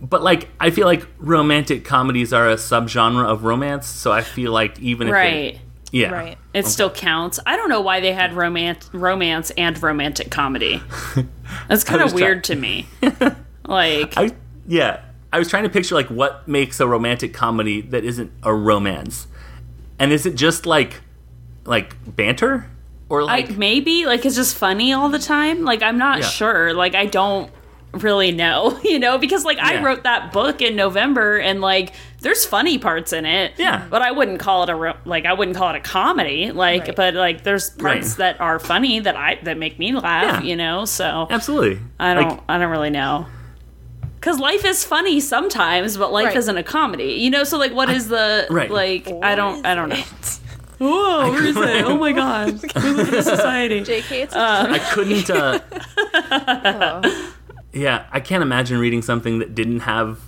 but 0.00 0.22
like 0.22 0.48
i 0.60 0.70
feel 0.70 0.86
like 0.86 1.06
romantic 1.18 1.84
comedies 1.84 2.32
are 2.32 2.48
a 2.48 2.54
subgenre 2.56 3.24
of 3.26 3.44
romance 3.44 3.86
so 3.86 4.12
i 4.12 4.22
feel 4.22 4.52
like 4.52 4.78
even 4.80 5.08
if 5.08 5.12
Right. 5.14 5.54
they 5.54 5.60
Yeah. 5.90 6.10
Right. 6.12 6.38
It 6.52 6.66
still 6.66 6.90
counts. 6.90 7.40
I 7.46 7.56
don't 7.56 7.70
know 7.70 7.80
why 7.80 8.00
they 8.00 8.12
had 8.12 8.34
romance, 8.34 8.90
romance 8.92 9.50
and 9.56 9.82
romantic 9.82 10.30
comedy. 10.30 10.82
That's 11.68 11.82
kind 11.82 12.02
was 12.02 12.12
of 12.12 12.18
try- 12.18 12.26
weird 12.28 12.44
to 12.44 12.56
me. 12.56 12.86
Like, 13.64 14.14
I 14.18 14.32
yeah. 14.66 15.00
I 15.32 15.38
was 15.38 15.48
trying 15.48 15.62
to 15.64 15.68
picture 15.70 15.94
like 15.94 16.08
what 16.08 16.46
makes 16.48 16.78
a 16.80 16.86
romantic 16.86 17.32
comedy 17.34 17.80
that 17.82 18.04
isn't 18.04 18.30
a 18.42 18.52
romance. 18.54 19.26
And 19.98 20.12
is 20.12 20.26
it 20.26 20.34
just 20.34 20.66
like 20.66 21.00
like 21.64 21.94
banter? 22.16 22.70
Or 23.08 23.24
like 23.24 23.50
I, 23.50 23.54
maybe 23.54 24.04
like 24.06 24.24
it's 24.26 24.36
just 24.36 24.56
funny 24.56 24.92
all 24.92 25.08
the 25.08 25.18
time. 25.18 25.64
Like 25.64 25.82
I'm 25.82 25.98
not 25.98 26.18
Yeah. 26.20 26.24
sure. 26.26 26.74
Like 26.74 26.94
I 26.94 27.06
don't 27.06 27.50
really 27.92 28.32
know, 28.32 28.78
you 28.84 28.98
know, 28.98 29.16
because 29.18 29.44
like 29.44 29.58
I 29.58 29.82
wrote 29.82 30.02
that 30.04 30.32
book 30.32 30.60
in 30.60 30.76
November 30.76 31.38
and 31.38 31.60
like 31.62 31.94
there's 32.20 32.44
funny 32.44 32.76
parts 32.78 33.12
in 33.14 33.24
it. 33.24 33.52
Yeah. 33.56 33.86
But 33.88 34.02
I 34.02 34.10
wouldn't 34.12 34.40
call 34.40 34.64
it 34.64 34.68
a 34.68 34.96
like 35.06 35.24
I 35.24 35.32
wouldn't 35.32 35.56
call 35.56 35.70
it 35.70 35.76
a 35.76 35.80
comedy. 35.80 36.52
Like 36.52 36.82
Right. 36.88 36.96
but 36.96 37.14
like 37.14 37.44
there's 37.44 37.70
parts 37.70 38.10
Right. 38.10 38.16
that 38.18 38.40
are 38.40 38.58
funny 38.58 39.00
that 39.00 39.16
I 39.16 39.38
that 39.44 39.56
make 39.56 39.78
me 39.78 39.92
laugh, 39.94 40.42
Yeah. 40.42 40.48
you 40.48 40.56
know. 40.56 40.84
So 40.84 41.26
Absolutely. 41.30 41.80
I 41.98 42.12
don't 42.14 42.28
Like, 42.28 42.40
I 42.48 42.58
don't 42.58 42.70
really 42.70 42.90
know. 42.90 43.26
Cuz 44.20 44.38
life 44.40 44.64
is 44.64 44.84
funny 44.84 45.20
sometimes, 45.20 45.96
but 45.96 46.12
life 46.12 46.26
Right. 46.28 46.36
isn't 46.36 46.56
a 46.56 46.62
comedy. 46.62 47.12
You 47.14 47.30
know, 47.30 47.44
so 47.44 47.56
like 47.58 47.72
what 47.72 47.88
is 47.90 48.08
the 48.08 48.46
Right. 48.50 48.70
like 48.70 49.08
I 49.22 49.34
don't 49.34 49.64
I 49.64 49.74
don't 49.74 49.88
know. 49.90 50.02
Whoa, 50.78 51.30
where 51.32 51.44
is 51.44 51.56
it? 51.56 51.84
Oh 51.84 51.96
my 51.96 52.12
god. 52.12 52.60
We 52.82 52.90
live 52.90 53.08
in 53.08 53.14
a 53.16 53.22
society. 53.22 53.80
JK, 53.90 54.10
it's 54.24 54.34
I 54.36 54.78
couldn't 54.92 55.28
uh 55.30 55.58
oh. 57.02 57.32
Yeah, 57.72 58.06
I 58.10 58.20
can't 58.20 58.42
imagine 58.42 58.78
reading 58.78 59.02
something 59.02 59.38
that 59.40 59.54
didn't 59.54 59.80
have 59.80 60.18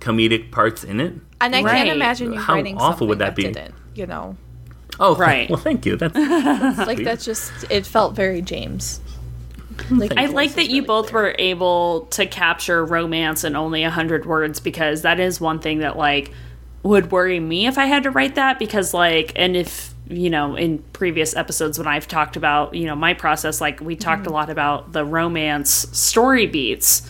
comedic 0.00 0.50
parts 0.50 0.84
in 0.84 1.00
it. 1.00 1.14
and 1.40 1.54
I 1.54 1.62
Right. 1.62 1.74
can't 1.76 1.88
imagine 1.90 2.32
you 2.32 2.38
How 2.38 2.54
writing 2.54 2.76
awful 2.76 2.90
something 2.92 3.08
would 3.08 3.18
that 3.20 3.34
be? 3.36 3.44
didn't. 3.44 3.74
You 3.94 4.06
know, 4.06 4.36
Oh, 4.98 5.14
Right. 5.14 5.48
well, 5.50 5.58
thank 5.58 5.84
you. 5.84 5.96
That's 5.96 6.14
like 6.86 7.02
that's 7.04 7.24
just 7.24 7.52
it 7.70 7.84
felt 7.86 8.14
very 8.14 8.40
James. 8.42 9.00
Like 9.90 10.14
I 10.16 10.26
like 10.26 10.54
that 10.54 10.56
that 10.56 10.66
is 10.66 10.68
you 10.68 10.82
really 10.82 10.86
both 10.86 11.08
clear. 11.10 11.22
were 11.22 11.36
able 11.38 12.06
to 12.12 12.26
capture 12.26 12.84
romance 12.84 13.44
in 13.44 13.56
only 13.56 13.82
100 13.82 14.26
words 14.26 14.60
because 14.60 15.02
that 15.02 15.20
is 15.20 15.40
one 15.40 15.60
thing 15.60 15.78
that 15.80 15.96
like 15.96 16.32
would 16.82 17.10
worry 17.10 17.40
me 17.40 17.66
if 17.66 17.78
I 17.78 17.86
had 17.86 18.04
to 18.04 18.10
write 18.10 18.36
that 18.36 18.58
because 18.58 18.94
like 18.94 19.32
and 19.36 19.56
if 19.56 19.94
you 20.08 20.30
know 20.30 20.54
in 20.56 20.78
previous 20.92 21.34
episodes 21.34 21.78
when 21.78 21.88
I've 21.88 22.06
talked 22.08 22.36
about 22.36 22.74
you 22.74 22.86
know 22.86 22.94
my 22.96 23.14
process 23.14 23.60
like 23.60 23.80
we 23.80 23.96
talked 23.96 24.22
Mm-hmm. 24.22 24.30
a 24.30 24.34
lot 24.34 24.50
about 24.50 24.92
the 24.92 25.04
romance 25.04 25.70
story 25.92 26.46
beats 26.46 27.02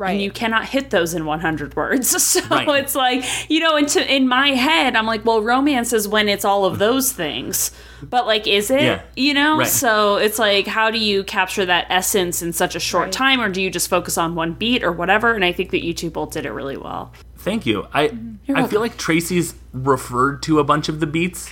right. 0.00 0.12
and 0.12 0.20
you 0.22 0.30
cannot 0.30 0.64
hit 0.64 0.90
those 0.90 1.14
in 1.14 1.24
100 1.24 1.76
words 1.76 2.08
so 2.22 2.40
Right. 2.48 2.66
it's 2.82 2.94
like 2.96 3.24
you 3.50 3.60
know 3.60 3.76
into 3.76 4.00
in 4.14 4.26
my 4.26 4.48
head 4.48 4.96
i'm 4.96 5.06
like 5.06 5.24
well 5.24 5.40
romance 5.42 5.92
is 5.92 6.08
when 6.08 6.28
it's 6.28 6.44
all 6.44 6.64
of 6.64 6.78
those 6.78 7.12
things 7.12 7.70
but 8.02 8.26
like 8.26 8.46
is 8.48 8.70
it 8.70 8.82
Yeah. 8.82 9.02
you 9.16 9.34
know 9.34 9.58
Right. 9.58 9.66
so 9.68 10.16
it's 10.16 10.38
like 10.38 10.66
how 10.66 10.90
do 10.90 10.98
you 10.98 11.22
capture 11.22 11.64
that 11.66 11.86
essence 11.90 12.42
in 12.42 12.52
such 12.52 12.74
a 12.74 12.80
short 12.80 13.04
Right. 13.04 13.12
time 13.12 13.40
or 13.40 13.48
do 13.48 13.62
you 13.62 13.70
just 13.70 13.88
focus 13.88 14.18
on 14.18 14.34
one 14.34 14.54
beat 14.54 14.82
or 14.82 14.90
whatever 14.90 15.34
and 15.34 15.44
i 15.44 15.52
think 15.52 15.70
that 15.70 15.84
you 15.84 15.92
two 15.94 16.10
both 16.10 16.32
did 16.32 16.46
it 16.46 16.52
really 16.52 16.76
well 16.76 17.12
Thank 17.38 17.64
you. 17.64 17.86
I 17.94 18.02
I 18.02 18.08
Mm-hmm. 18.08 18.52
welcome. 18.52 18.70
feel 18.70 18.80
like 18.80 18.96
Tracy's 18.98 19.54
referred 19.72 20.42
to 20.42 20.58
a 20.58 20.64
bunch 20.64 20.90
of 20.90 21.00
the 21.00 21.06
beats 21.06 21.48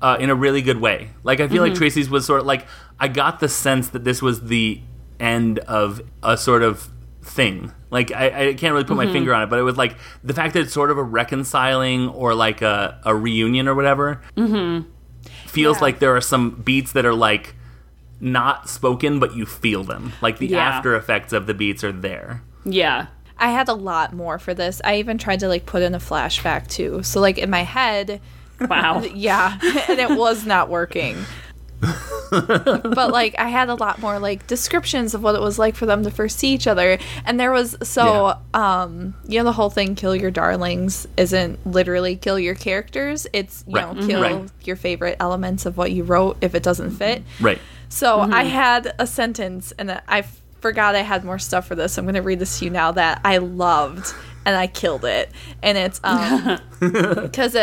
uh, 0.00 0.16
in 0.18 0.30
a 0.30 0.34
really 0.34 0.62
good 0.62 0.80
way. 0.80 1.10
Like 1.24 1.40
I 1.40 1.48
feel 1.48 1.56
Mm-hmm. 1.62 1.72
like 1.72 1.74
Tracy's 1.78 2.08
was 2.08 2.24
sort 2.24 2.40
of 2.40 2.46
like 2.46 2.66
I 2.98 3.08
got 3.08 3.38
the 3.40 3.48
sense 3.48 3.88
that 3.90 4.02
this 4.04 4.22
was 4.22 4.44
the 4.46 4.80
end 5.18 5.58
of 5.60 6.00
a 6.22 6.38
sort 6.38 6.62
of 6.62 6.88
thing. 7.30 7.72
Like 7.90 8.12
I, 8.12 8.48
I 8.48 8.54
can't 8.54 8.72
really 8.72 8.84
put 8.84 8.96
Mm-hmm. 8.96 9.06
my 9.08 9.12
finger 9.12 9.34
on 9.34 9.42
it, 9.42 9.46
but 9.50 9.58
it 9.58 9.62
was 9.62 9.76
like 9.76 9.96
the 10.22 10.34
fact 10.34 10.54
that 10.54 10.60
it's 10.60 10.72
sort 10.72 10.90
of 10.90 10.98
a 10.98 11.02
reconciling 11.02 12.08
or 12.08 12.34
like 12.34 12.62
a, 12.62 13.00
a 13.04 13.14
reunion 13.14 13.68
or 13.68 13.74
whatever. 13.74 14.20
Mm-hmm. 14.36 14.88
Feels 15.46 15.78
Yeah. 15.78 15.82
like 15.82 15.98
there 15.98 16.14
are 16.16 16.20
some 16.20 16.50
beats 16.50 16.92
that 16.92 17.04
are 17.04 17.14
like 17.14 17.54
not 18.20 18.68
spoken, 18.68 19.18
but 19.18 19.34
you 19.34 19.46
feel 19.46 19.82
them. 19.84 20.12
Like 20.20 20.38
the 20.38 20.48
Yeah. 20.48 20.58
after 20.68 20.94
effects 20.94 21.32
of 21.32 21.46
the 21.46 21.54
beats 21.54 21.82
are 21.84 21.92
there. 21.92 22.42
yeah 22.64 23.06
I 23.42 23.48
had 23.52 23.70
a 23.70 23.74
lot 23.74 24.12
more 24.12 24.38
for 24.38 24.52
this. 24.52 24.82
I 24.84 24.96
even 24.96 25.16
tried 25.16 25.40
to 25.40 25.48
like 25.48 25.64
put 25.64 25.80
in 25.82 25.94
a 25.94 25.98
flashback 25.98 26.66
too. 26.66 27.02
So 27.02 27.20
like 27.20 27.38
in 27.38 27.48
my 27.48 27.62
head, 27.62 28.20
wow 28.60 29.00
yeah, 29.14 29.58
and 29.88 29.98
it 29.98 30.10
was 30.10 30.44
not 30.44 30.68
working. 30.68 31.16
but 32.30 33.10
like 33.10 33.34
I 33.38 33.48
had 33.48 33.68
a 33.68 33.74
lot 33.74 33.98
more 34.00 34.18
like 34.18 34.46
descriptions 34.46 35.14
of 35.14 35.22
what 35.22 35.34
it 35.34 35.40
was 35.40 35.58
like 35.58 35.74
for 35.74 35.86
them 35.86 36.04
to 36.04 36.10
first 36.10 36.38
see 36.38 36.52
each 36.52 36.66
other. 36.66 36.98
And 37.24 37.38
there 37.40 37.50
was 37.52 37.76
so 37.82 38.36
um 38.54 39.14
you 39.26 39.38
know 39.38 39.44
the 39.44 39.52
whole 39.52 39.70
thing 39.70 39.94
kill 39.94 40.14
your 40.14 40.30
darlings 40.30 41.06
isn't 41.16 41.64
literally 41.66 42.16
kill 42.16 42.38
your 42.38 42.54
characters. 42.54 43.26
It's 43.32 43.64
you 43.66 43.74
Right. 43.76 43.96
know 43.96 44.06
kill 44.06 44.20
Right. 44.22 44.50
your 44.64 44.76
favorite 44.76 45.16
elements 45.20 45.66
of 45.66 45.76
what 45.76 45.92
you 45.92 46.04
wrote 46.04 46.36
if 46.40 46.54
it 46.54 46.62
doesn't 46.62 46.90
fit. 46.92 47.22
Right. 47.40 47.60
So 47.88 48.20
I 48.20 48.44
had 48.44 48.94
a 49.00 49.06
sentence, 49.06 49.72
and 49.76 50.00
I 50.06 50.22
forgot 50.60 50.94
I 50.94 51.00
had 51.02 51.24
more 51.24 51.40
stuff 51.40 51.66
for 51.66 51.74
this. 51.74 51.98
I'm 51.98 52.04
going 52.04 52.14
to 52.14 52.22
read 52.22 52.38
this 52.38 52.60
to 52.60 52.66
you 52.66 52.70
now 52.70 52.92
that 52.92 53.20
I 53.24 53.38
loved, 53.38 54.14
and 54.50 54.58
I 54.58 54.66
killed 54.66 55.04
it. 55.04 55.30
And 55.62 55.78
it's 55.78 56.00
um 56.02 56.58
because 56.80 57.56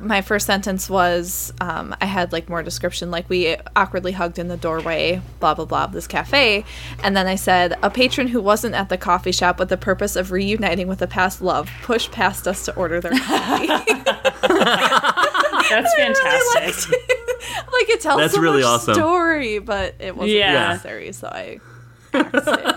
my 0.00 0.22
first 0.22 0.44
sentence 0.46 0.90
was 0.90 1.52
um, 1.60 1.94
I 2.00 2.06
had 2.06 2.32
like 2.32 2.48
more 2.48 2.62
description, 2.64 3.10
like 3.12 3.28
we 3.28 3.56
awkwardly 3.76 4.10
hugged 4.12 4.38
in 4.40 4.48
the 4.48 4.56
doorway, 4.56 5.22
blah 5.38 5.54
blah 5.54 5.66
blah, 5.66 5.84
of 5.84 5.92
this 5.92 6.08
cafe, 6.08 6.64
and 7.04 7.16
then 7.16 7.26
I 7.28 7.36
said 7.36 7.78
a 7.82 7.90
patron 7.90 8.26
who 8.28 8.40
wasn't 8.42 8.74
at 8.74 8.88
the 8.88 8.98
coffee 8.98 9.30
shop 9.32 9.60
with 9.60 9.68
the 9.68 9.76
purpose 9.76 10.16
of 10.16 10.32
reuniting 10.32 10.88
with 10.88 11.00
a 11.00 11.06
past 11.06 11.40
love 11.40 11.70
pushed 11.82 12.10
past 12.10 12.48
us 12.48 12.64
to 12.64 12.74
order 12.74 13.00
their 13.00 13.12
coffee. 13.12 13.66
that's 15.70 15.94
fantastic 15.94 16.98
like 17.72 17.88
it 17.88 18.00
tells 18.00 18.20
That's 18.20 18.34
so 18.34 18.40
really 18.40 18.62
much 18.62 18.70
awesome. 18.70 18.94
story, 18.94 19.58
but 19.60 19.94
it 20.00 20.16
wasn't 20.16 20.38
Yeah. 20.38 20.68
necessary, 20.68 21.12
so 21.12 21.28
I 21.28 21.60
axed 22.12 22.48
it. 22.48 22.76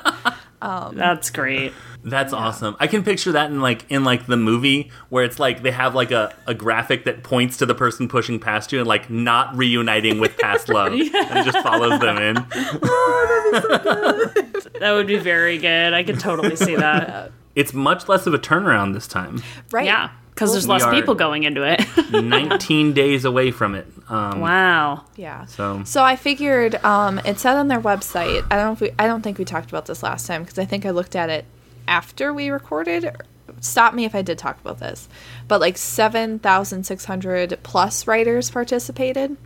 that's 0.97 1.29
great 1.31 1.73
That's 2.05 2.33
awesome. 2.33 2.77
I 2.79 2.85
can 2.85 3.03
picture 3.03 3.31
that 3.31 3.49
in 3.49 3.61
like 3.61 3.89
in 3.89 4.03
like 4.03 4.27
the 4.27 4.37
movie 4.37 4.91
where 5.09 5.23
it's 5.23 5.39
like 5.39 5.63
they 5.63 5.71
have 5.71 5.95
like 5.95 6.11
a, 6.11 6.33
a 6.45 6.53
graphic 6.53 7.05
that 7.05 7.23
points 7.23 7.57
to 7.57 7.65
the 7.65 7.73
person 7.73 8.07
pushing 8.07 8.39
past 8.39 8.71
you 8.71 8.77
and 8.77 8.87
like 8.87 9.09
not 9.09 9.55
reuniting 9.57 10.19
with 10.19 10.37
past 10.37 10.69
love 10.75 10.93
and 10.93 11.45
just 11.45 11.57
follows 11.59 11.99
them 11.99 12.17
in. 12.17 12.35
that 14.79 14.91
would 14.93 15.07
be 15.07 15.17
very 15.17 15.57
good 15.57 15.93
i 15.93 16.03
could 16.03 16.19
totally 16.19 16.55
see 16.55 16.75
that 16.77 17.31
It's 17.55 17.73
much 17.73 18.07
less 18.07 18.27
of 18.27 18.33
a 18.33 18.39
turnaround 18.39 18.93
this 18.93 19.07
time. 19.07 19.41
Right. 19.71 19.85
yeah 19.85 20.11
because 20.29 20.51
there's 20.51 20.67
less 20.67 20.85
people 20.89 21.15
going 21.15 21.43
into 21.43 21.63
it 21.63 21.81
19 22.11 22.93
days 22.93 23.23
away 23.23 23.51
from 23.51 23.73
it. 23.73 23.87
Um, 24.09 24.41
wow 24.41 25.05
Yeah. 25.15 25.45
So 25.45 25.83
So 25.85 26.03
I 26.03 26.17
figured 26.17 26.75
um, 26.83 27.19
it 27.25 27.39
said 27.39 27.55
on 27.55 27.67
their 27.69 27.79
website. 27.81 28.45
I 28.51 28.57
don't 28.57 28.65
know 28.65 28.73
if 28.73 28.81
we, 28.81 28.91
I 28.99 29.07
don't 29.07 29.21
think 29.21 29.37
we 29.39 29.45
talked 29.45 29.69
about 29.69 29.85
this 29.85 30.03
last 30.03 30.27
time 30.27 30.43
because 30.43 30.59
I 30.59 30.65
think 30.65 30.85
I 30.85 30.91
looked 30.91 31.15
at 31.15 31.29
it 31.29 31.45
after 31.87 32.33
we 32.33 32.49
recorded. 32.49 33.09
Stop 33.61 33.93
me 33.93 34.05
if 34.05 34.15
I 34.15 34.21
did 34.21 34.37
talk 34.37 34.59
about 34.59 34.79
this, 34.79 35.07
but 35.47 35.61
like 35.61 35.77
seven 35.77 36.39
thousand 36.39 36.85
six 36.85 37.05
hundred 37.05 37.57
plus 37.63 38.07
writers 38.07 38.49
participated, 38.49 39.37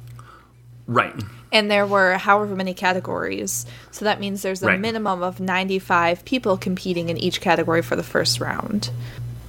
right. 0.87 1.13
and 1.51 1.69
there 1.69 1.85
were 1.85 2.13
however 2.17 2.55
many 2.55 2.73
categories. 2.73 3.65
So 3.91 4.05
that 4.05 4.19
means 4.19 4.41
there's 4.41 4.63
a 4.63 4.67
Right. 4.67 4.79
minimum 4.79 5.21
of 5.21 5.39
ninety 5.39 5.79
five 5.79 6.25
people 6.25 6.57
competing 6.57 7.09
in 7.09 7.17
each 7.17 7.41
category 7.41 7.81
for 7.81 7.95
the 7.95 8.03
first 8.03 8.39
round. 8.39 8.89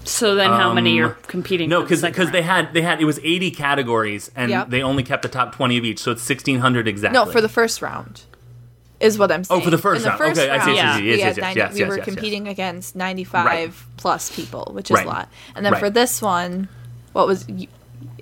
so 0.03 0.35
then 0.35 0.51
how 0.51 0.73
many 0.73 1.01
Um, 1.01 1.11
are 1.11 1.15
competing 1.27 1.69
No, 1.69 1.81
for 1.81 1.85
because 1.85 2.01
second 2.01 2.13
because 2.15 2.33
they 2.33 2.43
had 2.43 2.73
they 2.75 2.81
had 2.83 3.01
it 3.01 3.05
was 3.05 3.21
80 3.23 3.51
categories 3.51 4.31
and 4.35 4.51
Yep. 4.51 4.71
they 4.71 4.83
only 4.83 5.03
kept 5.03 5.23
the 5.23 5.29
top 5.29 5.55
20 5.55 5.77
of 5.79 5.85
each, 5.85 5.99
so 6.01 6.11
it's 6.11 6.23
1600 6.23 6.89
exactly. 6.89 7.19
No, 7.19 7.27
for 7.31 7.41
the 7.41 7.49
first 7.51 7.83
round. 7.83 8.23
Is 9.01 9.19
what 9.19 9.33
I'm 9.33 9.45
saying. 9.45 9.61
Oh, 9.61 9.65
for 9.65 9.71
the 9.71 9.79
first 9.79 10.05
In 10.05 10.11
round. 10.11 10.21
Okay, 10.21 10.31
I 10.31 10.35
see, 10.35 10.49
round, 10.49 10.61
I 10.61 10.65
see. 10.67 10.75
Yes, 10.75 11.01
we 11.01 11.09
yes, 11.09 11.19
yes, 11.19 11.37
90 11.39 11.59
yes, 11.59 11.73
we 11.73 11.79
yes, 11.81 11.89
were 11.89 11.97
yes, 11.97 12.07
yes. 12.07 12.15
competing 12.15 12.49
against 12.49 12.95
95 12.97 13.87
plus 13.97 14.31
people, 14.37 14.71
which 14.75 14.91
is 14.91 14.95
Right. 14.97 15.07
a 15.07 15.09
lot. 15.09 15.29
And 15.57 15.65
then 15.65 15.73
Right. 15.73 15.81
for 15.81 15.89
this 15.91 16.21
one, 16.21 16.69
what 17.13 17.27
was 17.27 17.47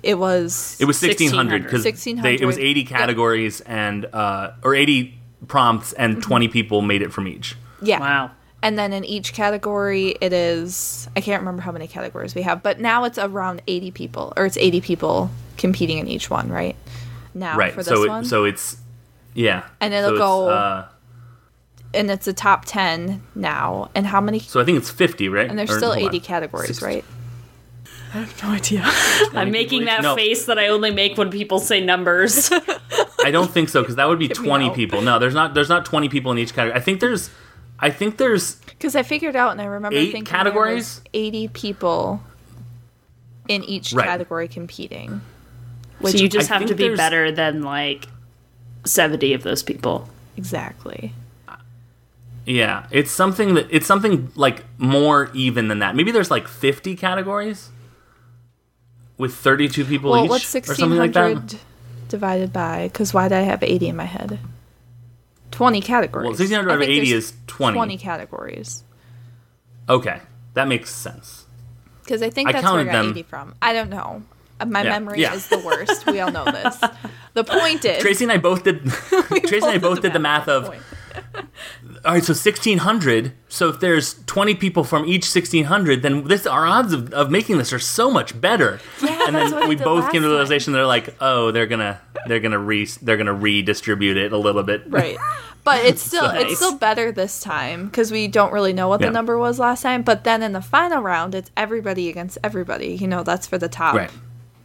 it 0.01 0.17
was 0.17 0.77
It 0.79 0.85
was 0.85 1.01
1600 1.01 1.63
because 1.63 1.83
1600. 1.83 2.41
it 2.41 2.45
was 2.45 2.57
80 2.57 2.85
categories 2.85 3.59
and 3.61 4.05
uh, 4.13 4.51
or 4.63 4.73
80 4.73 5.19
prompts 5.47 5.91
Mm-hmm. 5.93 6.01
and 6.01 6.23
20 6.23 6.47
people 6.47 6.81
made 6.81 7.01
it 7.01 7.11
from 7.11 7.27
each. 7.27 7.55
yeah. 7.81 7.99
wow 7.99 8.31
And 8.63 8.77
then 8.79 8.91
in 8.93 9.03
each 9.05 9.33
category, 9.33 10.15
it 10.21 10.31
is 10.33 11.07
I 11.15 11.21
can't 11.21 11.41
remember 11.41 11.61
how 11.61 11.71
many 11.73 11.87
categories 11.87 12.35
we 12.35 12.41
have, 12.43 12.63
but 12.63 12.79
now 12.79 13.03
it's 13.03 13.17
around 13.17 13.61
80 13.67 13.91
people, 13.91 14.31
or 14.37 14.45
it's 14.45 14.57
80 14.57 14.79
people 14.81 15.29
competing 15.57 15.97
in 15.97 16.07
each 16.07 16.29
one, 16.29 16.49
right? 16.49 16.75
Now 17.33 17.57
right. 17.57 17.73
for 17.73 17.83
this 17.83 17.87
so 17.93 18.07
one, 18.07 18.23
it, 18.23 18.27
so 18.27 18.45
it's 18.45 18.77
yeah. 19.33 19.63
And 19.79 19.93
it'll 19.93 20.11
So 20.11 20.17
go- 20.17 20.49
Uh, 20.49 20.85
and 21.93 22.11
it's 22.11 22.27
a 22.27 22.33
top 22.33 22.65
10 22.65 23.21
now. 23.35 23.89
And 23.95 24.05
how 24.05 24.21
many? 24.21 24.39
so 24.39 24.59
I 24.59 24.65
think 24.65 24.77
it's 24.77 24.89
50, 24.89 25.29
right? 25.29 25.49
And 25.49 25.57
there's 25.57 25.71
Or- 25.71 25.77
still 25.77 25.93
hold 25.93 26.03
on. 26.03 26.09
80 26.09 26.19
categories, 26.19 26.67
60. 26.67 26.85
right? 26.85 27.05
I 28.13 28.17
have 28.21 28.43
no 28.43 28.49
idea 28.49 28.81
i'm 29.35 29.51
making 29.51 29.85
that 29.85 30.01
No. 30.01 30.15
face 30.15 30.47
that 30.47 30.57
i 30.57 30.69
only 30.69 30.89
make 30.89 31.15
when 31.15 31.29
people 31.29 31.59
say 31.59 31.79
numbers 31.79 32.49
I 33.23 33.29
don't 33.29 33.51
think 33.51 33.69
so 33.69 33.81
because 33.83 33.97
that 33.97 34.07
would 34.07 34.17
be 34.17 34.29
me 34.29 34.33
20 34.33 34.69
people. 34.71 35.01
No, 35.01 35.19
there's 35.19 35.33
not. 35.33 35.53
There's 35.53 35.67
not 35.69 35.85
20 35.85 36.07
people 36.07 36.31
in 36.31 36.37
each 36.37 36.53
category. 36.53 36.79
I 36.79 36.81
think 36.81 37.01
there's. 37.01 37.29
I 37.77 37.89
think 37.89 38.17
there's 38.17 38.55
Because 38.55 38.95
I 38.95 39.03
figured 39.03 39.35
out, 39.35 39.51
and 39.51 39.59
I 39.61 39.65
remember 39.65 39.97
Eight 39.97 40.13
thinking 40.13 40.23
categories? 40.23 41.01
there 41.01 41.01
was 41.21 41.27
80 41.27 41.47
people 41.49 42.23
in 43.49 43.61
each 43.65 43.91
Right. 43.91 44.05
category 44.05 44.47
competing. 44.47 45.21
Which 45.99 46.13
so 46.13 46.19
you 46.19 46.29
just 46.29 46.49
I 46.49 46.57
have 46.59 46.67
to 46.69 46.75
be 46.75 46.95
better 46.95 47.29
than 47.31 47.61
like 47.61 48.05
70 48.85 49.33
of 49.33 49.43
those 49.43 49.63
people. 49.63 50.09
exactly. 50.37 51.13
Yeah, 52.45 52.87
it's 52.89 53.11
something 53.11 53.53
that 53.55 53.67
it's 53.69 53.85
something 53.85 54.31
like 54.35 54.63
more 54.79 55.29
even 55.35 55.67
than 55.67 55.79
that. 55.79 55.95
Maybe 55.95 56.11
there's 56.11 56.31
like 56.31 56.47
50 56.47 56.95
categories 56.95 57.69
with 59.19 59.35
32 59.35 59.85
people 59.85 60.09
Well, 60.11 60.23
each 60.23 60.29
what's 60.31 60.55
or 60.55 60.63
something 60.63 60.97
like 60.97 61.13
that. 61.13 61.25
1600 61.25 61.59
divided 62.09 62.51
by? 62.51 62.87
Because 62.87 63.13
why 63.13 63.27
did 63.27 63.37
I 63.37 63.41
have 63.41 63.61
80 63.61 63.89
in 63.89 63.95
my 63.95 64.05
head? 64.05 64.39
20 65.51 65.81
categories. 65.81 66.23
Well, 66.23 66.31
1600 66.31 66.71
I 66.71 66.73
divided 66.75 66.87
by 66.87 66.91
80 66.91 67.13
is 67.13 67.33
20. 67.47 67.75
20 67.75 67.97
categories. 67.97 68.83
Okay, 69.87 70.19
that 70.55 70.67
makes 70.67 70.93
sense. 70.93 71.45
Because 72.03 72.23
I 72.23 72.31
think 72.31 72.49
I 72.49 72.53
that's 72.53 72.63
where 72.63 72.73
I 72.73 72.77
counted 72.85 72.91
got 72.91 73.01
them. 73.03 73.09
80 73.11 73.23
from. 73.23 73.55
I 73.61 73.73
don't 73.73 73.89
know. 73.89 74.23
Uh, 74.59 74.65
My 74.65 74.83
Yeah, 74.83 74.89
memory 74.91 75.21
yeah. 75.21 75.33
is 75.33 75.47
the 75.47 75.59
worst. 75.59 76.05
We 76.05 76.19
all 76.19 76.31
know 76.31 76.45
this. 76.45 76.79
The 77.35 77.43
point 77.43 77.85
is. 77.85 78.01
Tracy 78.01 78.25
and 78.25 78.31
I 78.31 78.37
both 78.37 78.63
did. 78.63 78.83
Tracy 78.89 79.57
and 79.67 79.75
I 79.75 79.77
both 79.77 80.01
did 80.01 80.13
the 80.13 80.19
math 80.19 80.47
of. 80.47 80.65
All 80.65 82.13
right, 82.13 82.23
so 82.23 82.33
1600. 82.33 83.33
So 83.49 83.69
if 83.69 83.79
there's 83.79 84.15
20 84.25 84.55
people 84.55 84.83
from 84.83 85.05
each 85.05 85.25
1600, 85.33 86.01
then 86.01 86.23
this 86.25 86.47
our 86.47 86.65
odds 86.65 86.91
of, 86.91 87.13
of 87.13 87.29
making 87.29 87.59
this 87.59 87.71
are 87.71 87.79
so 87.79 88.09
much 88.09 88.39
better. 88.41 88.79
Yeah, 89.01 89.27
and 89.27 89.35
that's 89.35 89.51
then 89.51 89.69
we 89.69 89.75
both 89.75 90.11
came 90.11 90.21
to 90.23 90.27
the 90.27 90.33
time. 90.33 90.37
realization 90.39 90.73
they're 90.73 90.87
like, 90.87 91.15
oh, 91.21 91.51
they're 91.51 91.67
gonna 91.67 92.01
they're 92.27 92.39
gonna 92.39 92.57
re 92.59 92.85
they're 93.01 93.17
gonna 93.17 93.33
redistribute 93.33 94.17
it 94.17 94.33
a 94.33 94.37
little 94.37 94.63
bit. 94.63 94.83
Right. 94.87 95.17
But 95.63 95.85
it's 95.85 96.01
still 96.01 96.23
So- 96.27 96.35
it's 96.39 96.55
still 96.57 96.77
better 96.77 97.11
this 97.11 97.41
time 97.41 97.85
because 97.85 98.11
we 98.11 98.27
don't 98.27 98.51
really 98.51 98.73
know 98.73 98.87
what 98.87 99.01
Yeah. 99.01 99.07
the 99.07 99.13
number 99.13 99.37
was 99.37 99.59
last 99.59 99.83
time. 99.83 100.01
But 100.01 100.23
then 100.23 100.41
in 100.41 100.53
the 100.53 100.61
final 100.61 101.01
round, 101.03 101.35
it's 101.35 101.51
everybody 101.55 102.09
against 102.09 102.37
everybody. 102.43 102.95
You 102.95 103.07
know, 103.07 103.21
that's 103.23 103.45
for 103.45 103.57
the 103.59 103.69
top 103.69 103.93
Right. 103.95 104.11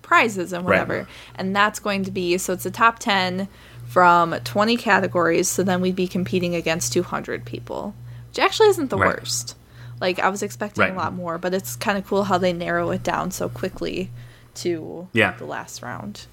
Prizes 0.05 0.52
and 0.52 0.64
Right. 0.64 0.80
whatever. 0.80 1.09
And 1.34 1.55
that's 1.57 1.80
going 1.80 2.05
to 2.05 2.11
be 2.12 2.38
so 2.38 2.52
it's 2.52 2.64
a 2.66 2.70
top 2.70 3.00
ten 3.00 3.48
from 3.88 4.32
twenty 4.44 4.76
categories. 4.76 5.48
So 5.48 5.62
then 5.64 5.80
we'd 5.80 5.96
be 5.96 6.07
competing 6.07 6.55
against 6.55 6.92
two 6.92 7.02
hundred 7.02 7.44
people, 7.44 7.94
which 8.28 8.38
actually 8.38 8.68
isn't 8.68 8.90
the 8.90 8.96
Right. 8.98 9.18
worst. 9.18 9.57
Like 10.00 10.18
I 10.18 10.28
was 10.28 10.42
expecting 10.42 10.82
Right. 10.82 10.92
a 10.92 10.96
lot 10.96 11.12
more, 11.14 11.38
but 11.38 11.55
it's 11.55 11.74
kind 11.76 11.98
of 11.98 12.07
cool 12.07 12.24
how 12.24 12.38
they 12.38 12.52
narrow 12.52 12.90
it 12.90 13.02
down 13.02 13.30
so 13.30 13.48
quickly 13.48 14.11
to 14.57 15.09
Yeah. 15.12 15.32
the 15.38 15.44
last 15.46 15.82
round. 15.82 16.26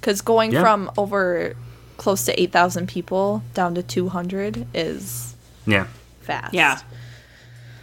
Because 0.00 0.20
going 0.20 0.52
Yeah. 0.52 0.60
from 0.60 0.90
over 0.96 1.54
close 1.96 2.24
to 2.26 2.40
8,000 2.40 2.86
people 2.88 3.42
down 3.54 3.74
to 3.74 3.82
200 3.82 4.66
is 4.74 5.34
Yeah. 5.66 5.86
fast. 6.20 6.52
Yeah. 6.54 6.78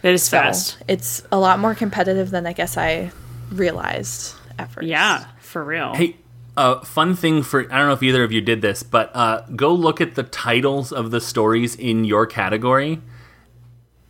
It 0.04 0.12
is 0.14 0.22
So 0.22 0.38
fast. 0.38 0.76
it's 0.86 1.22
a 1.32 1.38
lot 1.38 1.58
more 1.58 1.74
competitive 1.74 2.30
than 2.30 2.46
I 2.46 2.52
guess 2.52 2.76
I 2.76 3.10
realized 3.50 4.34
at 4.58 4.70
first. 4.70 4.86
Yeah, 4.86 5.24
for 5.54 5.64
real. 5.64 5.94
Hey, 5.94 6.16
uh, 6.56 6.80
fun 6.80 7.14
thing 7.14 7.44
for 7.44 7.60
I 7.72 7.78
don't 7.78 7.86
know 7.86 7.92
if 7.94 8.02
either 8.02 8.24
of 8.24 8.32
you 8.32 8.40
did 8.40 8.60
this, 8.60 8.82
but 8.82 9.10
uh, 9.14 9.42
go 9.54 9.72
look 9.72 10.00
at 10.00 10.16
the 10.16 10.24
titles 10.24 10.92
of 10.92 11.12
the 11.12 11.20
stories 11.20 11.76
in 11.76 12.04
your 12.04 12.26
category 12.26 13.00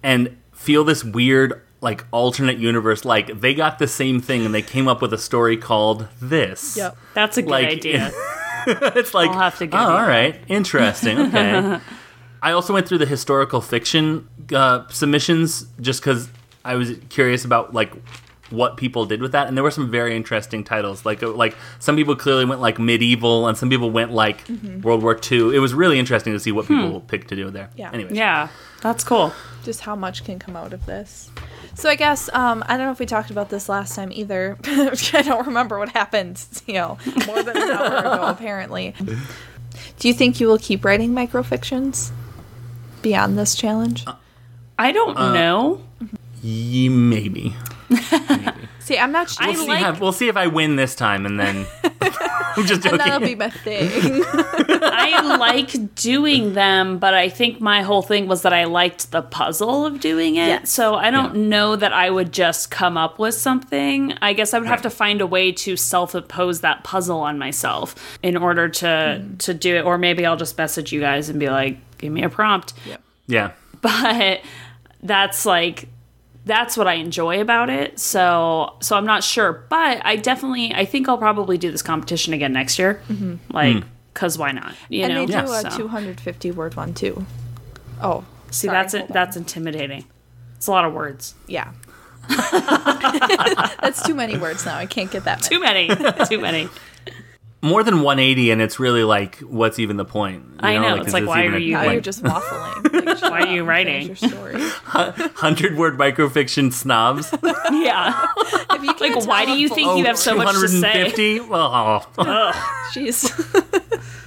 and 0.03 0.37
feel 0.53 0.85
this 0.85 1.05
weird 1.05 1.61
like 1.83 2.07
alternate 2.13 2.57
universe 2.57 3.05
like 3.05 3.41
they 3.43 3.53
got 3.53 3.79
the 3.79 3.87
same 3.87 4.19
thing 4.19 4.47
and 4.47 4.55
they 4.55 4.63
came 4.63 4.89
up 4.89 5.03
with 5.03 5.13
a 5.13 5.19
story 5.19 5.59
called 5.59 6.09
this. 6.21 6.79
Yep. 6.79 6.97
That's 7.13 7.37
a 7.37 7.43
good 7.43 7.51
Like- 7.51 7.69
idea. 7.69 8.11
it's 8.67 9.13
like 9.13 9.29
I'll 9.31 9.41
have 9.41 9.59
to 9.59 9.67
give 9.67 9.79
oh, 9.79 9.97
all 9.97 10.09
right, 10.09 10.35
interesting. 10.49 11.19
Okay. 11.19 11.79
I 12.43 12.53
also 12.53 12.73
went 12.73 12.89
through 12.89 12.99
the 12.99 13.07
historical 13.07 13.61
fiction 13.61 14.27
uh, 14.55 14.89
submissions 14.89 15.67
just 15.81 16.01
because 16.01 16.31
I 16.65 16.77
was 16.77 16.93
curious 17.11 17.45
about 17.45 17.75
like 17.75 17.93
what 18.51 18.77
people 18.77 19.07
did 19.07 19.23
with 19.23 19.33
that, 19.33 19.49
and 19.49 19.57
there 19.57 19.65
were 19.65 19.71
some 19.71 19.91
very 19.91 20.15
interesting 20.17 20.63
titles. 20.65 21.05
Like 21.07 21.23
uh, 21.23 21.31
like 21.31 21.57
some 21.79 21.97
people 21.97 22.15
clearly 22.17 22.45
went 22.45 22.61
like 22.61 22.79
medieval, 22.79 23.47
and 23.49 23.57
some 23.57 23.71
people 23.71 23.91
went 23.91 24.13
like 24.13 24.41
World 24.83 25.03
War 25.03 25.19
II. 25.31 25.55
It 25.55 25.61
was 25.61 25.73
really 25.75 25.99
interesting 25.99 26.33
to 26.35 26.41
see 26.41 26.53
what 26.53 26.67
people 26.69 27.01
picked 27.01 27.29
to 27.29 27.37
do 27.37 27.51
there. 27.51 27.71
Yeah. 27.77 27.91
Anyway. 27.93 28.11
Yeah, 28.15 28.49
that's 28.83 29.03
cool. 29.05 29.33
Just 29.65 29.81
how 29.81 29.97
much 29.97 30.25
can 30.25 30.39
come 30.39 30.57
out 30.57 30.73
of 30.73 30.85
this. 30.87 31.31
So 31.75 31.89
I 31.89 31.97
guess 31.97 32.29
um, 32.35 32.63
I 32.69 32.77
don't 32.77 32.87
know 32.87 32.93
if 32.93 32.99
we 33.01 33.07
talked 33.07 33.31
about 33.31 33.49
this 33.51 33.69
last 33.69 33.97
time 33.97 34.13
either. 34.13 34.57
I 34.65 35.23
don't 35.25 35.47
remember 35.47 35.79
what 35.79 35.89
happened. 35.91 36.45
You 36.67 36.75
know, 36.75 36.99
more 37.27 37.43
than 37.43 37.57
an 37.57 37.71
hour 37.71 37.97
ago 37.99 38.23
apparently. 38.29 38.95
Do 39.99 40.09
you 40.09 40.15
think 40.15 40.39
you 40.41 40.47
will 40.47 40.59
keep 40.59 40.85
writing 40.85 41.11
microfictions 41.13 42.11
beyond 43.03 43.37
this 43.39 43.55
challenge? 43.55 44.05
I 44.79 44.93
don't 44.93 45.17
Uh, 45.17 45.33
know. 45.33 45.81
Ye- 46.43 46.89
maybe. 46.89 47.55
See, 48.81 48.99
I'm 48.99 49.13
not 49.13 49.31
sure. 49.31 49.47
We'll 49.47 49.57
see, 49.57 49.67
like- 49.69 49.83
how- 49.83 49.99
we'll 49.99 50.13
see 50.13 50.29
if 50.29 50.37
I 50.37 50.47
win 50.47 50.77
this 50.77 50.95
time, 50.95 51.25
and 51.25 51.41
then 51.41 51.67
I'm 52.57 52.67
just 52.67 52.73
and 52.73 52.83
joking. 52.83 52.99
that'll 52.99 53.21
be 53.21 53.35
my 53.35 53.49
thing. 53.49 53.91
I 54.83 55.37
like 55.39 55.95
doing 55.95 56.53
them, 56.53 56.99
but 56.99 57.15
I 57.15 57.31
think 57.31 57.61
my 57.61 57.81
whole 57.83 58.03
thing 58.03 58.27
was 58.29 58.43
that 58.43 58.53
I 58.53 58.65
liked 58.65 59.11
the 59.11 59.23
puzzle 59.23 59.87
of 59.87 60.01
doing 60.01 60.37
it. 60.37 60.47
Yes. 60.47 60.71
So 60.71 60.97
I 60.97 61.11
don't 61.11 61.35
Yeah. 61.35 61.49
know 61.49 61.77
that 61.77 61.93
I 61.95 62.11
would 62.11 62.31
just 62.33 62.71
come 62.71 62.99
up 62.99 63.19
with 63.19 63.35
something. 63.35 64.13
I 64.21 64.35
guess 64.35 64.53
I 64.53 64.59
would 64.59 64.69
have 64.69 64.83
to 64.83 64.91
find 64.91 65.21
a 65.23 65.27
way 65.27 65.51
to 65.53 65.77
self-impose 65.77 66.61
that 66.61 66.85
puzzle 66.85 67.21
on 67.21 67.39
myself 67.39 68.19
in 68.23 68.37
order 68.37 68.69
to 68.69 68.87
mm. 68.87 69.39
to 69.39 69.55
do 69.55 69.77
it. 69.77 69.85
Or 69.87 69.97
maybe 69.97 70.27
I'll 70.27 70.37
just 70.37 70.59
message 70.59 70.93
you 70.93 71.01
guys 71.01 71.31
and 71.31 71.41
be 71.41 71.49
like, 71.49 71.79
"Give 71.99 72.13
me 72.13 72.23
a 72.23 72.29
prompt." 72.29 72.75
yeah. 73.27 73.53
But 73.81 74.43
that's 75.03 75.45
like 75.47 75.89
that's 76.45 76.77
what 76.77 76.87
I 76.87 76.95
enjoy 76.95 77.41
about 77.41 77.71
it. 77.71 77.99
So 77.99 78.77
so 78.81 78.97
I'm 78.97 79.07
not 79.07 79.25
sure, 79.25 79.65
but 79.71 80.05
I 80.05 80.17
definitely 80.17 80.75
I 80.75 80.85
think 80.85 81.09
I'll 81.09 81.19
probably 81.19 81.59
do 81.59 81.71
this 81.71 81.83
competition 81.83 82.33
again 82.35 82.53
next 82.53 82.79
year. 82.79 83.01
Mm-hmm. 83.09 83.37
Like 83.55 83.77
mm. 83.77 83.85
cuz 84.15 84.37
why 84.39 84.53
not? 84.53 84.75
You 84.89 85.05
and 85.05 85.15
know. 85.15 85.21
they 85.21 85.27
do 85.27 85.33
Yeah. 85.33 85.61
a 85.67 85.71
So- 85.71 85.77
250 85.79 86.51
word 86.53 86.75
one 86.77 86.95
too. 86.95 87.25
Oh, 88.03 88.25
See, 88.51 88.67
sorry, 88.67 88.77
that's 88.79 88.95
it. 88.95 89.09
That's 89.09 89.37
intimidating. 89.37 90.05
It's 90.57 90.67
a 90.67 90.71
lot 90.71 90.85
of 90.85 90.93
words. 90.93 91.35
yeah. 91.47 91.73
that's 92.29 94.03
too 94.03 94.15
many 94.15 94.37
words 94.39 94.65
now. 94.65 94.77
I 94.77 94.87
can't 94.87 95.11
get 95.11 95.25
that 95.25 95.43
Too 95.43 95.61
many. 95.61 95.89
many. 95.89 96.25
Too 96.27 96.41
many. 96.41 96.69
More 97.65 97.83
than 97.83 98.03
180, 98.03 98.51
and 98.51 98.61
it's 98.61 98.79
really 98.79 99.05
like, 99.05 99.39
what's 99.39 99.79
even 99.79 99.97
the 99.97 100.05
point? 100.05 100.45
You 100.45 100.69
I 100.69 100.77
know, 100.79 100.97
it's 100.97 101.15
like, 101.15 101.25
why 101.27 101.47
are 101.47 101.57
you, 101.59 101.73
Now 101.73 101.85
like- 101.85 101.93
you're 101.93 102.01
just 102.03 102.23
waffling. 102.23 102.83
Like, 103.05 103.23
Why 103.23 103.41
are 103.43 103.47
you 103.47 103.65
writing? 103.65 104.07
Your 104.07 104.17
story. 104.17 104.55
hundred 104.85 105.77
word 105.77 105.97
microfiction 105.99 106.73
snobs? 106.73 107.33
Yeah. 107.73 108.27
If 108.71 108.83
you 108.83 108.95
Like, 109.15 109.27
why 109.27 109.45
do 109.47 109.53
you 109.59 109.69
think 109.69 109.87
full- 109.89 109.99
you 109.99 110.05
have 110.05 110.19
so 110.19 110.35
much 110.37 110.55
to 110.55 110.69
say? 110.69 110.93
250? 111.11 111.41
Well, 111.41 111.71
oh, 112.19 112.53
Jeez. 112.93 113.31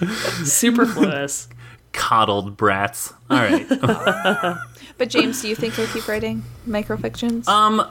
Superfluous. 0.46 1.48
coddled 1.94 2.58
brats. 2.58 3.14
All 3.30 3.38
right. 3.38 3.68
but 4.98 5.10
James, 5.10 5.42
do 5.42 5.48
you 5.48 5.56
think 5.56 5.78
you'll 5.78 5.88
keep 5.88 6.08
writing 6.08 6.44
microfictions? 6.68 7.48
Um, 7.48 7.88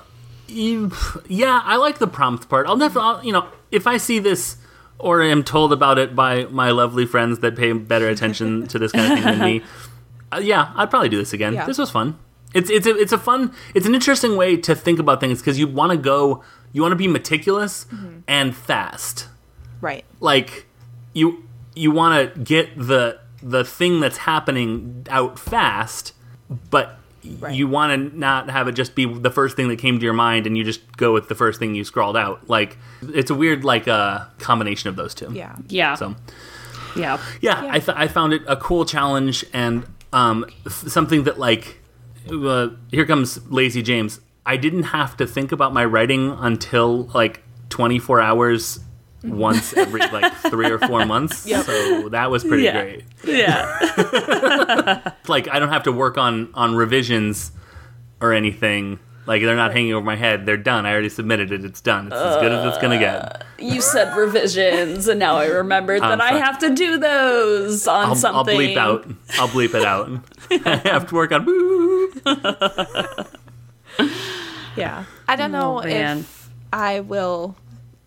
you, 0.49 0.92
yeah, 1.28 1.61
I 1.64 1.76
like 1.76 1.99
the 1.99 2.07
prompt 2.07 2.49
part. 2.49 2.66
I'll 2.66 2.76
never 2.76 3.01
I'll, 3.01 3.24
you 3.24 3.32
know, 3.32 3.47
if 3.70 3.86
I 3.86 3.97
see 3.97 4.18
this 4.18 4.57
or 4.99 5.22
am 5.22 5.42
told 5.44 5.72
about 5.72 5.99
it 5.99 6.14
by 6.16 6.44
my 6.47 6.70
lovely 6.70 7.07
friends 7.07 7.40
that 7.40 7.57
pay 7.57 7.72
better 7.72 8.09
attention 8.09 8.66
to 8.68 8.78
this 8.78 8.92
kind 8.92 9.12
of 9.12 9.18
thing 9.18 9.24
than 9.24 9.38
me, 9.40 9.62
uh, 10.32 10.38
yeah, 10.42 10.72
I'd 10.76 10.90
probably 10.90 11.09
do 11.09 11.18
this 11.18 11.32
again. 11.32 11.55
Yeah. 11.55 11.66
This 11.66 11.78
was 11.78 11.90
fun. 11.90 12.18
It's 12.55 12.70
it's 12.70 12.86
a, 12.86 12.97
it's 12.97 13.12
a 13.12 13.18
fun 13.18 13.53
it's 13.74 13.86
an 13.86 13.94
interesting 13.94 14.36
way 14.36 14.57
to 14.57 14.74
think 14.74 14.99
about 14.99 15.20
things 15.20 15.40
because 15.40 15.59
you 15.59 15.66
want 15.66 15.92
to 15.92 15.99
go 15.99 16.42
you 16.72 16.80
want 16.80 16.92
to 16.92 16.97
be 16.97 17.09
meticulous 17.09 17.84
Mm-hmm. 17.86 18.20
and 18.26 18.57
fast. 18.57 19.28
right. 19.80 20.05
like 20.20 20.66
you 21.12 21.44
you 21.74 21.90
want 21.90 22.34
to 22.34 22.40
get 22.40 22.76
the 22.78 23.18
the 23.42 23.62
thing 23.64 24.01
that's 24.01 24.18
happening 24.18 25.07
out 25.11 25.38
fast 25.38 26.14
but 26.70 26.99
Right. 27.39 27.55
you 27.55 27.68
want 27.68 28.12
to 28.12 28.18
not 28.18 28.51
have 28.51 28.68
it 28.68 28.72
just 28.72 28.95
be 28.95 29.05
the 29.05 29.31
first 29.31 29.57
thing 29.57 29.68
that 29.68 29.79
came 29.79 29.99
to 29.99 30.05
your 30.05 30.12
mind 30.14 30.47
and 30.47 30.57
you 30.57 30.64
just 30.64 30.97
go 30.97 31.12
with 31.12 31.29
the 31.29 31.35
first 31.35 31.59
thing 31.59 31.74
you 31.74 31.85
scrawled 31.85 32.16
out 32.16 32.49
like 32.49 32.79
it's 33.03 33.31
a 33.31 33.35
weird 33.35 33.64
like 33.64 33.87
uh, 33.89 34.24
combination 34.39 34.89
of 34.89 34.97
those 34.97 35.14
two 35.14 35.33
Yeah. 35.33 35.57
Yeah. 35.68 35.95
so 35.95 36.14
Yeah. 36.97 37.18
yeah, 37.41 37.62
Yeah. 37.64 37.70
I, 37.72 37.79
th- 37.81 37.97
I 37.99 38.09
found 38.09 38.33
it 38.33 38.43
a 38.47 38.57
cool 38.57 38.85
challenge 38.85 39.45
and 39.53 39.87
um, 40.12 40.47
f- 40.66 40.72
something 40.89 41.24
that 41.24 41.39
like 41.39 41.79
uh, 42.31 42.68
here 42.91 43.05
comes 43.07 43.45
lazy 43.51 43.83
james 43.83 44.20
i 44.45 44.57
didn't 44.57 44.85
have 44.85 45.16
to 45.16 45.27
think 45.27 45.53
about 45.53 45.72
my 45.72 45.85
writing 45.85 46.31
until 46.41 47.05
like 47.14 47.43
24 47.68 48.20
hours 48.20 48.81
once 49.24 49.72
every 49.76 50.00
like 50.00 50.32
three 50.36 50.70
or 50.70 50.78
four 50.78 51.04
months. 51.06 51.38
So 51.50 52.08
that 52.10 52.30
was 52.30 52.44
pretty 52.44 52.64
Yeah. 52.64 52.82
great. 52.82 53.04
Yeah. 53.24 55.12
like 55.28 55.48
i 55.48 55.58
don't 55.58 55.70
have 55.70 55.84
to 55.84 55.92
work 55.92 56.18
on 56.18 56.50
on 56.54 56.74
revisions 56.74 57.52
or 58.20 58.32
anything. 58.32 58.98
Like 59.26 59.42
they're 59.42 59.56
not 59.56 59.72
hanging 59.72 59.92
over 59.92 60.04
my 60.04 60.14
head. 60.14 60.46
They're 60.46 60.56
done. 60.56 60.86
I 60.86 60.92
already 60.92 61.08
submitted 61.08 61.50
it. 61.50 61.64
It's 61.64 61.80
done. 61.80 62.06
It's 62.06 62.14
as 62.14 62.36
good 62.36 62.52
as 62.52 62.64
it's 62.64 62.78
gonna 62.78 62.98
get. 62.98 63.42
Uh, 63.42 63.44
you 63.58 63.80
said 63.80 64.16
revisions, 64.16 65.08
and 65.08 65.18
now 65.18 65.36
I 65.36 65.46
remembered 65.46 66.02
that 66.02 66.20
I 66.20 66.34
have 66.34 66.58
to 66.60 66.72
do 66.74 66.98
those 66.98 67.88
on 67.88 67.96
I'll, 68.04 68.08
I'll 68.10 68.14
something. 68.14 68.56
bleep 68.56 68.76
out. 68.76 69.04
I'll 69.38 69.48
bleep 69.48 69.74
it 69.74 69.84
out. 69.84 70.08
I 70.64 70.76
have 70.88 71.08
to 71.08 71.14
work 71.16 71.32
on. 71.32 71.44
Yeah. 74.76 75.04
I 75.26 75.36
don't 75.36 75.54
oh, 75.54 75.58
know 75.58 75.78
Oh, 75.82 75.86
if 75.86 76.50
I 76.72 77.00
will 77.00 77.56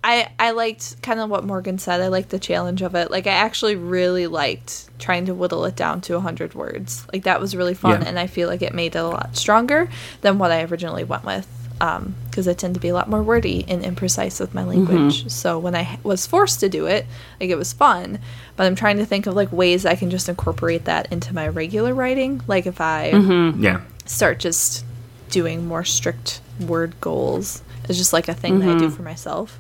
I 0.04 0.30
I 0.40 0.52
liked 0.52 1.02
kind 1.02 1.20
of 1.20 1.30
what 1.30 1.44
Morgan 1.44 1.78
said. 1.78 2.02
I 2.02 2.08
liked 2.08 2.30
the 2.30 2.40
challenge 2.40 2.82
of 2.82 2.96
it. 2.96 3.12
Like 3.12 3.28
I 3.28 3.32
actually 3.32 3.76
really 3.76 4.28
liked 4.28 4.90
trying 4.98 5.26
to 5.26 5.34
whittle 5.34 5.66
it 5.66 5.76
down 5.76 6.02
to 6.02 6.14
100 6.14 6.54
words. 6.54 7.06
Like 7.12 7.24
that 7.24 7.42
was 7.42 7.56
really 7.56 7.74
fun 7.74 8.02
Yeah. 8.02 8.08
and 8.08 8.20
I 8.20 8.28
feel 8.28 8.48
like 8.48 8.62
it 8.62 8.74
made 8.74 8.96
it 8.96 9.00
a 9.00 9.08
lot 9.08 9.36
stronger 9.36 9.90
than 10.22 10.38
what 10.40 10.52
I 10.52 10.64
originally 10.64 11.04
went 11.04 11.26
with. 11.26 11.48
Um, 11.82 12.16
because 12.26 12.46
I 12.46 12.54
tend 12.54 12.74
to 12.74 12.80
be 12.82 12.90
a 12.90 12.94
lot 12.94 13.10
more 13.10 13.24
wordy 13.24 13.64
and 13.70 13.84
imprecise 13.84 14.42
with 14.42 14.54
my 14.54 14.64
mm-hmm. 14.64 14.70
language. 14.70 15.30
So 15.32 15.58
when 15.58 15.76
I 15.76 15.98
was 16.04 16.28
forced 16.28 16.60
to 16.60 16.68
do 16.68 16.88
it, 16.88 17.06
like 17.40 17.50
it 17.50 17.56
was 17.56 17.72
fun, 17.72 18.20
but 18.58 18.66
I'm 18.66 18.76
trying 18.76 18.98
to 18.98 19.06
think 19.06 19.28
of 19.28 19.34
like 19.34 19.50
ways 19.54 19.86
I 19.86 19.96
can 19.96 20.10
just 20.10 20.28
incorporate 20.28 20.84
that 20.86 21.10
into 21.10 21.34
my 21.34 21.48
regular 21.48 21.94
writing. 21.94 22.42
Like 22.48 22.66
if 22.66 22.82
I 22.82 23.12
mm-hmm. 23.14 23.64
Yeah. 23.64 23.82
start 24.06 24.40
just 24.40 24.84
doing 25.30 25.68
more 25.68 25.86
strict 25.86 26.42
word 26.60 27.00
goals. 27.00 27.64
It's 27.86 27.98
just 27.98 28.14
like 28.14 28.28
a 28.28 28.34
thing 28.34 28.60
that 28.60 28.70
I 28.70 28.78
do 28.78 28.88
mm-hmm. 28.88 28.96
for 28.96 29.04
myself. 29.04 29.58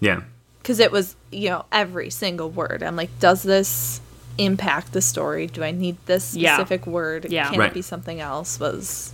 Yeah. 0.00 0.20
Because 0.62 0.78
it 0.80 0.90
was, 0.92 1.16
you 1.30 1.48
know, 1.50 1.64
every 1.72 2.10
single 2.10 2.50
word. 2.50 2.82
I'm 2.82 2.96
like, 2.96 3.10
does 3.20 3.42
this 3.42 4.00
impact 4.38 4.92
the 4.92 5.00
story? 5.00 5.46
Do 5.46 5.62
I 5.62 5.70
need 5.70 5.96
this 6.06 6.34
Yeah. 6.34 6.56
specific 6.56 6.86
word? 6.86 7.26
Yeah. 7.30 7.50
Can 7.50 7.58
Right. 7.60 7.70
it 7.70 7.74
be 7.74 7.82
something 7.82 8.20
else? 8.20 8.58
Was 8.60 9.12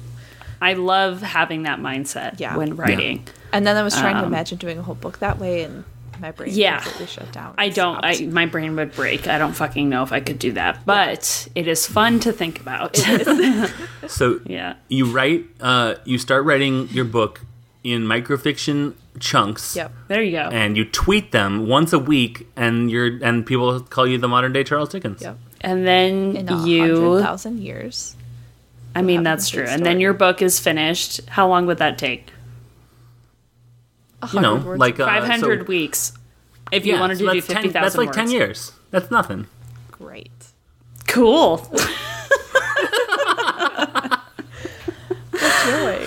I 0.61 0.75
love 0.75 1.23
having 1.23 1.65
that 1.65 1.81
mindset 1.81 2.39
Yeah. 2.41 2.57
when 2.57 2.77
writing. 2.77 3.27
and 3.53 3.67
then 3.67 3.77
I 3.77 3.83
was 3.83 3.95
trying 3.95 4.15
to 4.17 4.23
Um, 4.23 4.27
imagine 4.29 4.57
doing 4.59 4.79
a 4.79 4.83
whole 4.83 4.95
book 4.95 5.19
that 5.19 5.39
way, 5.39 5.63
and 5.65 5.85
my 6.21 6.31
brain 6.31 6.51
Yeah. 6.55 6.79
completely 6.81 7.07
shut 7.09 7.33
down. 7.33 7.53
I 7.59 7.69
don't. 7.69 7.99
I 8.03 8.27
my 8.31 8.47
brain 8.47 8.75
would 8.77 8.95
break. 8.95 9.27
I 9.29 9.39
don't 9.39 9.53
fucking 9.55 9.89
know 9.91 10.03
if 10.05 10.13
I 10.13 10.21
could 10.21 10.39
do 10.39 10.53
that, 10.53 10.87
but 10.87 11.49
it 11.55 11.67
is 11.69 11.85
fun 11.87 12.19
to 12.21 12.33
think 12.33 12.61
about. 12.61 12.97
So 14.09 14.41
yeah. 14.47 14.75
you 14.89 15.07
write, 15.07 15.47
uh, 15.61 15.95
you 16.05 16.19
start 16.19 16.45
writing 16.45 16.89
your 16.91 17.05
book 17.05 17.41
in 17.85 18.03
microfiction 18.03 18.95
chunks. 19.21 19.77
Yep. 19.77 19.93
There 20.09 20.23
you 20.23 20.33
go. 20.33 20.49
And 20.51 20.77
you 20.77 20.85
tweet 20.85 21.33
them 21.33 21.67
once 21.69 21.93
a 21.93 21.99
week, 21.99 22.47
and 22.57 22.91
you're 22.91 23.19
and 23.23 23.45
people 23.47 23.81
call 23.81 24.07
you 24.07 24.19
the 24.19 24.29
modern 24.29 24.53
day 24.53 24.65
Charles 24.65 24.89
Dickens. 24.91 25.23
Yep. 25.23 25.39
And 25.61 25.87
then 25.87 26.37
In 26.37 26.67
you. 26.67 27.21
thousand 27.21 27.59
years. 27.61 28.17
I 28.95 29.03
mean, 29.03 29.19
have 29.19 29.23
a 29.23 29.25
that's 29.25 29.51
good 29.51 29.65
true. 29.65 29.67
And 29.69 29.87
then 29.87 30.01
your 30.01 30.13
book 30.13 30.43
is 30.43 30.59
finished. 30.61 31.21
How 31.29 31.49
long 31.49 31.67
would 31.67 31.79
that 31.79 31.97
take? 31.99 32.31
A 34.23 34.29
You 34.33 34.41
know, 34.41 34.51
hundred 34.57 34.67
words. 34.69 34.81
like 34.81 35.01
uh, 35.01 35.07
Five 35.07 35.25
hundred 35.25 35.61
so- 35.61 35.67
weeks. 35.67 36.13
If 36.71 36.87
you 36.87 36.95
yeah, 36.95 37.01
wanted 37.01 37.19
so 37.19 37.27
to 37.27 37.33
do 37.33 37.41
that's 37.41 37.47
10 37.49 37.57
fifty 37.57 37.69
thousand. 37.71 37.83
That's 37.83 37.97
like 37.97 38.13
ten 38.13 38.31
years. 38.31 38.73
That's 38.91 39.11
nothing. 39.11 39.47
great. 39.91 40.31
Cool. 41.07 41.59
Joy. 45.65 46.02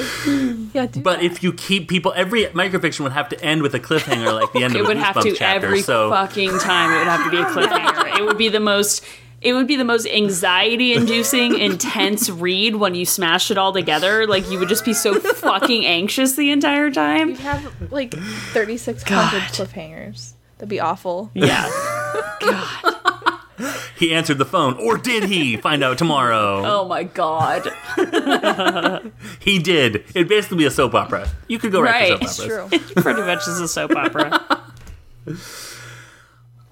Yeah. 0.75 0.85
Do 0.85 1.01
But 1.01 1.17
that. 1.19 1.25
if 1.25 1.41
you 1.41 1.53
keep 1.53 1.87
people, 1.89 2.13
every 2.15 2.43
microfiction 2.45 2.99
would 3.01 3.13
have 3.13 3.29
to 3.29 3.41
end 3.43 3.63
with 3.63 3.73
a 3.73 3.79
cliffhanger, 3.79 4.31
like 4.39 4.51
the 4.53 4.63
end 4.63 4.75
it 4.75 4.81
of 4.81 4.85
a 4.85 4.89
would 4.89 4.97
have 4.97 5.15
Goosebumps 5.15 5.23
to 5.23 5.33
chapter. 5.35 5.65
every 5.65 5.81
so 5.81 6.09
fucking 6.11 6.59
time. 6.59 6.91
It 6.91 6.97
would 6.99 7.07
have 7.07 7.23
to 7.23 7.31
be 7.31 7.37
a 7.37 7.45
cliffhanger. 7.45 8.19
it 8.19 8.23
would 8.25 8.37
be 8.37 8.49
the 8.49 8.59
most. 8.59 9.03
It 9.41 9.53
would 9.53 9.67
be 9.67 9.75
the 9.75 9.83
most 9.83 10.07
anxiety-inducing, 10.07 11.57
intense 11.59 12.29
read 12.31 12.77
when 12.77 12.95
you 12.95 13.05
smash 13.05 13.51
it 13.51 13.57
all 13.59 13.71
together. 13.73 14.25
Like 14.25 14.49
you 14.49 14.57
would 14.59 14.69
just 14.69 14.83
be 14.85 14.93
so 14.93 15.19
fucking 15.19 15.85
anxious 15.85 16.35
the 16.35 16.49
entire 16.51 16.89
time. 16.89 17.29
You'd 17.29 17.39
have 17.39 17.91
like 17.91 18.13
3,600 18.13 19.41
cliffhangers. 19.53 20.33
That'd 20.57 20.69
be 20.69 20.79
awful. 20.79 21.29
Yeah. 21.35 21.69
God. 22.41 23.14
He 23.97 24.13
answered 24.13 24.37
the 24.37 24.45
phone, 24.45 24.75
or 24.75 24.97
did 24.97 25.23
he? 25.25 25.57
Find 25.57 25.83
out 25.83 25.97
tomorrow. 25.97 26.61
Oh 26.65 26.85
my 26.87 27.03
god. 27.03 27.71
He 29.39 29.59
did. 29.59 30.03
It'd 30.13 30.27
basically 30.27 30.57
be 30.57 30.65
a 30.65 30.71
soap 30.71 30.93
opera. 30.95 31.29
You 31.47 31.59
could 31.59 31.71
go 31.71 31.81
Right. 31.81 32.17
the 32.19 32.25
It's 32.25 32.35
soap 32.35 32.51
operas. 32.73 32.91
True. 32.91 33.01
Pretty 33.03 33.21
much 33.21 33.47
is 33.47 33.59
a 33.59 33.67
soap 33.67 33.91
opera. 33.95 34.63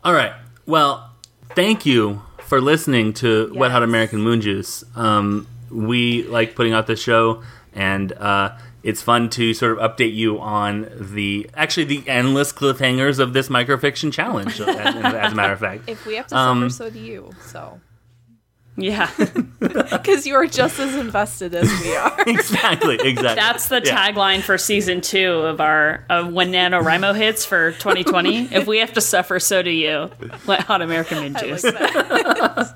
All 0.04 0.14
right. 0.14 0.34
Well, 0.66 1.12
thank 1.56 1.86
you 1.86 2.22
for 2.42 2.60
listening 2.62 3.14
to 3.14 3.52
Wet 3.56 3.72
Hot 3.72 3.84
American 3.84 4.22
Moon 4.22 4.42
Juice. 4.42 4.84
Um, 4.96 5.48
we 5.72 6.24
like 6.24 6.56
putting 6.56 6.74
out 6.74 6.88
this 6.88 7.02
show, 7.02 7.42
and 7.74 8.12
uh, 8.14 8.56
it's 8.84 9.02
fun 9.02 9.30
to 9.32 9.54
sort 9.54 9.78
of 9.80 9.92
update 9.98 10.14
you 10.14 10.40
on 10.40 10.88
the 11.00 11.50
actually 11.56 11.86
the 11.86 12.04
endless 12.08 12.52
cliffhangers 12.54 13.18
of 13.20 13.34
this 13.34 13.48
microfiction 13.50 14.12
challenge. 14.12 14.60
as, 14.60 14.68
as 14.68 15.32
a 15.32 15.36
matter 15.36 15.54
of 15.54 15.60
fact, 15.68 15.84
If 15.88 16.06
we 16.06 16.16
have 16.16 16.28
to 16.28 16.38
Um, 16.38 16.70
suffer, 16.70 16.90
so 16.90 16.90
do 16.94 17.00
you. 17.00 17.32
So, 17.46 17.80
Yeah. 18.76 19.10
because 19.60 20.26
you 20.28 20.36
are 20.36 20.48
just 20.48 20.80
as 20.80 20.96
invested 20.96 21.54
as 21.56 21.70
we 21.84 21.96
are. 21.96 22.24
exactly, 22.28 22.96
exactly. 22.96 23.36
That's 23.36 23.68
the 23.70 23.82
Yeah. 23.86 24.12
tagline 24.12 24.42
for 24.42 24.58
season 24.58 25.00
two 25.02 25.32
of 25.32 25.62
our 25.62 26.04
of 26.10 26.34
when 26.34 26.52
NaNoWriMo 26.52 27.16
hits 27.16 27.46
for 27.46 27.72
2020. 27.74 28.54
if 28.54 28.66
we 28.68 28.80
have 28.80 28.92
to 28.94 29.02
suffer, 29.02 29.40
so 29.40 29.62
do 29.62 29.70
you. 29.70 30.10
Let 30.48 30.62
Hot 30.62 30.82
American 30.82 31.20
Mint 31.22 31.38
I 31.38 31.46
like 31.46 31.62
Juice. 31.62 32.74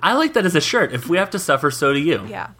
That. 0.00 0.06
I 0.06 0.14
like 0.14 0.32
that 0.34 0.44
as 0.46 0.54
a 0.54 0.60
shirt. 0.60 0.92
If 0.92 1.08
we 1.08 1.16
have 1.18 1.30
to 1.30 1.38
suffer, 1.38 1.70
so 1.70 1.92
do 1.92 1.98
you. 1.98 2.24
Yeah. 2.28 2.50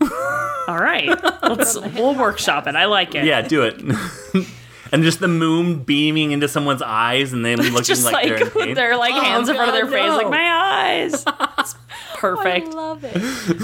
All 0.68 0.78
right. 0.78 1.08
Let's 1.42 1.76
we'll 1.94 2.14
workshop 2.14 2.66
it. 2.66 2.74
I 2.76 2.84
like 2.86 3.14
it. 3.14 3.24
Yeah, 3.24 3.40
do 3.42 3.62
it. 3.62 3.80
and 4.92 5.02
just 5.02 5.20
the 5.20 5.28
moon 5.28 5.82
beaming 5.84 6.32
into 6.32 6.48
someone's 6.48 6.82
eyes, 6.82 7.32
and 7.32 7.44
them 7.44 7.58
looking 7.60 7.82
Just 7.84 8.04
like, 8.04 8.14
like, 8.14 8.28
they're 8.28 8.42
in 8.46 8.50
pain. 8.50 8.74
their 8.74 8.96
like 8.96 9.14
Oh, 9.14 9.20
hands 9.20 9.48
in 9.48 9.54
front 9.56 9.68
of 9.70 9.74
their 9.74 9.84
God, 9.86 9.92
face, 9.92 10.22
like 10.22 10.30
my 10.30 10.50
eyes. 10.52 11.24
It's 11.58 11.74
perfect. 12.16 12.68
I 12.68 12.70
love 12.70 13.04
it. 13.04 13.12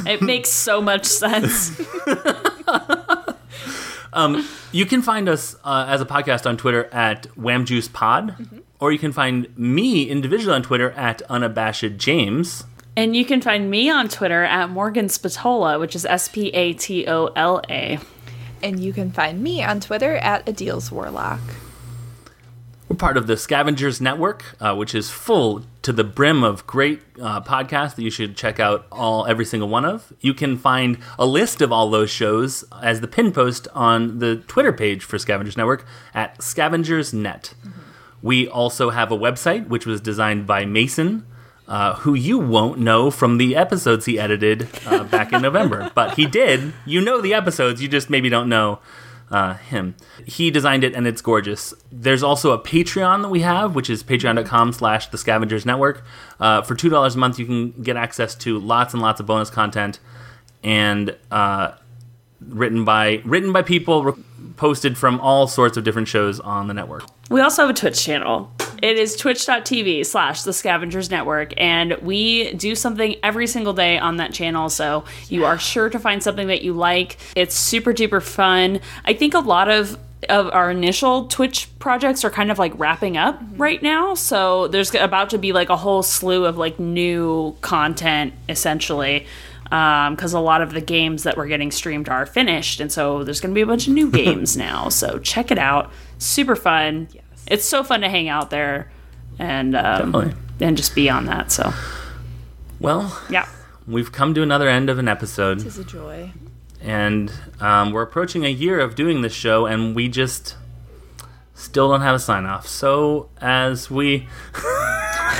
It 0.07 0.23
makes 0.23 0.49
so 0.51 0.81
much 0.81 1.05
sense. 1.07 1.79
You 4.73 4.87
can 4.87 5.03
find 5.03 5.29
us 5.29 5.57
uh, 5.65 5.87
as 5.89 6.01
a 6.01 6.05
podcast 6.07 6.47
on 6.47 6.57
Twitter 6.57 6.87
at 6.93 7.25
WhamJuicePod, 7.37 8.37
Mm-hmm. 8.39 8.59
or 8.81 8.93
you 8.93 8.99
can 8.99 9.13
find 9.13 9.57
me 9.59 10.09
individually 10.09 10.55
on 10.55 10.63
Twitter 10.63 10.91
at 10.93 11.23
Unabashed 11.31 11.97
James. 11.97 12.65
And 12.97 13.17
you 13.17 13.25
can 13.25 13.41
find 13.41 13.71
me 13.71 13.91
on 13.91 14.09
Twitter 14.09 14.45
at 14.45 14.71
Morgan 14.71 15.09
Spatola, 15.09 15.81
which 15.81 15.97
is 15.97 16.07
S 16.07 16.29
P 16.29 16.49
A 16.51 16.73
T 16.75 17.07
O 17.09 17.27
L 17.35 17.61
A. 17.69 17.99
And 18.63 18.81
you 18.81 18.93
can 18.93 19.11
find 19.11 19.43
me 19.43 19.63
on 19.63 19.81
Twitter 19.81 20.17
at 20.17 20.47
Adil's 20.47 20.93
Warlock. 20.93 21.41
We're 22.89 22.97
part 22.97 23.17
of 23.17 23.27
the 23.27 23.37
Scavengers 23.37 24.01
Network, 24.01 24.45
uh, 24.61 24.77
which 24.77 24.95
is 24.95 25.11
full 25.11 25.65
to 25.83 25.93
the 25.93 26.05
brim 26.05 26.45
of 26.45 26.67
great 26.67 27.01
uh, 27.21 27.41
podcasts 27.41 27.97
that 27.97 28.03
you 28.03 28.11
should 28.11 28.37
check 28.37 28.61
out 28.61 28.87
all 28.93 29.27
every 29.27 29.45
single 29.45 29.69
one 29.69 29.85
of. 29.85 30.13
You 30.21 30.33
can 30.33 30.57
find 30.57 30.99
a 31.19 31.27
list 31.27 31.61
of 31.61 31.73
all 31.73 31.91
those 31.91 32.11
shows 32.11 32.63
as 32.81 33.01
the 33.01 33.09
pin 33.09 33.33
post 33.33 33.67
on 33.75 34.19
the 34.19 34.37
Twitter 34.37 34.73
page 34.73 35.03
for 35.03 35.19
Scavengers 35.19 35.57
Network 35.57 35.85
at 36.15 36.39
Scavengersnet. 36.39 37.55
We 38.23 38.47
also 38.47 38.91
have 38.91 39.11
a 39.11 39.19
website 39.19 39.67
which 39.69 39.87
was 39.87 40.01
designed 40.01 40.47
by 40.47 40.65
Mason, 40.65 41.27
uh, 41.67 41.95
who 41.97 42.15
you 42.15 42.39
won't 42.39 42.79
know 42.79 43.11
from 43.11 43.39
the 43.39 43.57
episodes 43.57 44.07
he 44.07 44.19
edited 44.19 44.69
uh, 44.87 45.05
back 45.05 45.33
in 45.33 45.43
November, 45.43 45.91
but 45.95 46.17
he 46.17 46.27
did. 46.27 46.73
You 46.85 47.01
know 47.01 47.21
the 47.21 47.35
episodes, 47.35 47.81
you 47.83 47.89
just 47.89 48.11
maybe 48.11 48.29
don't 48.29 48.49
know 48.49 48.81
uh, 49.31 49.55
him. 49.55 49.95
He 50.27 50.51
designed 50.51 50.85
it 50.85 50.95
and 50.95 51.07
it's 51.07 51.23
gorgeous. 51.23 51.75
There's 51.91 52.23
also 52.23 52.53
a 52.53 52.59
Patreon 52.59 53.23
that 53.23 53.29
we 53.29 53.41
have, 53.41 53.75
which 53.75 53.89
is 53.89 54.03
patreon.com 54.03 54.73
slash 54.73 55.09
the 55.09 55.19
scavengers 55.19 55.65
network. 55.65 56.05
Uh, 56.39 56.63
for 56.63 56.75
$2 56.75 57.15
a 57.15 57.19
month, 57.19 57.39
you 57.39 57.47
can 57.47 57.71
get 57.83 57.97
access 57.97 58.35
to 58.37 58.59
lots 58.59 58.93
and 58.93 59.03
lots 59.03 59.21
of 59.21 59.27
bonus 59.27 59.51
content 59.51 59.99
and 60.63 61.17
uh, 61.31 61.73
written 62.41 62.85
by 62.85 63.23
written 63.25 63.53
by 63.53 63.63
people 63.63 64.05
re- 64.05 64.25
posted 64.57 64.97
from 64.97 65.21
all 65.21 65.47
sorts 65.47 65.77
of 65.77 65.85
different 65.85 66.09
shows 66.09 66.41
on 66.41 66.69
the 66.69 66.75
network. 66.75 67.05
We 67.31 67.41
also 67.41 67.63
have 67.63 67.71
a 67.71 67.79
Twitch 67.79 68.03
channel. 68.03 68.53
It 68.83 68.99
is 68.99 69.17
twitch.tv 69.17 70.07
slash 70.07 70.43
the 70.43 70.53
scavengers 70.53 71.11
network. 71.11 71.53
And 71.57 71.95
we 72.03 72.53
do 72.55 72.75
something 72.75 73.17
every 73.23 73.47
single 73.47 73.73
day 73.73 73.99
on 73.99 74.17
that 74.19 74.33
channel. 74.33 74.69
So 74.69 75.05
you 75.29 75.45
are 75.45 75.59
sure 75.59 75.89
to 75.91 75.99
find 75.99 76.23
something 76.23 76.49
that 76.49 76.63
you 76.63 76.73
like. 76.73 77.19
It's 77.37 77.55
super 77.55 77.93
duper 77.93 78.23
fun. 78.23 78.81
I 79.05 79.15
think 79.15 79.35
a 79.35 79.41
lot 79.41 79.71
of 79.71 79.99
of 80.29 80.49
our 80.53 80.71
initial 80.71 81.27
Twitch 81.27 81.69
projects 81.79 82.25
are 82.25 82.31
kind 82.31 82.51
of 82.51 82.59
like 82.59 82.73
wrapping 82.79 83.17
up 83.17 83.43
mm-hmm. 83.43 83.57
right 83.57 83.83
now. 83.83 84.15
So 84.15 84.69
there's 84.69 84.95
about 84.95 85.31
to 85.31 85.39
be 85.39 85.53
like 85.53 85.69
a 85.69 85.77
whole 85.77 86.03
slew 86.03 86.45
of 86.47 86.57
like 86.57 86.79
new 86.79 87.57
content 87.61 88.33
essentially. 88.49 89.27
Um, 89.71 90.15
because 90.15 90.35
a 90.35 90.41
lot 90.41 90.61
of 90.61 90.73
the 90.73 90.81
games 90.81 91.25
that 91.25 91.37
we're 91.37 91.49
getting 91.49 91.73
streamed 91.73 92.09
are 92.09 92.27
finished. 92.27 92.81
And 92.81 92.93
so 92.93 93.25
there's 93.25 93.41
going 93.41 93.53
to 93.53 93.55
be 93.55 93.63
a 93.63 93.67
bunch 93.67 93.89
of 93.89 93.95
new 93.95 94.11
games 94.11 94.57
now. 94.57 94.89
So 94.89 95.19
check 95.19 95.51
it 95.51 95.59
out. 95.59 95.91
Super 96.19 96.55
fun. 96.55 97.09
Yes. 97.13 97.24
It's 97.47 97.65
so 97.65 97.83
fun 97.85 98.01
to 98.03 98.09
hang 98.09 98.29
out 98.29 98.51
there 98.51 98.91
and 99.39 99.75
um, 99.77 100.13
Definitely. 100.13 100.35
and 100.61 100.77
just 100.77 100.95
be 100.95 101.09
on 101.11 101.27
that. 101.27 101.51
So 101.53 101.73
Well, 102.81 103.21
yeah. 103.31 103.49
we've 103.87 104.13
come 104.13 104.35
to 104.35 104.43
another 104.43 104.69
end 104.69 104.89
of 104.91 104.99
an 104.99 105.09
episode. 105.09 105.65
It's 105.65 105.79
a 105.79 105.85
joy. 105.85 106.33
and 106.81 107.33
um, 107.61 107.93
we're 107.93 108.03
approaching 108.03 108.45
a 108.45 108.49
year 108.51 108.81
of 108.81 108.95
doing 108.95 109.23
this 109.23 109.33
show, 109.33 109.67
and 109.67 109.95
we 109.95 110.09
just 110.09 110.57
still 111.55 111.89
don't 111.91 112.01
have 112.03 112.15
a 112.15 112.19
sign 112.19 112.47
off. 112.47 112.67
So 112.67 113.29
as 113.41 113.91
we 113.91 114.27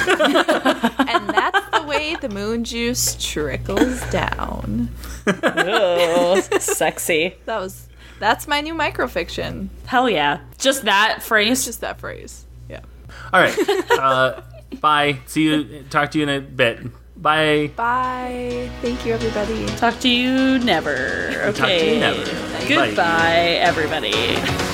And 0.07 1.29
that's 1.29 1.79
the 1.79 1.85
way 1.87 2.17
the 2.21 2.29
moon 2.29 2.65
juice 2.65 3.17
trickles 3.21 4.01
down. 4.11 4.91
Oh, 5.27 6.39
sexy. 6.59 7.37
That 7.47 7.59
was 7.59 7.89
That's 8.25 8.49
my 8.49 8.63
new 8.63 8.73
microfiction. 8.73 9.69
Hell 9.85 10.09
yeah. 10.09 10.41
Just 10.57 10.87
that 10.87 11.23
phrase. 11.23 11.67
Just 11.67 11.83
that 11.83 12.01
phrase. 12.01 12.47
Yeah. 12.71 12.81
All 13.35 13.41
right. 13.41 13.55
Uh, 13.91 14.41
bye. 14.81 15.19
See 15.27 15.43
you. 15.43 15.85
Talk 15.91 16.11
to 16.13 16.19
you 16.19 16.23
in 16.25 16.31
a 16.31 16.41
bit. 16.41 16.81
Bye. 17.21 17.71
Bye. 17.77 18.71
Thank 18.81 19.05
you, 19.05 19.13
everybody. 19.13 19.67
Talk 19.77 20.01
to 20.01 20.09
you 20.09 20.59
never. 20.61 21.33
Okay. 21.49 21.53
Talk 21.53 21.69
to 21.69 21.87
you 21.87 22.01
never. 22.01 22.67
Goodbye, 22.67 22.95
Bye. 22.95 23.37
everybody. 23.61 24.74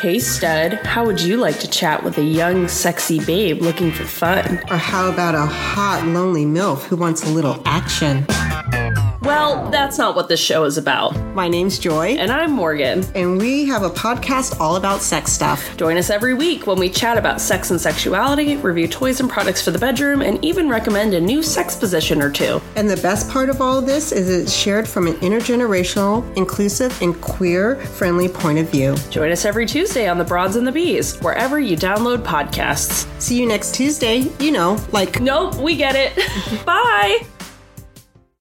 Hey, 0.00 0.20
stud, 0.20 0.74
how 0.84 1.04
would 1.06 1.20
you 1.20 1.36
like 1.38 1.58
to 1.60 1.68
chat 1.68 2.04
with 2.04 2.18
a 2.18 2.22
young, 2.22 2.68
sexy 2.68 3.18
babe 3.24 3.60
looking 3.60 3.90
for 3.90 4.04
fun? 4.04 4.58
Or 4.70 4.76
how 4.76 5.10
about 5.10 5.34
a 5.34 5.44
hot, 5.46 6.06
lonely 6.06 6.44
MILF 6.44 6.84
who 6.84 6.96
wants 6.96 7.24
a 7.24 7.28
little 7.28 7.60
action? 7.64 8.24
Well, 9.22 9.68
that's 9.70 9.98
not 9.98 10.16
what 10.16 10.28
this 10.30 10.40
show 10.40 10.64
is 10.64 10.78
about. 10.78 11.14
My 11.34 11.48
name's 11.48 11.78
Joy, 11.78 12.12
And 12.12 12.32
I'm 12.32 12.50
Morgan. 12.52 13.04
and 13.14 13.36
we 13.38 13.66
have 13.66 13.82
a 13.82 13.90
podcast 13.90 14.58
all 14.58 14.76
about 14.76 15.02
sex 15.02 15.30
stuff. 15.32 15.76
Join 15.76 15.98
us 15.98 16.08
every 16.08 16.32
week 16.32 16.66
when 16.66 16.78
we 16.78 16.88
chat 16.88 17.18
about 17.18 17.38
sex 17.38 17.70
and 17.70 17.78
sexuality, 17.78 18.56
review 18.56 18.88
toys 18.88 19.20
and 19.20 19.28
products 19.28 19.60
for 19.62 19.70
the 19.70 19.78
bedroom, 19.78 20.22
and 20.22 20.42
even 20.42 20.66
recommend 20.70 21.12
a 21.12 21.20
new 21.20 21.42
sex 21.42 21.76
position 21.76 22.22
or 22.22 22.30
two. 22.30 22.58
And 22.74 22.88
the 22.88 22.96
best 22.98 23.28
part 23.28 23.50
of 23.50 23.60
all 23.60 23.78
of 23.78 23.84
this 23.84 24.12
is 24.12 24.30
it's 24.30 24.52
shared 24.52 24.88
from 24.88 25.06
an 25.06 25.14
intergenerational, 25.16 26.24
inclusive, 26.34 26.98
and 27.02 27.20
queer 27.20 27.76
friendly 27.76 28.28
point 28.30 28.58
of 28.58 28.70
view. 28.70 28.96
Join 29.10 29.30
us 29.30 29.44
every 29.44 29.66
Tuesday 29.88 30.06
on 30.06 30.18
The 30.18 30.24
Broads 30.24 30.56
and 30.56 30.66
the 30.66 30.72
Bees, 30.72 31.16
wherever 31.20 31.58
you 31.58 31.74
download 31.74 32.18
podcasts. 32.18 33.08
See 33.18 33.40
you 33.40 33.46
next 33.46 33.74
Tuesday, 33.74 34.30
you 34.38 34.52
know, 34.52 34.78
like 34.92 35.18
Nope, 35.18 35.54
we 35.54 35.76
get 35.76 35.96
it. 35.96 36.14
Bye. 36.66 37.26